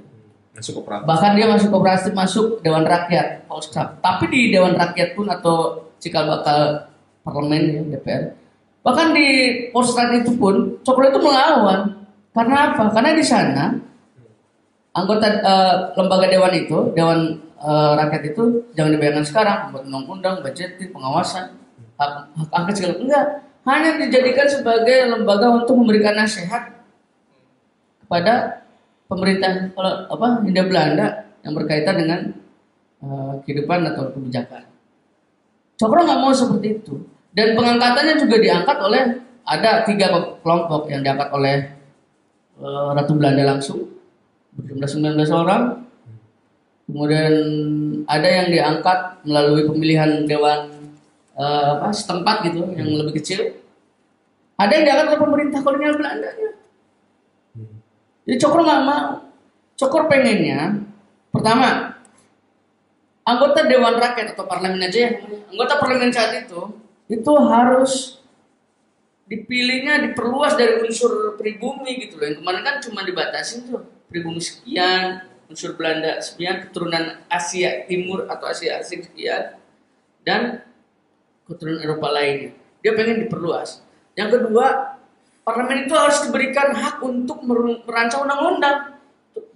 masuk 0.57 0.81
kooperatif 0.81 1.05
Bahkan 1.05 1.31
dia 1.37 1.47
masuk 1.53 1.69
kooperatif 1.69 2.13
masuk 2.17 2.47
Dewan 2.65 2.89
Rakyat, 2.89 3.45
Polstra. 3.45 4.01
Tapi 4.01 4.33
di 4.33 4.41
Dewan 4.49 4.73
Rakyat 4.73 5.13
pun 5.13 5.29
atau 5.29 5.89
cikal 6.01 6.25
bakal 6.25 6.89
parlemen 7.21 7.63
ya, 7.69 7.81
DPR. 7.97 8.33
Bahkan 8.81 9.13
di 9.13 9.29
Polstra 9.69 10.09
itu 10.17 10.33
pun 10.41 10.81
Cokro 10.81 11.13
itu 11.13 11.21
melawan. 11.21 12.09
Karena 12.33 12.73
apa? 12.73 12.89
Karena 12.97 13.13
di 13.13 13.25
sana 13.25 13.77
anggota 14.97 15.29
eh, 15.29 15.75
lembaga 16.01 16.27
dewan 16.33 16.53
itu, 16.57 16.79
Dewan 16.97 17.21
eh, 17.61 17.93
Rakyat 18.01 18.23
itu 18.33 18.73
jangan 18.73 18.97
dibayangkan 18.97 19.27
sekarang 19.29 19.59
buat 19.77 19.85
undang-undang, 19.85 20.41
budgeting, 20.41 20.89
pengawasan, 20.97 21.61
hak, 22.01 22.33
hak 22.33 22.49
angket 22.57 22.75
segala 22.81 22.97
enggak. 22.97 23.27
Hanya 23.69 24.01
dijadikan 24.01 24.49
sebagai 24.49 25.13
lembaga 25.13 25.53
untuk 25.53 25.77
memberikan 25.77 26.17
nasihat 26.17 26.81
kepada 28.01 28.65
pemerintah 29.05 29.69
kalau 29.77 29.93
apa 30.09 30.27
Hindia 30.47 30.65
Belanda 30.65 31.07
yang 31.45 31.53
berkaitan 31.53 31.95
dengan 32.01 32.21
eh, 33.05 33.33
kehidupan 33.45 33.85
atau 33.93 34.11
kebijakan. 34.17 34.65
Cokro 35.77 36.01
nggak 36.05 36.21
mau 36.21 36.33
seperti 36.33 36.81
itu 36.81 36.95
dan 37.37 37.53
pengangkatannya 37.57 38.15
juga 38.21 38.37
diangkat 38.41 38.77
oleh 38.81 39.03
ada 39.45 39.83
tiga 39.89 40.07
kelompok 40.41 40.89
yang 40.89 41.05
diangkat 41.05 41.29
oleh 41.29 41.57
eh, 42.61 42.89
Ratu 42.97 43.13
Belanda 43.13 43.45
langsung 43.45 43.85
berjumlah 44.57 44.89
19 44.89 45.21
orang. 45.31 45.63
Kemudian 46.91 47.35
ada 48.11 48.27
yang 48.27 48.51
diangkat 48.51 49.23
melalui 49.23 49.63
pemilihan 49.63 50.27
dewan 50.27 50.80
eh, 51.41 51.67
apa 51.81 51.89
setempat 51.89 52.37
gitu 52.53 52.69
yang 52.77 52.89
lebih 53.01 53.17
kecil. 53.17 53.57
Ada 54.61 54.73
yang 54.77 54.85
diangkat 54.85 55.07
oleh 55.09 55.21
pemerintah 55.25 55.61
kolonial 55.65 55.97
Belanda. 55.97 56.31
Jadi 58.29 58.37
Cokro 58.37 58.61
nggak 58.61 58.83
mau. 58.85 59.25
Cokro 59.81 60.05
pengennya, 60.13 60.77
pertama, 61.33 61.97
anggota 63.25 63.65
Dewan 63.65 63.97
Rakyat 63.97 64.37
atau 64.37 64.45
parlemen 64.45 64.85
aja 64.85 65.09
ya, 65.09 65.11
anggota 65.49 65.81
parlemen 65.81 66.13
saat 66.13 66.45
itu, 66.45 66.61
itu 67.09 67.33
harus 67.49 68.21
dipilihnya 69.25 70.11
diperluas 70.11 70.59
dari 70.61 70.85
unsur 70.85 71.41
pribumi 71.41 72.05
gitu 72.05 72.21
loh. 72.21 72.29
Yang 72.29 72.39
kemarin 72.45 72.63
kan 72.67 72.77
cuma 72.85 73.01
dibatasin 73.01 73.65
tuh 73.73 73.89
pribumi 74.13 74.43
sekian, 74.45 75.25
unsur 75.49 75.79
Belanda 75.79 76.21
sekian, 76.21 76.69
keturunan 76.69 77.25
Asia 77.31 77.89
Timur 77.89 78.29
atau 78.29 78.51
Asia 78.51 78.83
Asing 78.83 79.07
sekian, 79.07 79.57
dan 80.27 80.67
keturunan 81.51 81.83
Eropa 81.83 82.09
lainnya. 82.15 82.55
Dia 82.81 82.95
pengen 82.95 83.27
diperluas. 83.27 83.83
Yang 84.15 84.39
kedua, 84.39 84.97
parlemen 85.43 85.91
itu 85.91 85.95
harus 85.99 86.23
diberikan 86.25 86.71
hak 86.73 87.03
untuk 87.03 87.43
mer- 87.43 87.83
merancang 87.83 88.25
undang-undang 88.25 88.97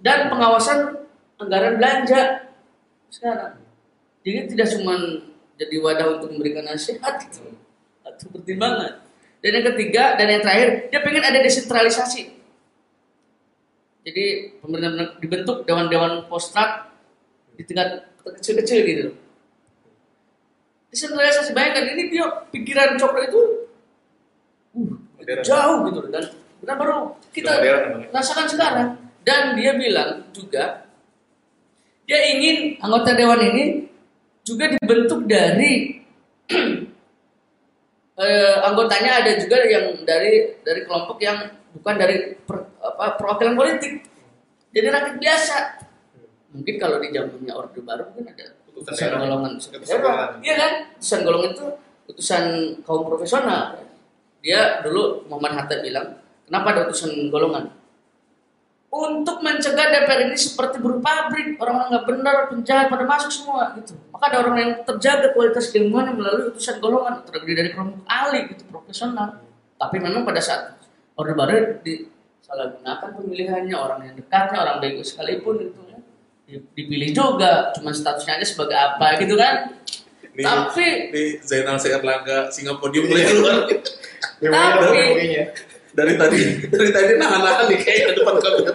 dan 0.03 0.27
pengawasan 0.27 1.07
anggaran 1.39 1.79
belanja 1.79 2.51
sekarang. 3.07 3.57
Jadi 4.25 4.55
tidak 4.55 4.67
cuma 4.75 4.93
jadi 5.55 5.75
wadah 5.79 6.19
untuk 6.19 6.35
memberikan 6.35 6.67
nasihat 6.67 7.15
gitu, 7.23 7.55
atau 8.03 8.27
pertimbangan. 8.33 8.99
Dan 9.39 9.61
yang 9.61 9.65
ketiga 9.71 10.17
dan 10.17 10.27
yang 10.27 10.41
terakhir, 10.41 10.89
dia 10.89 10.99
pengen 11.05 11.23
ada 11.23 11.39
desentralisasi. 11.39 12.33
Jadi 14.05 14.25
pemerintah 14.61 15.17
dibentuk 15.17 15.65
dewan-dewan 15.65 16.25
postrat 16.29 16.89
di 17.57 17.65
tingkat 17.65 18.09
kecil-kecil 18.21 18.79
gitu. 18.85 19.07
Desentralisasi 20.95 21.51
bayangkan 21.51 21.91
ini 21.91 22.07
dia 22.07 22.23
pikiran 22.55 22.95
cokro 22.95 23.19
itu 23.19 23.41
uh, 24.79 24.95
Modern. 25.19 25.43
jauh 25.43 25.77
gitu 25.91 25.99
dan 26.07 26.23
dan 26.63 26.75
baru 26.79 27.11
kita 27.35 27.51
modern 27.59 28.07
rasakan 28.15 28.47
sekarang. 28.47 28.89
Dan 29.27 29.59
dia 29.59 29.75
bilang 29.75 30.23
juga 30.31 30.87
dia 32.07 32.19
ingin 32.31 32.79
anggota 32.79 33.11
dewan 33.11 33.43
ini 33.43 33.91
juga 34.47 34.71
dibentuk 34.71 35.27
dari 35.27 35.99
eh, 38.23 38.57
anggotanya 38.63 39.19
ada 39.19 39.35
juga 39.35 39.67
yang 39.67 39.99
dari 40.07 40.63
dari 40.63 40.87
kelompok 40.87 41.19
yang 41.19 41.43
bukan 41.75 41.95
dari 41.99 42.39
per- 42.39 42.71
apa, 42.79 43.19
perwakilan 43.19 43.59
politik. 43.59 43.99
Jadi 44.71 44.87
rakyat 44.87 45.17
biasa. 45.19 45.57
Mungkin 46.55 46.75
kalau 46.79 47.03
di 47.03 47.11
zamannya 47.11 47.51
orde 47.51 47.83
baru 47.83 48.15
mungkin 48.15 48.31
ada 48.31 48.54
Utusan 48.75 49.15
golongan 49.15 49.53
daerah. 49.55 50.03
golongan. 50.03 50.29
iya 50.43 50.55
kan 50.59 50.71
utusan 50.99 51.19
golongan 51.23 51.51
itu 51.55 51.67
utusan 52.11 52.43
kaum 52.83 53.07
profesional 53.07 53.79
dia 54.43 54.83
dulu 54.83 55.25
Muhammad 55.31 55.63
Hatta 55.63 55.81
bilang 55.81 56.25
Kenapa 56.45 56.67
ada 56.77 56.81
utusan 56.85 57.33
golongan? 57.33 57.73
Untuk 58.95 59.43
mencegah 59.43 59.91
DPR 59.91 60.31
ini 60.31 60.39
seperti 60.39 60.79
buruh 60.79 61.03
pabrik, 61.03 61.59
orang-orang 61.59 61.89
nggak 61.91 62.05
benar, 62.07 62.35
penjahat 62.47 62.87
pada 62.87 63.03
masuk 63.03 63.27
semua 63.27 63.75
gitu. 63.75 63.91
Maka 64.13 64.31
ada 64.31 64.37
orang 64.45 64.55
yang 64.55 64.71
terjaga 64.87 65.35
kualitas 65.35 65.67
ilmuannya 65.75 66.15
melalui 66.15 66.55
utusan 66.55 66.79
golongan 66.79 67.27
terdiri 67.27 67.59
dari 67.59 67.69
kelompok 67.75 68.07
ahli 68.07 68.55
gitu, 68.55 68.63
profesional. 68.71 69.43
Tapi 69.75 69.97
memang 69.99 70.23
pada 70.23 70.39
saat 70.39 70.79
Orde 71.19 71.35
Baru 71.35 71.75
disalahgunakan 71.83 73.09
pemilihannya 73.19 73.75
orang 73.75 73.99
yang 74.07 74.15
dekatnya, 74.15 74.63
orang 74.63 74.77
bego 74.79 75.03
sekalipun 75.03 75.59
itu. 75.59 75.81
Dipilih 76.47 77.09
juga, 77.09 77.73
cuma 77.73 77.89
statusnya 77.89 78.37
aja 78.37 78.45
sebagai 78.45 78.73
apa 78.73 79.17
gitu 79.17 79.33
kan. 79.33 79.73
Nih, 80.35 80.43
Tapi- 80.43 81.09
nih 81.09 81.27
Zainal 81.41 81.79
Erlangga 81.79 82.51
Singapodium 82.51 83.07
mulai 83.07 83.23
keluar 83.23 83.55
Tapi- 83.63 84.51
Tapi 84.51 85.01
dari 85.95 86.13
tadi 86.19 86.39
dari 86.67 86.89
tadi 86.91 87.11
nahan-nahan 87.15 87.65
nih 87.65 87.79
kayak 87.79 88.13
depan 88.13 88.35
kamera. 88.37 88.73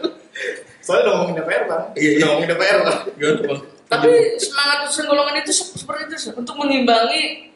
soalnya 0.80 1.02
udah 1.04 1.12
ngomongin 1.14 1.36
DPR 1.36 1.64
bang, 1.68 1.82
Iya, 1.92 2.00
iya. 2.00 2.16
udah 2.16 2.26
ngomongin 2.26 2.48
DPR 2.48 2.78
bang. 2.80 2.98
Gimana 3.12 3.40
bang? 3.44 3.60
Tapi 3.86 4.10
semangat 4.40 4.78
utusan 4.88 5.04
golongan 5.04 5.36
itu 5.36 5.52
se- 5.52 5.76
seperti 5.76 6.02
itu 6.08 6.32
untuk 6.32 6.54
mengimbangi 6.56 7.52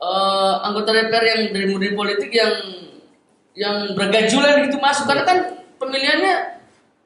eh, 0.00 0.54
anggota 0.60 0.90
DPR 0.90 1.24
yang 1.24 1.40
dari 1.54 1.66
murid 1.68 1.94
politik 1.94 2.32
yang 2.32 2.50
yang 3.54 3.94
bergajulan 3.94 4.66
gitu 4.66 4.82
masuk 4.82 5.06
karena 5.06 5.22
kan 5.22 5.38
pemilihannya 5.76 6.34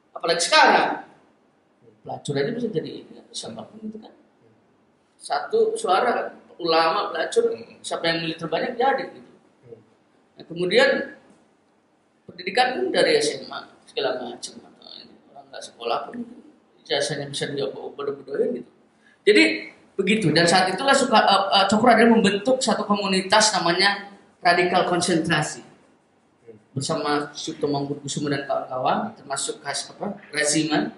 apalagi 0.09 0.41
sekarang 0.41 1.04
pelacur 2.05 2.37
aja 2.37 2.51
bisa 2.53 2.69
jadi 2.69 3.01
siapa 3.33 3.65
pun 3.65 3.81
gitu 3.81 3.97
kan. 3.97 4.13
Satu 5.17 5.73
suara 5.73 6.37
ulama 6.61 7.09
pelacur 7.09 7.49
siapa 7.81 8.05
yang 8.13 8.17
milih 8.23 8.37
terbanyak 8.37 8.77
jadi 8.77 9.09
gitu. 9.09 9.31
Nah, 10.37 10.43
kemudian 10.45 11.17
pendidikan 12.29 12.77
kan 12.77 12.93
dari 12.93 13.17
SMA 13.17 13.59
segala 13.89 14.21
macam 14.21 14.53
atau 14.61 14.89
ini 15.01 15.15
orang 15.33 15.45
nggak 15.49 15.63
sekolah 15.65 15.99
pun 16.11 16.15
jasanya 16.85 17.25
bisa 17.25 17.49
dia 17.49 17.65
bodoh-bodohin 17.73 18.61
gitu. 18.61 18.71
Jadi 19.25 19.43
begitu. 19.97 20.29
Dan 20.29 20.45
saat 20.45 20.69
itulah 20.69 20.93
suka 20.93 21.17
uh, 21.17 21.49
uh, 21.49 21.65
Cokro 21.65 21.89
ada 21.89 22.05
membentuk 22.05 22.61
satu 22.61 22.85
komunitas 22.85 23.55
namanya 23.57 24.13
radikal 24.43 24.85
konsentrasi. 24.85 25.65
Bersama 26.75 27.31
Suto 27.31 27.71
Mangkukusumo 27.71 28.27
dan 28.27 28.43
kawan-kawan 28.43 29.15
termasuk 29.15 29.63
khas 29.63 29.95
apa 29.95 30.19
Raziman 30.35 30.91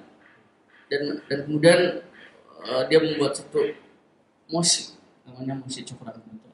dan 0.88 1.22
dan 1.28 1.40
kemudian 1.46 1.80
uh, 2.64 2.84
dia 2.88 3.00
membuat 3.00 3.36
satu 3.36 3.64
musik 4.48 4.96
namanya 5.28 5.60
musik 5.60 5.84
Cokro 5.84 6.12
Aminoto 6.12 6.52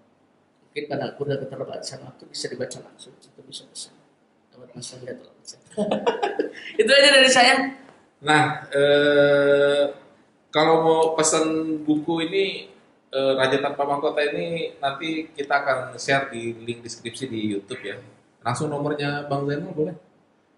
mungkin 0.66 0.84
karena 0.90 1.14
udah 1.14 1.38
keterbatasan 1.38 2.02
waktu 2.02 2.24
bisa 2.30 2.46
dibaca 2.50 2.78
langsung 2.82 3.14
atau 3.14 3.44
bisa 3.46 3.64
pesan 3.70 3.94
lewat 4.54 4.70
Mas 4.74 4.86
saya. 4.86 5.14
itu 6.82 6.92
aja 6.94 7.10
dari 7.10 7.30
saya 7.30 7.56
Nah, 8.24 8.64
eh, 8.72 9.84
kalau 10.48 10.76
mau 10.80 11.02
pesan 11.20 11.78
buku 11.84 12.24
ini 12.32 12.72
eh, 13.12 13.34
Raja 13.36 13.60
Tanpa 13.60 13.84
Mahkota 13.84 14.24
ini 14.24 14.80
nanti 14.80 15.28
kita 15.36 15.60
akan 15.60 16.00
share 16.00 16.32
di 16.32 16.56
link 16.64 16.88
deskripsi 16.88 17.28
di 17.28 17.52
YouTube 17.52 17.84
ya. 17.84 18.00
Langsung 18.40 18.72
nomornya 18.72 19.28
Bang 19.28 19.44
Zainal 19.44 19.76
boleh? 19.76 19.96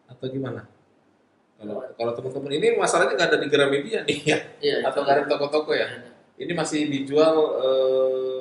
Atau 0.05 0.29
gimana? 0.29 0.69
Kalau 1.55 1.75
kalau 1.95 2.11
teman-teman 2.19 2.51
ini 2.59 2.67
masalahnya 2.75 3.15
nggak 3.15 3.29
ada 3.31 3.39
di 3.39 3.47
Gramedia 3.47 3.99
nih 4.03 4.19
ya, 4.27 4.39
Iya, 4.59 4.75
atau 4.91 5.07
nggak 5.07 5.15
ada 5.15 5.23
di 5.23 5.29
toko-toko 5.31 5.71
ya. 5.71 5.87
Ini 6.35 6.51
masih 6.51 6.91
dijual. 6.91 7.35
eh, 7.63 8.39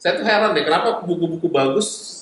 saya 0.00 0.16
tuh 0.20 0.24
heran 0.24 0.56
deh, 0.56 0.64
kenapa 0.64 1.04
buku-buku 1.04 1.48
bagus 1.48 2.20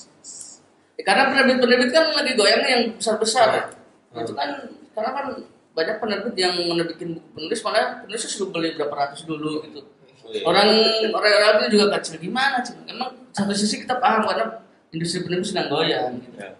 Ya, 0.93 1.03
karena 1.09 1.33
penerbit-penerbit 1.33 1.89
kan 1.89 2.05
lagi 2.13 2.31
goyangnya 2.37 2.69
yang 2.69 2.83
besar-besar. 2.95 3.73
Hmm. 4.13 4.21
Itu 4.21 4.37
kan 4.37 4.69
karena 4.93 5.09
kan 5.09 5.25
banyak 5.73 5.95
penerbit 5.97 6.35
yang 6.37 6.53
menerbitin 6.69 7.17
buku 7.17 7.27
penulis 7.33 7.59
malah 7.65 8.05
penulisnya 8.05 8.29
sudah 8.29 8.53
beli 8.53 8.77
berapa 8.77 8.93
ratus 8.93 9.25
dulu 9.25 9.65
gitu. 9.65 9.81
Oh, 10.23 10.29
iya. 10.29 10.45
Orang 10.45 10.69
orang 11.11 11.65
itu 11.65 11.81
juga 11.81 11.97
kecil 11.97 12.21
gimana 12.21 12.61
sih? 12.61 12.77
Emang 12.85 13.09
satu 13.33 13.51
sisi 13.57 13.81
kita 13.81 13.97
paham 13.97 14.29
karena 14.29 14.61
industri 14.93 15.25
penulis 15.25 15.49
sedang 15.49 15.73
goyang 15.73 16.21
gitu. 16.21 16.37
Ya. 16.37 16.53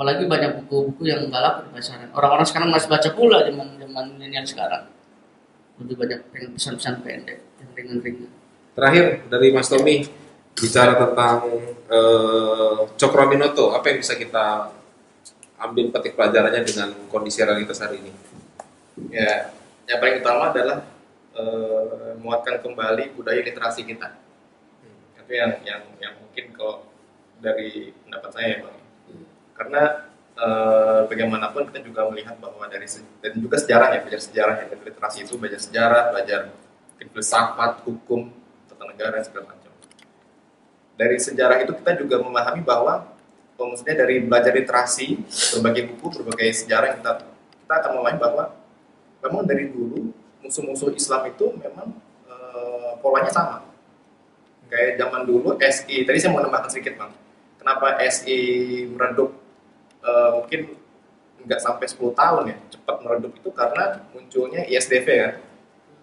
Apalagi 0.00 0.24
banyak 0.24 0.64
buku-buku 0.64 1.12
yang 1.12 1.28
nggak 1.28 1.42
laku 1.44 1.60
di 1.68 1.70
pasaran. 1.76 2.08
Orang-orang 2.16 2.48
sekarang 2.48 2.72
masih 2.72 2.88
baca 2.88 3.08
pula 3.12 3.44
zaman 3.44 3.76
zaman 3.76 4.04
milenial 4.16 4.48
sekarang. 4.48 4.88
Lebih 5.76 5.92
banyak 6.00 6.20
pengen 6.32 6.56
pesan-pesan 6.56 7.04
pendek 7.04 7.44
yang 7.60 7.70
ringan-ringan. 7.76 8.32
Terakhir 8.72 9.28
dari 9.28 9.52
Mas 9.52 9.68
Tommy 9.68 10.08
bicara 10.56 10.96
tentang 10.96 11.52
eh, 11.84 12.78
Cokro 12.96 13.28
Aminoto, 13.28 13.76
apa 13.76 13.92
yang 13.92 14.00
bisa 14.00 14.16
kita 14.16 14.72
ambil 15.68 15.92
petik 15.92 16.16
pelajarannya 16.16 16.64
dengan 16.64 16.96
kondisi 17.12 17.44
realitas 17.44 17.84
hari 17.84 18.00
ini? 18.00 18.12
Ya, 19.12 19.52
yang 19.84 20.00
paling 20.00 20.24
utama 20.24 20.48
adalah 20.48 20.80
eh, 21.36 22.16
menguatkan 22.16 22.64
kembali 22.64 23.20
budaya 23.20 23.44
literasi 23.44 23.84
kita. 23.84 24.16
Itu 25.20 25.28
yang 25.28 25.60
yang 25.60 25.84
yang 26.00 26.16
mungkin 26.24 26.56
kalau 26.56 26.88
dari 27.44 27.92
pendapat 28.08 28.32
saya 28.32 28.48
ya 28.48 28.58
bang. 28.64 28.79
Karena 29.60 30.08
eh, 30.40 31.00
bagaimanapun 31.04 31.68
kita 31.68 31.84
juga 31.84 32.08
melihat 32.08 32.40
bahwa 32.40 32.64
dari 32.64 32.88
dan 33.20 33.36
juga 33.36 33.60
sejarah 33.60 33.92
ya 33.92 34.00
belajar 34.00 34.22
sejarah 34.24 34.54
ya 34.56 34.66
dari 34.72 34.82
literasi 34.88 35.18
itu 35.28 35.36
belajar 35.36 35.60
sejarah, 35.60 36.02
belajar 36.16 36.40
filsafat, 36.96 37.84
hukum, 37.84 38.32
tata 38.72 38.84
negara 38.88 39.20
dan 39.20 39.24
segala 39.28 39.52
macam. 39.52 39.68
Dari 40.96 41.16
sejarah 41.20 41.60
itu 41.60 41.76
kita 41.76 41.92
juga 42.00 42.24
memahami 42.24 42.64
bahwa 42.64 43.04
maksudnya 43.60 44.00
dari 44.00 44.24
belajar 44.24 44.56
literasi, 44.56 45.20
berbagai 45.28 45.92
buku, 45.92 46.24
berbagai 46.24 46.64
sejarah 46.64 46.96
yang 46.96 46.98
kita 47.04 47.12
kita 47.60 47.74
akan 47.76 47.90
memahami 48.00 48.16
bahwa 48.16 48.44
memang 49.20 49.44
dari 49.44 49.68
dulu 49.68 50.08
musuh-musuh 50.40 50.96
Islam 50.96 51.28
itu 51.28 51.52
memang 51.60 51.92
eh, 52.32 52.92
polanya 53.04 53.28
sama. 53.28 53.60
Kayak 54.72 55.04
zaman 55.04 55.28
dulu 55.28 55.60
SI, 55.60 56.08
tadi 56.08 56.16
saya 56.16 56.32
mau 56.32 56.40
nambahkan 56.40 56.72
sedikit 56.72 56.96
bang. 56.96 57.12
Kenapa 57.60 58.00
SI 58.08 58.40
meredup 58.88 59.36
eh, 60.04 60.30
mungkin 60.36 60.60
nggak 61.40 61.60
sampai 61.60 61.86
10 61.88 62.12
tahun 62.12 62.42
ya, 62.52 62.56
cepat 62.68 62.96
meredup 63.00 63.32
itu 63.32 63.50
karena 63.52 64.04
munculnya 64.12 64.64
ISDV 64.68 65.06
kan. 65.08 65.34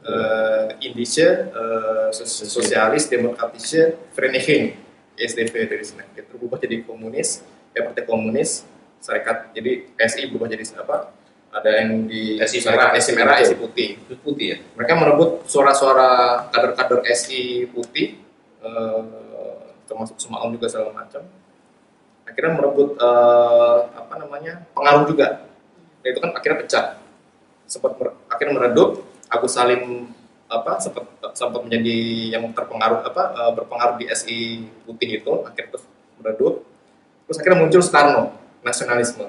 Eh, 0.07 0.87
Indische 0.87 1.51
eh, 1.51 2.07
Sos- 2.13 2.47
Sosialis 2.47 3.09
Demokratische 3.09 3.97
Vereniging 4.15 4.77
ISDV 5.17 5.53
dari 5.67 5.83
sana. 5.83 6.05
Itu 6.13 6.37
berubah 6.37 6.61
jadi 6.61 6.85
komunis, 6.85 7.41
ya 7.73 7.85
partai 7.85 8.05
komunis, 8.05 8.63
serikat 9.01 9.51
jadi 9.53 9.89
SI 9.97 10.29
berubah 10.29 10.47
jadi 10.49 10.63
apa? 10.77 11.11
Ada 11.47 11.69
yang 11.81 12.05
di 12.05 12.37
SI 12.43 12.61
merah, 12.69 12.93
SI 13.01 13.11
merah, 13.17 13.35
SI 13.41 13.57
putih 13.57 13.97
putih 14.21 14.47
ya? 14.53 14.57
mereka 14.77 14.93
merebut 14.93 15.47
suara-suara 15.49 16.45
kader-kader 16.53 17.01
SI 17.17 17.65
putih 17.71 18.19
eh, 18.61 19.01
termasuk 19.89 20.19
Sumaun 20.21 20.53
juga 20.53 20.69
segala 20.69 20.93
macam 20.93 21.23
akhirnya 22.27 22.51
merebut 22.59 22.99
eh, 22.99 23.77
apa 23.95 24.13
namanya 24.19 24.53
pengaruh 24.75 25.07
juga. 25.07 25.47
Dan 26.03 26.07
itu 26.11 26.19
kan 26.19 26.31
akhirnya 26.35 26.57
pecah. 26.61 26.85
Sempat 27.67 27.95
mer- 27.99 28.15
akhirnya 28.31 28.53
meredup 28.59 28.89
Agus 29.27 29.55
Salim 29.55 30.11
apa 30.47 30.79
sempat 30.79 31.03
sempat 31.35 31.59
menjadi 31.59 31.97
yang 32.39 32.43
terpengaruh 32.55 33.03
apa 33.03 33.23
eh, 33.35 33.51
berpengaruh 33.55 33.95
di 33.99 34.05
SI 34.11 34.67
putih 34.87 35.23
itu 35.23 35.31
akhirnya 35.47 35.75
terus 35.75 35.85
meredup. 36.19 36.63
Terus 37.27 37.37
akhirnya 37.43 37.59
muncul 37.63 37.81
Soekarno 37.83 38.23
nasionalisme 38.63 39.27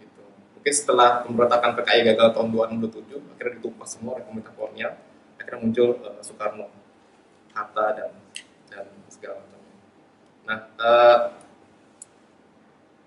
gitu. 0.00 0.22
mungkin 0.56 0.72
setelah 0.72 1.20
pemberontakan 1.24 1.76
PKI 1.76 2.12
gagal 2.12 2.28
tahun 2.36 2.48
2027 2.52 3.20
akhirnya 3.36 3.52
ditumpas 3.60 3.88
semua 3.96 4.16
oleh 4.16 4.24
pemerintah 4.24 4.52
kolonial 4.56 4.92
akhirnya 5.40 5.60
muncul 5.60 5.88
eh, 6.00 6.20
Soekarno. 6.24 6.66
Hatta 7.56 7.86
dan 7.96 8.10
dan 8.70 8.86
segala 9.10 9.42
macam 9.42 9.60
nah 10.46 10.58
eh, 10.78 11.18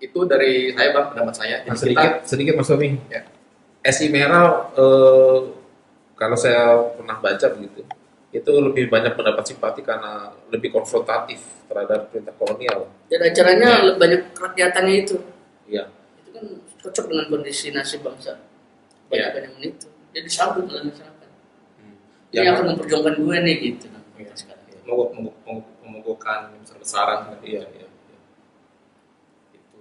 itu 0.02 0.18
dari 0.26 0.74
saya 0.74 0.90
bang 0.90 1.06
pendapat 1.08 1.34
saya 1.34 1.56
Nah, 1.62 1.72
Jadi 1.72 1.78
sedikit, 1.78 2.02
kita 2.18 2.26
sedikit 2.26 2.54
Mas 2.58 2.66
Tommy. 2.66 2.98
Ya. 3.06 3.22
SI 3.84 4.10
Merah, 4.10 4.70
eh, 4.74 5.38
kalau 6.14 6.34
saya 6.34 6.62
pernah 6.94 7.18
baca 7.18 7.46
begitu, 7.50 7.86
itu 8.30 8.50
lebih 8.50 8.86
banyak 8.88 9.14
mendapat 9.14 9.44
simpati 9.44 9.80
karena 9.80 10.30
lebih 10.48 10.70
konfrontatif 10.70 11.38
terhadap 11.66 12.08
perintah 12.08 12.34
kolonial. 12.34 12.90
Dan 13.06 13.20
acaranya 13.22 13.70
banyak 13.94 14.32
kerakyaatannya 14.32 14.94
itu. 14.98 15.16
Iya. 15.66 15.86
Itu 16.18 16.28
kan 16.32 16.44
cocok 16.78 17.04
dengan 17.06 17.26
kondisi 17.28 17.70
nasib 17.70 18.02
bangsa. 18.02 18.38
Banyak 19.06 19.28
banyak 19.34 19.52
itu. 19.62 19.86
Jadi 20.12 20.24
disambut 20.26 20.66
oleh 20.66 20.82
masyarakat. 20.88 21.28
Ini 21.78 21.90
Yang- 22.32 22.44
yang 22.44 22.54
akan 22.54 22.66
memperjuangkan 22.74 23.14
gue 23.18 23.36
nih 23.38 23.56
gitu. 23.60 23.86
Sekarang. 24.32 24.60
mogok 24.82 25.08
mogok 25.14 25.34
mogok- 25.46 25.74
memogokkan 25.86 26.40
besar-besaran 26.58 27.38
Iya, 27.40 27.62
iya. 27.70 27.86
Itu. 29.52 29.78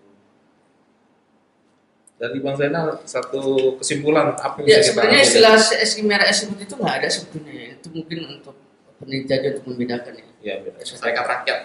Dari 2.22 2.38
Bang 2.38 2.53
Zainal 2.53 3.01
satu 3.01 3.74
kesimpulan 3.82 4.38
apa 4.38 4.61
yang 4.61 4.78
Ya 4.78 4.80
sebenarnya 4.86 5.26
istilah 5.26 5.57
SI 5.57 6.05
putih 6.53 6.65
itu 6.69 6.76
nggak 6.78 6.95
ada 7.01 7.07
sebetulnya. 7.09 7.53
ya. 7.57 7.67
Itu 7.82 7.88
mungkin 7.89 8.19
untuk 8.38 8.53
peneliti 9.01 9.34
aja 9.34 9.47
untuk 9.57 9.65
membedakan 9.74 10.13
ya. 10.22 10.26
Iya. 10.45 10.53
Serikat 10.86 11.26
rakyat 11.26 11.59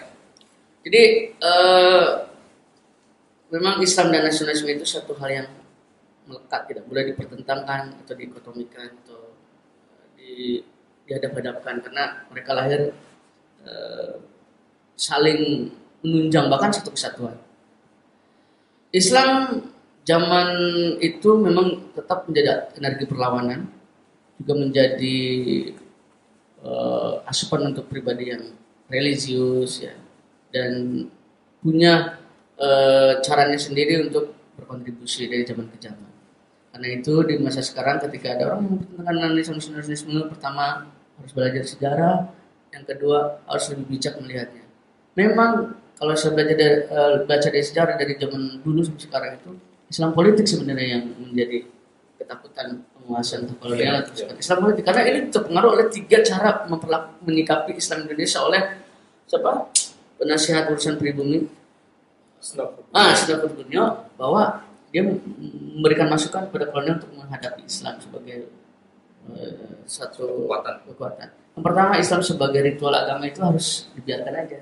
Jadi 0.81 1.03
eh, 1.37 2.07
memang 3.53 3.85
Islam 3.85 4.09
dan 4.09 4.25
nasionalisme 4.25 4.65
itu 4.73 4.81
satu 4.81 5.13
hal 5.21 5.29
yang 5.29 5.47
melekat 6.25 6.73
tidak 6.73 6.83
boleh 6.89 7.03
dipertentangkan 7.13 7.93
atau 8.01 8.13
dikotomikan 8.17 8.97
atau 9.05 9.37
eh, 9.93 10.05
di 10.17 10.31
dihadap-hadapkan 11.05 11.85
karena 11.85 12.25
mereka 12.33 12.51
lahir 12.57 12.97
eh, 13.61 14.13
saling 14.97 15.69
menunjang 16.01 16.49
bahkan 16.49 16.73
satu 16.73 16.89
kesatuan. 16.89 17.37
Islam 18.89 19.61
zaman 20.07 20.47
itu 21.03 21.29
memang 21.35 21.91
tetap 21.91 22.23
menjadi 22.31 22.71
energi 22.79 23.03
perlawanan 23.03 23.67
juga 24.39 24.53
menjadi 24.55 25.19
eh, 26.63 27.13
asupan 27.27 27.75
untuk 27.75 27.91
pribadi 27.91 28.31
yang 28.31 28.43
religius 28.87 29.83
ya 29.83 29.93
dan 30.55 31.03
punya 31.59 32.15
eh, 32.55 33.19
caranya 33.19 33.59
sendiri 33.59 34.07
untuk 34.07 34.31
berkontribusi 34.55 35.27
dari 35.27 35.43
zaman 35.43 35.67
ke 35.75 35.77
zaman. 35.83 36.09
Karena 36.71 36.87
itu 36.93 37.13
di 37.27 37.35
masa 37.41 37.61
sekarang 37.61 37.99
ketika 38.07 38.37
ada 38.37 38.53
orang 38.53 38.61
yang 38.63 38.73
mempertentangkan 38.79 39.53
nasionalisme 39.59 40.17
pertama 40.29 40.87
harus 41.17 41.33
belajar 41.33 41.63
sejarah, 41.65 42.17
yang 42.71 42.85
kedua 42.85 43.41
harus 43.49 43.65
lebih 43.73 43.97
bijak 43.97 44.13
melihatnya. 44.21 44.65
Memang 45.17 45.73
kalau 45.97 46.13
saya 46.13 46.37
belajar 46.37 46.55
dari, 46.55 46.77
eh, 46.85 47.15
baca 47.25 47.47
dari 47.49 47.65
sejarah 47.65 47.95
dari 47.97 48.13
zaman 48.21 48.61
dulu 48.61 48.79
sampai 48.85 49.03
sekarang 49.03 49.31
itu 49.41 49.51
Islam 49.87 50.11
politik 50.11 50.43
sebenarnya 50.43 50.99
yang 50.99 51.03
menjadi 51.15 51.63
ketakutan 52.19 52.83
penguasaan 52.97 53.47
kolonial 53.61 54.03
atau 54.03 54.11
Iya, 54.17 54.25
iya. 54.27 54.35
Islam 54.35 54.57
politik 54.67 54.83
karena 54.83 55.01
ini 55.07 55.19
terpengaruh 55.31 55.69
oleh 55.79 55.87
tiga 55.87 56.17
cara 56.25 56.67
menyikapi 57.23 57.79
Islam 57.79 58.03
Indonesia 58.03 58.39
oleh 58.43 58.61
siapa 59.29 59.71
penasihat 60.19 60.67
urusan 60.73 60.99
pribumi 60.99 61.47
ah 62.93 63.11
sudah 63.17 63.43
Kunyo 63.49 63.85
bahwa 64.19 64.61
dia 64.91 65.03
memberikan 65.03 66.07
masukan 66.07 66.47
kepada 66.47 66.69
kolonial 66.71 66.99
untuk 66.99 67.11
menghadapi 67.17 67.65
Islam 67.65 67.97
sebagai 67.99 68.47
eh, 69.35 69.77
satu 69.83 70.47
Kekuatan. 70.47 70.75
kekuatan. 70.87 71.27
Yang 71.57 71.63
pertama 71.65 71.93
Islam 71.97 72.21
sebagai 72.23 72.61
ritual 72.63 72.93
agama 72.93 73.23
itu 73.27 73.39
harus 73.41 73.89
dibiarkan 73.97 74.33
aja 74.47 74.59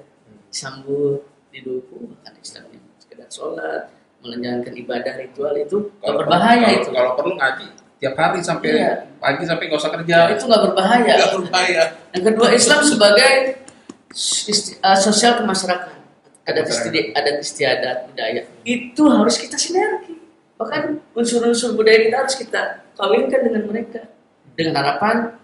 disambut 0.49 1.21
didukung 1.51 2.15
bahkan 2.15 2.35
Islam 2.39 2.63
yang 2.71 2.83
sekedar 2.99 3.27
sholat 3.27 3.91
menjalankan 4.27 4.73
ibadah 4.73 5.13
ritual 5.15 5.53
itu 5.53 5.77
nggak 5.95 6.15
berbahaya 6.17 6.65
kalau, 6.65 6.77
itu 6.77 6.89
Kalau 6.91 7.11
perlu 7.13 7.33
ngaji 7.35 7.67
tiap 7.95 8.15
hari 8.15 8.39
sampai 8.41 8.69
Iya. 8.71 8.91
pagi 9.17 9.43
sampai 9.43 9.63
nggak 9.65 9.79
usah 9.79 9.91
kerja. 9.93 10.17
itu 10.29 10.43
nggak 10.45 10.63
berbahaya 10.63 11.13
Nggak 11.15 11.31
berbahaya. 11.37 11.83
yang 12.11 12.23
kedua 12.25 12.47
Islam 12.51 12.79
sebagai 12.81 13.31
isti- 14.11 14.77
uh, 14.79 14.95
sosial 14.95 15.37
kemasyarakatan 15.37 15.99
adat 16.45 16.65
istiadat 16.67 17.05
adat 17.15 17.35
istiadat 17.39 17.97
budaya 18.07 18.41
itu 18.63 19.01
harus 19.01 19.35
kita 19.35 19.57
sinergi 19.57 20.13
bahkan 20.55 21.01
unsur-unsur 21.11 21.73
budaya 21.73 21.99
kita 21.99 22.15
harus 22.17 22.35
kita 22.35 22.61
kawinkan 22.93 23.41
dengan 23.41 23.65
mereka 23.65 24.05
dengan 24.53 24.77
harapan 24.77 25.35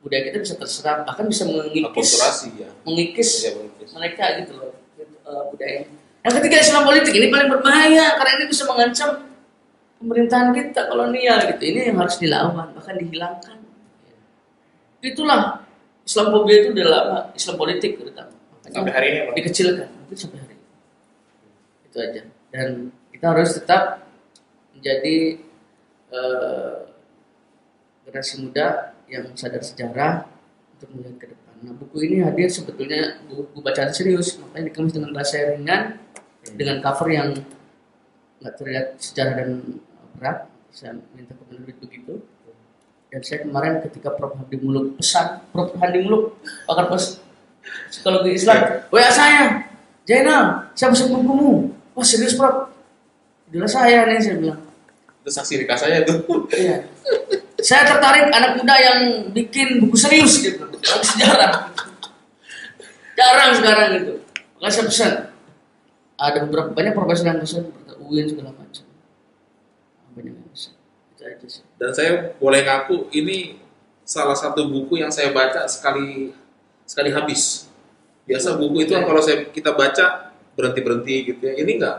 budaya 0.00 0.22
kita 0.26 0.38
bisa 0.40 0.54
terserap 0.56 1.04
bahkan 1.04 1.28
bisa 1.28 1.44
mengikis 1.44 1.84
Akulturasi 2.16 2.48
ya. 2.56 2.68
mengikis 2.82 3.30
mengikis. 3.52 3.88
mereka 3.92 4.24
gitu 4.40 4.52
loh 4.56 4.72
gitu, 4.96 5.14
uh, 5.22 5.52
budaya 5.52 5.84
yang 6.20 6.34
ketiga 6.36 6.56
Islam 6.60 6.82
politik 6.84 7.12
ini 7.16 7.26
paling 7.32 7.48
berbahaya 7.48 8.20
karena 8.20 8.32
ini 8.40 8.44
bisa 8.52 8.68
mengancam 8.68 9.10
pemerintahan 10.00 10.52
kita 10.52 10.88
kolonial 10.88 11.38
gitu. 11.48 11.62
Ini 11.64 11.80
yang 11.92 11.98
harus 12.00 12.16
dilawan 12.20 12.72
bahkan 12.76 12.96
dihilangkan. 12.96 13.56
Itulah 15.00 15.64
Islamophobia 16.04 16.56
itu 16.64 16.68
udah 16.76 16.86
lama 16.88 17.18
Islam 17.32 17.56
politik 17.56 17.96
terutama 17.96 18.34
Sampai 18.70 18.92
hari 18.94 19.06
ini 19.10 19.20
Bang. 19.26 19.36
dikecilkan 19.40 19.88
mungkin 19.88 20.16
sampai 20.16 20.38
hari 20.38 20.54
ini. 20.54 20.66
Itu 21.88 21.96
aja. 21.98 22.22
Dan 22.54 22.68
kita 23.10 23.24
harus 23.34 23.50
tetap 23.56 23.82
menjadi 24.76 25.16
eh, 26.12 26.76
generasi 28.06 28.34
muda 28.46 28.94
yang 29.10 29.26
sadar 29.34 29.62
sejarah 29.64 30.14
untuk 30.78 30.88
melihat 30.94 31.16
ke 31.18 31.26
depan. 31.34 31.39
Nah 31.60 31.72
buku 31.76 31.96
ini 32.08 32.24
hadir 32.24 32.48
sebetulnya 32.48 33.20
buku, 33.28 33.60
bacaan 33.60 33.92
serius 33.92 34.40
makanya 34.40 34.72
dikemas 34.72 34.92
dengan 34.96 35.10
bahasa 35.12 35.34
yang 35.36 35.48
ringan 35.60 35.82
dengan 36.56 36.76
cover 36.80 37.08
yang 37.12 37.28
nggak 38.40 38.54
terlihat 38.56 38.86
sejarah 38.96 39.34
dan 39.36 39.50
berat. 40.16 40.38
Saya 40.72 40.96
minta 41.12 41.36
ke 41.36 41.44
penerbit 41.44 41.76
begitu. 41.82 42.24
Dan 43.10 43.20
saya 43.26 43.42
kemarin 43.42 43.82
ketika 43.82 44.14
Prof. 44.14 44.38
Hadi 44.38 44.56
Muluk 44.62 44.96
pesan, 45.02 45.42
Prof. 45.50 45.74
Hadi 45.76 45.98
Muluk 46.06 46.38
pakar 46.62 46.86
pos 46.86 47.18
psikologi 47.90 48.38
Islam, 48.38 48.86
WA 48.88 49.10
saya, 49.10 49.66
Jainal, 50.06 50.70
saya 50.78 50.94
pesan 50.94 51.10
bukumu. 51.12 51.74
Wah 51.92 52.06
serius 52.06 52.38
Prof? 52.38 52.70
Itulah 53.50 53.66
saya 53.66 54.06
nih 54.06 54.22
saya 54.22 54.38
bilang. 54.38 54.62
Itu 55.20 55.30
saksi 55.34 55.66
nikah 55.66 55.74
saya 55.76 56.06
tuh. 56.06 56.22
Iya. 56.54 56.86
Saya 57.60 57.82
tertarik 57.84 58.30
anak 58.30 58.62
muda 58.62 58.74
yang 58.78 59.00
bikin 59.34 59.82
buku 59.82 59.98
serius 59.98 60.38
gitu, 60.38 60.69
buku 60.80 61.04
sejarah. 61.04 61.52
Jarang 63.16 63.50
sekarang 63.56 63.88
gitu. 64.00 64.12
Makanya 64.56 64.72
saya 64.72 64.84
pesan. 64.88 65.12
Ada 66.20 66.38
beberapa 66.44 66.68
banyak 66.72 66.92
profesor 66.92 67.24
yang 67.28 67.40
pesan, 67.40 67.68
UIN 68.00 68.28
segala 68.28 68.52
macam. 68.52 68.84
Banyak 70.16 70.32
yang 70.36 70.48
pesan. 70.52 70.72
Itu 71.16 71.22
aja 71.24 71.46
sih. 71.48 71.64
Dan 71.80 71.90
saya 71.96 72.36
boleh 72.36 72.60
ngaku 72.64 73.12
ini 73.12 73.60
salah 74.04 74.36
satu 74.36 74.68
buku 74.68 75.00
yang 75.00 75.08
saya 75.08 75.32
baca 75.32 75.64
sekali 75.68 76.34
sekali 76.84 77.08
habis. 77.14 77.70
Biasa 78.26 78.58
buku 78.58 78.84
itu 78.84 78.92
kan 78.92 79.04
kalau 79.06 79.22
saya 79.24 79.48
kita 79.48 79.72
baca 79.72 80.34
berhenti 80.58 80.80
berhenti 80.84 81.14
gitu 81.32 81.40
ya. 81.40 81.54
Ini 81.56 81.72
enggak. 81.80 81.96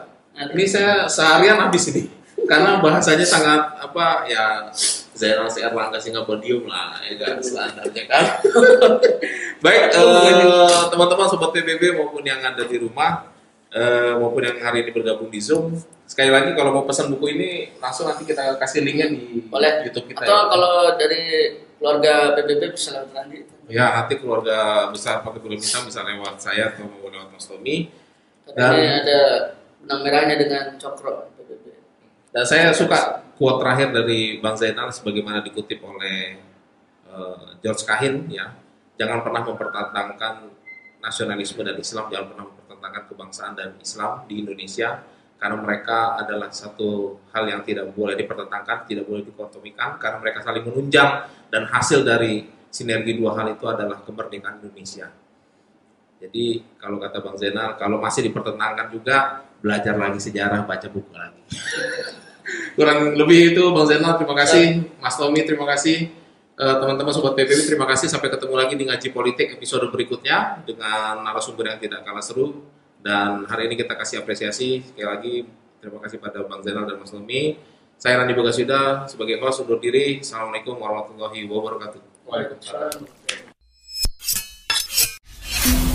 Ini 0.54 0.66
saya 0.70 1.10
seharian 1.10 1.60
habis 1.60 1.90
ini. 1.92 2.21
Karena 2.52 2.84
bahasanya 2.84 3.24
sangat 3.24 3.80
apa 3.80 4.28
ya 4.28 4.68
Zainal 5.16 5.48
Si 5.48 5.64
Erlangga 5.64 5.96
Singapodium 6.04 6.68
lah 6.68 7.00
ya 7.00 7.16
kan 7.16 7.40
standarnya 7.40 8.04
kan. 8.12 8.24
Baik 9.64 9.84
eh, 9.96 10.84
teman-teman 10.92 11.32
sobat 11.32 11.56
PBB 11.56 11.96
maupun 11.96 12.20
yang 12.28 12.44
ada 12.44 12.68
di 12.68 12.76
rumah 12.76 13.32
eh, 13.72 14.20
maupun 14.20 14.44
yang 14.44 14.60
hari 14.60 14.84
ini 14.84 14.92
bergabung 14.92 15.32
di 15.32 15.40
Zoom. 15.40 15.80
Sekali 16.04 16.28
lagi 16.28 16.52
kalau 16.52 16.76
mau 16.76 16.84
pesan 16.84 17.08
buku 17.16 17.40
ini 17.40 17.50
langsung 17.80 18.12
nanti 18.12 18.28
kita 18.28 18.60
kasih 18.60 18.84
linknya 18.84 19.08
di 19.08 19.48
Boleh. 19.48 19.88
YouTube 19.88 20.12
kita 20.12 20.28
Atau 20.28 20.36
ya. 20.36 20.44
kalau 20.52 20.74
dari 21.00 21.24
keluarga 21.80 22.36
PBB 22.36 22.76
bisa 22.76 23.00
lewat 23.00 23.16
nanti. 23.16 23.48
Ya 23.72 23.96
nanti 23.96 24.20
keluarga 24.20 24.92
besar 24.92 25.24
Pakai 25.24 25.40
Belum 25.40 25.56
Hitam 25.56 25.88
bisa 25.88 26.04
lewat 26.04 26.36
saya 26.44 26.76
atau 26.76 26.84
lewat 27.00 27.32
Mas 27.32 27.48
Tommy. 27.48 27.88
Dan- 28.52 28.76
ini 28.76 28.92
ada 28.92 29.20
benang 29.80 30.02
merahnya 30.04 30.36
dengan 30.36 30.64
cokro. 30.76 31.31
Dan 32.32 32.44
saya 32.48 32.72
suka 32.72 33.28
quote 33.36 33.60
terakhir 33.60 33.92
dari 33.92 34.40
Bang 34.40 34.56
Zainal 34.56 34.88
sebagaimana 34.96 35.44
dikutip 35.44 35.84
oleh 35.84 36.40
eh, 37.12 37.48
George 37.60 37.84
Kahin 37.84 38.32
ya. 38.32 38.56
Jangan 38.96 39.20
pernah 39.20 39.44
mempertentangkan 39.44 40.48
nasionalisme 41.02 41.60
dan 41.66 41.76
Islam, 41.76 42.08
jangan 42.08 42.28
pernah 42.32 42.46
mempertentangkan 42.48 43.04
kebangsaan 43.10 43.54
dan 43.58 43.70
Islam 43.82 44.24
di 44.30 44.46
Indonesia 44.46 45.02
karena 45.42 45.58
mereka 45.58 46.22
adalah 46.22 46.54
satu 46.54 47.18
hal 47.34 47.50
yang 47.50 47.66
tidak 47.66 47.90
boleh 47.98 48.14
dipertentangkan, 48.14 48.86
tidak 48.86 49.10
boleh 49.10 49.26
dikotomikan 49.26 49.98
karena 49.98 50.22
mereka 50.22 50.46
saling 50.46 50.62
menunjang 50.62 51.26
dan 51.50 51.66
hasil 51.66 52.06
dari 52.06 52.46
sinergi 52.70 53.18
dua 53.18 53.34
hal 53.36 53.58
itu 53.58 53.66
adalah 53.66 54.06
kemerdekaan 54.06 54.62
Indonesia. 54.62 55.10
Jadi 56.22 56.62
kalau 56.78 57.02
kata 57.02 57.18
Bang 57.26 57.36
Zainal, 57.42 57.74
kalau 57.82 57.98
masih 57.98 58.22
dipertentangkan 58.30 58.94
juga 58.94 59.42
belajar 59.62 59.96
lagi 59.96 60.20
sejarah, 60.20 60.66
baca 60.66 60.88
buku 60.90 61.14
lagi. 61.14 61.42
Kurang 62.76 63.16
lebih 63.16 63.56
itu 63.56 63.64
Bang 63.72 63.88
Zainal, 63.88 64.18
terima 64.18 64.36
kasih. 64.36 64.84
Mas 64.98 65.16
Tommy, 65.16 65.46
terima 65.46 65.70
kasih. 65.70 66.12
Eh, 66.62 66.76
Teman-teman 66.78 67.14
Sobat 67.14 67.34
PPB, 67.38 67.70
terima 67.70 67.88
kasih. 67.88 68.12
Sampai 68.12 68.28
ketemu 68.34 68.54
lagi 68.58 68.74
di 68.76 68.84
Ngaji 68.90 69.10
Politik 69.14 69.56
episode 69.56 69.88
berikutnya 69.94 70.66
dengan 70.68 71.24
narasumber 71.24 71.72
yang 71.72 71.80
tidak 71.80 72.04
kalah 72.04 72.22
seru. 72.26 72.66
Dan 73.02 73.50
hari 73.50 73.66
ini 73.72 73.80
kita 73.80 73.98
kasih 73.98 74.22
apresiasi. 74.22 74.84
Sekali 74.86 75.08
lagi, 75.08 75.34
terima 75.82 75.98
kasih 76.04 76.22
pada 76.22 76.44
Bang 76.46 76.62
Zainal 76.62 76.86
dan 76.86 77.00
Mas 77.00 77.10
Tommy. 77.10 77.58
Saya 78.02 78.18
Randi 78.18 78.34
Bogaswida 78.34 79.06
sebagai 79.06 79.38
host 79.42 79.62
undur 79.62 79.78
diri. 79.78 80.26
Assalamualaikum 80.26 80.74
warahmatullahi 80.74 81.46
wabarakatuh. 81.46 82.02
Waalaikumsalam. 82.26 83.06
Salam. 85.62 85.91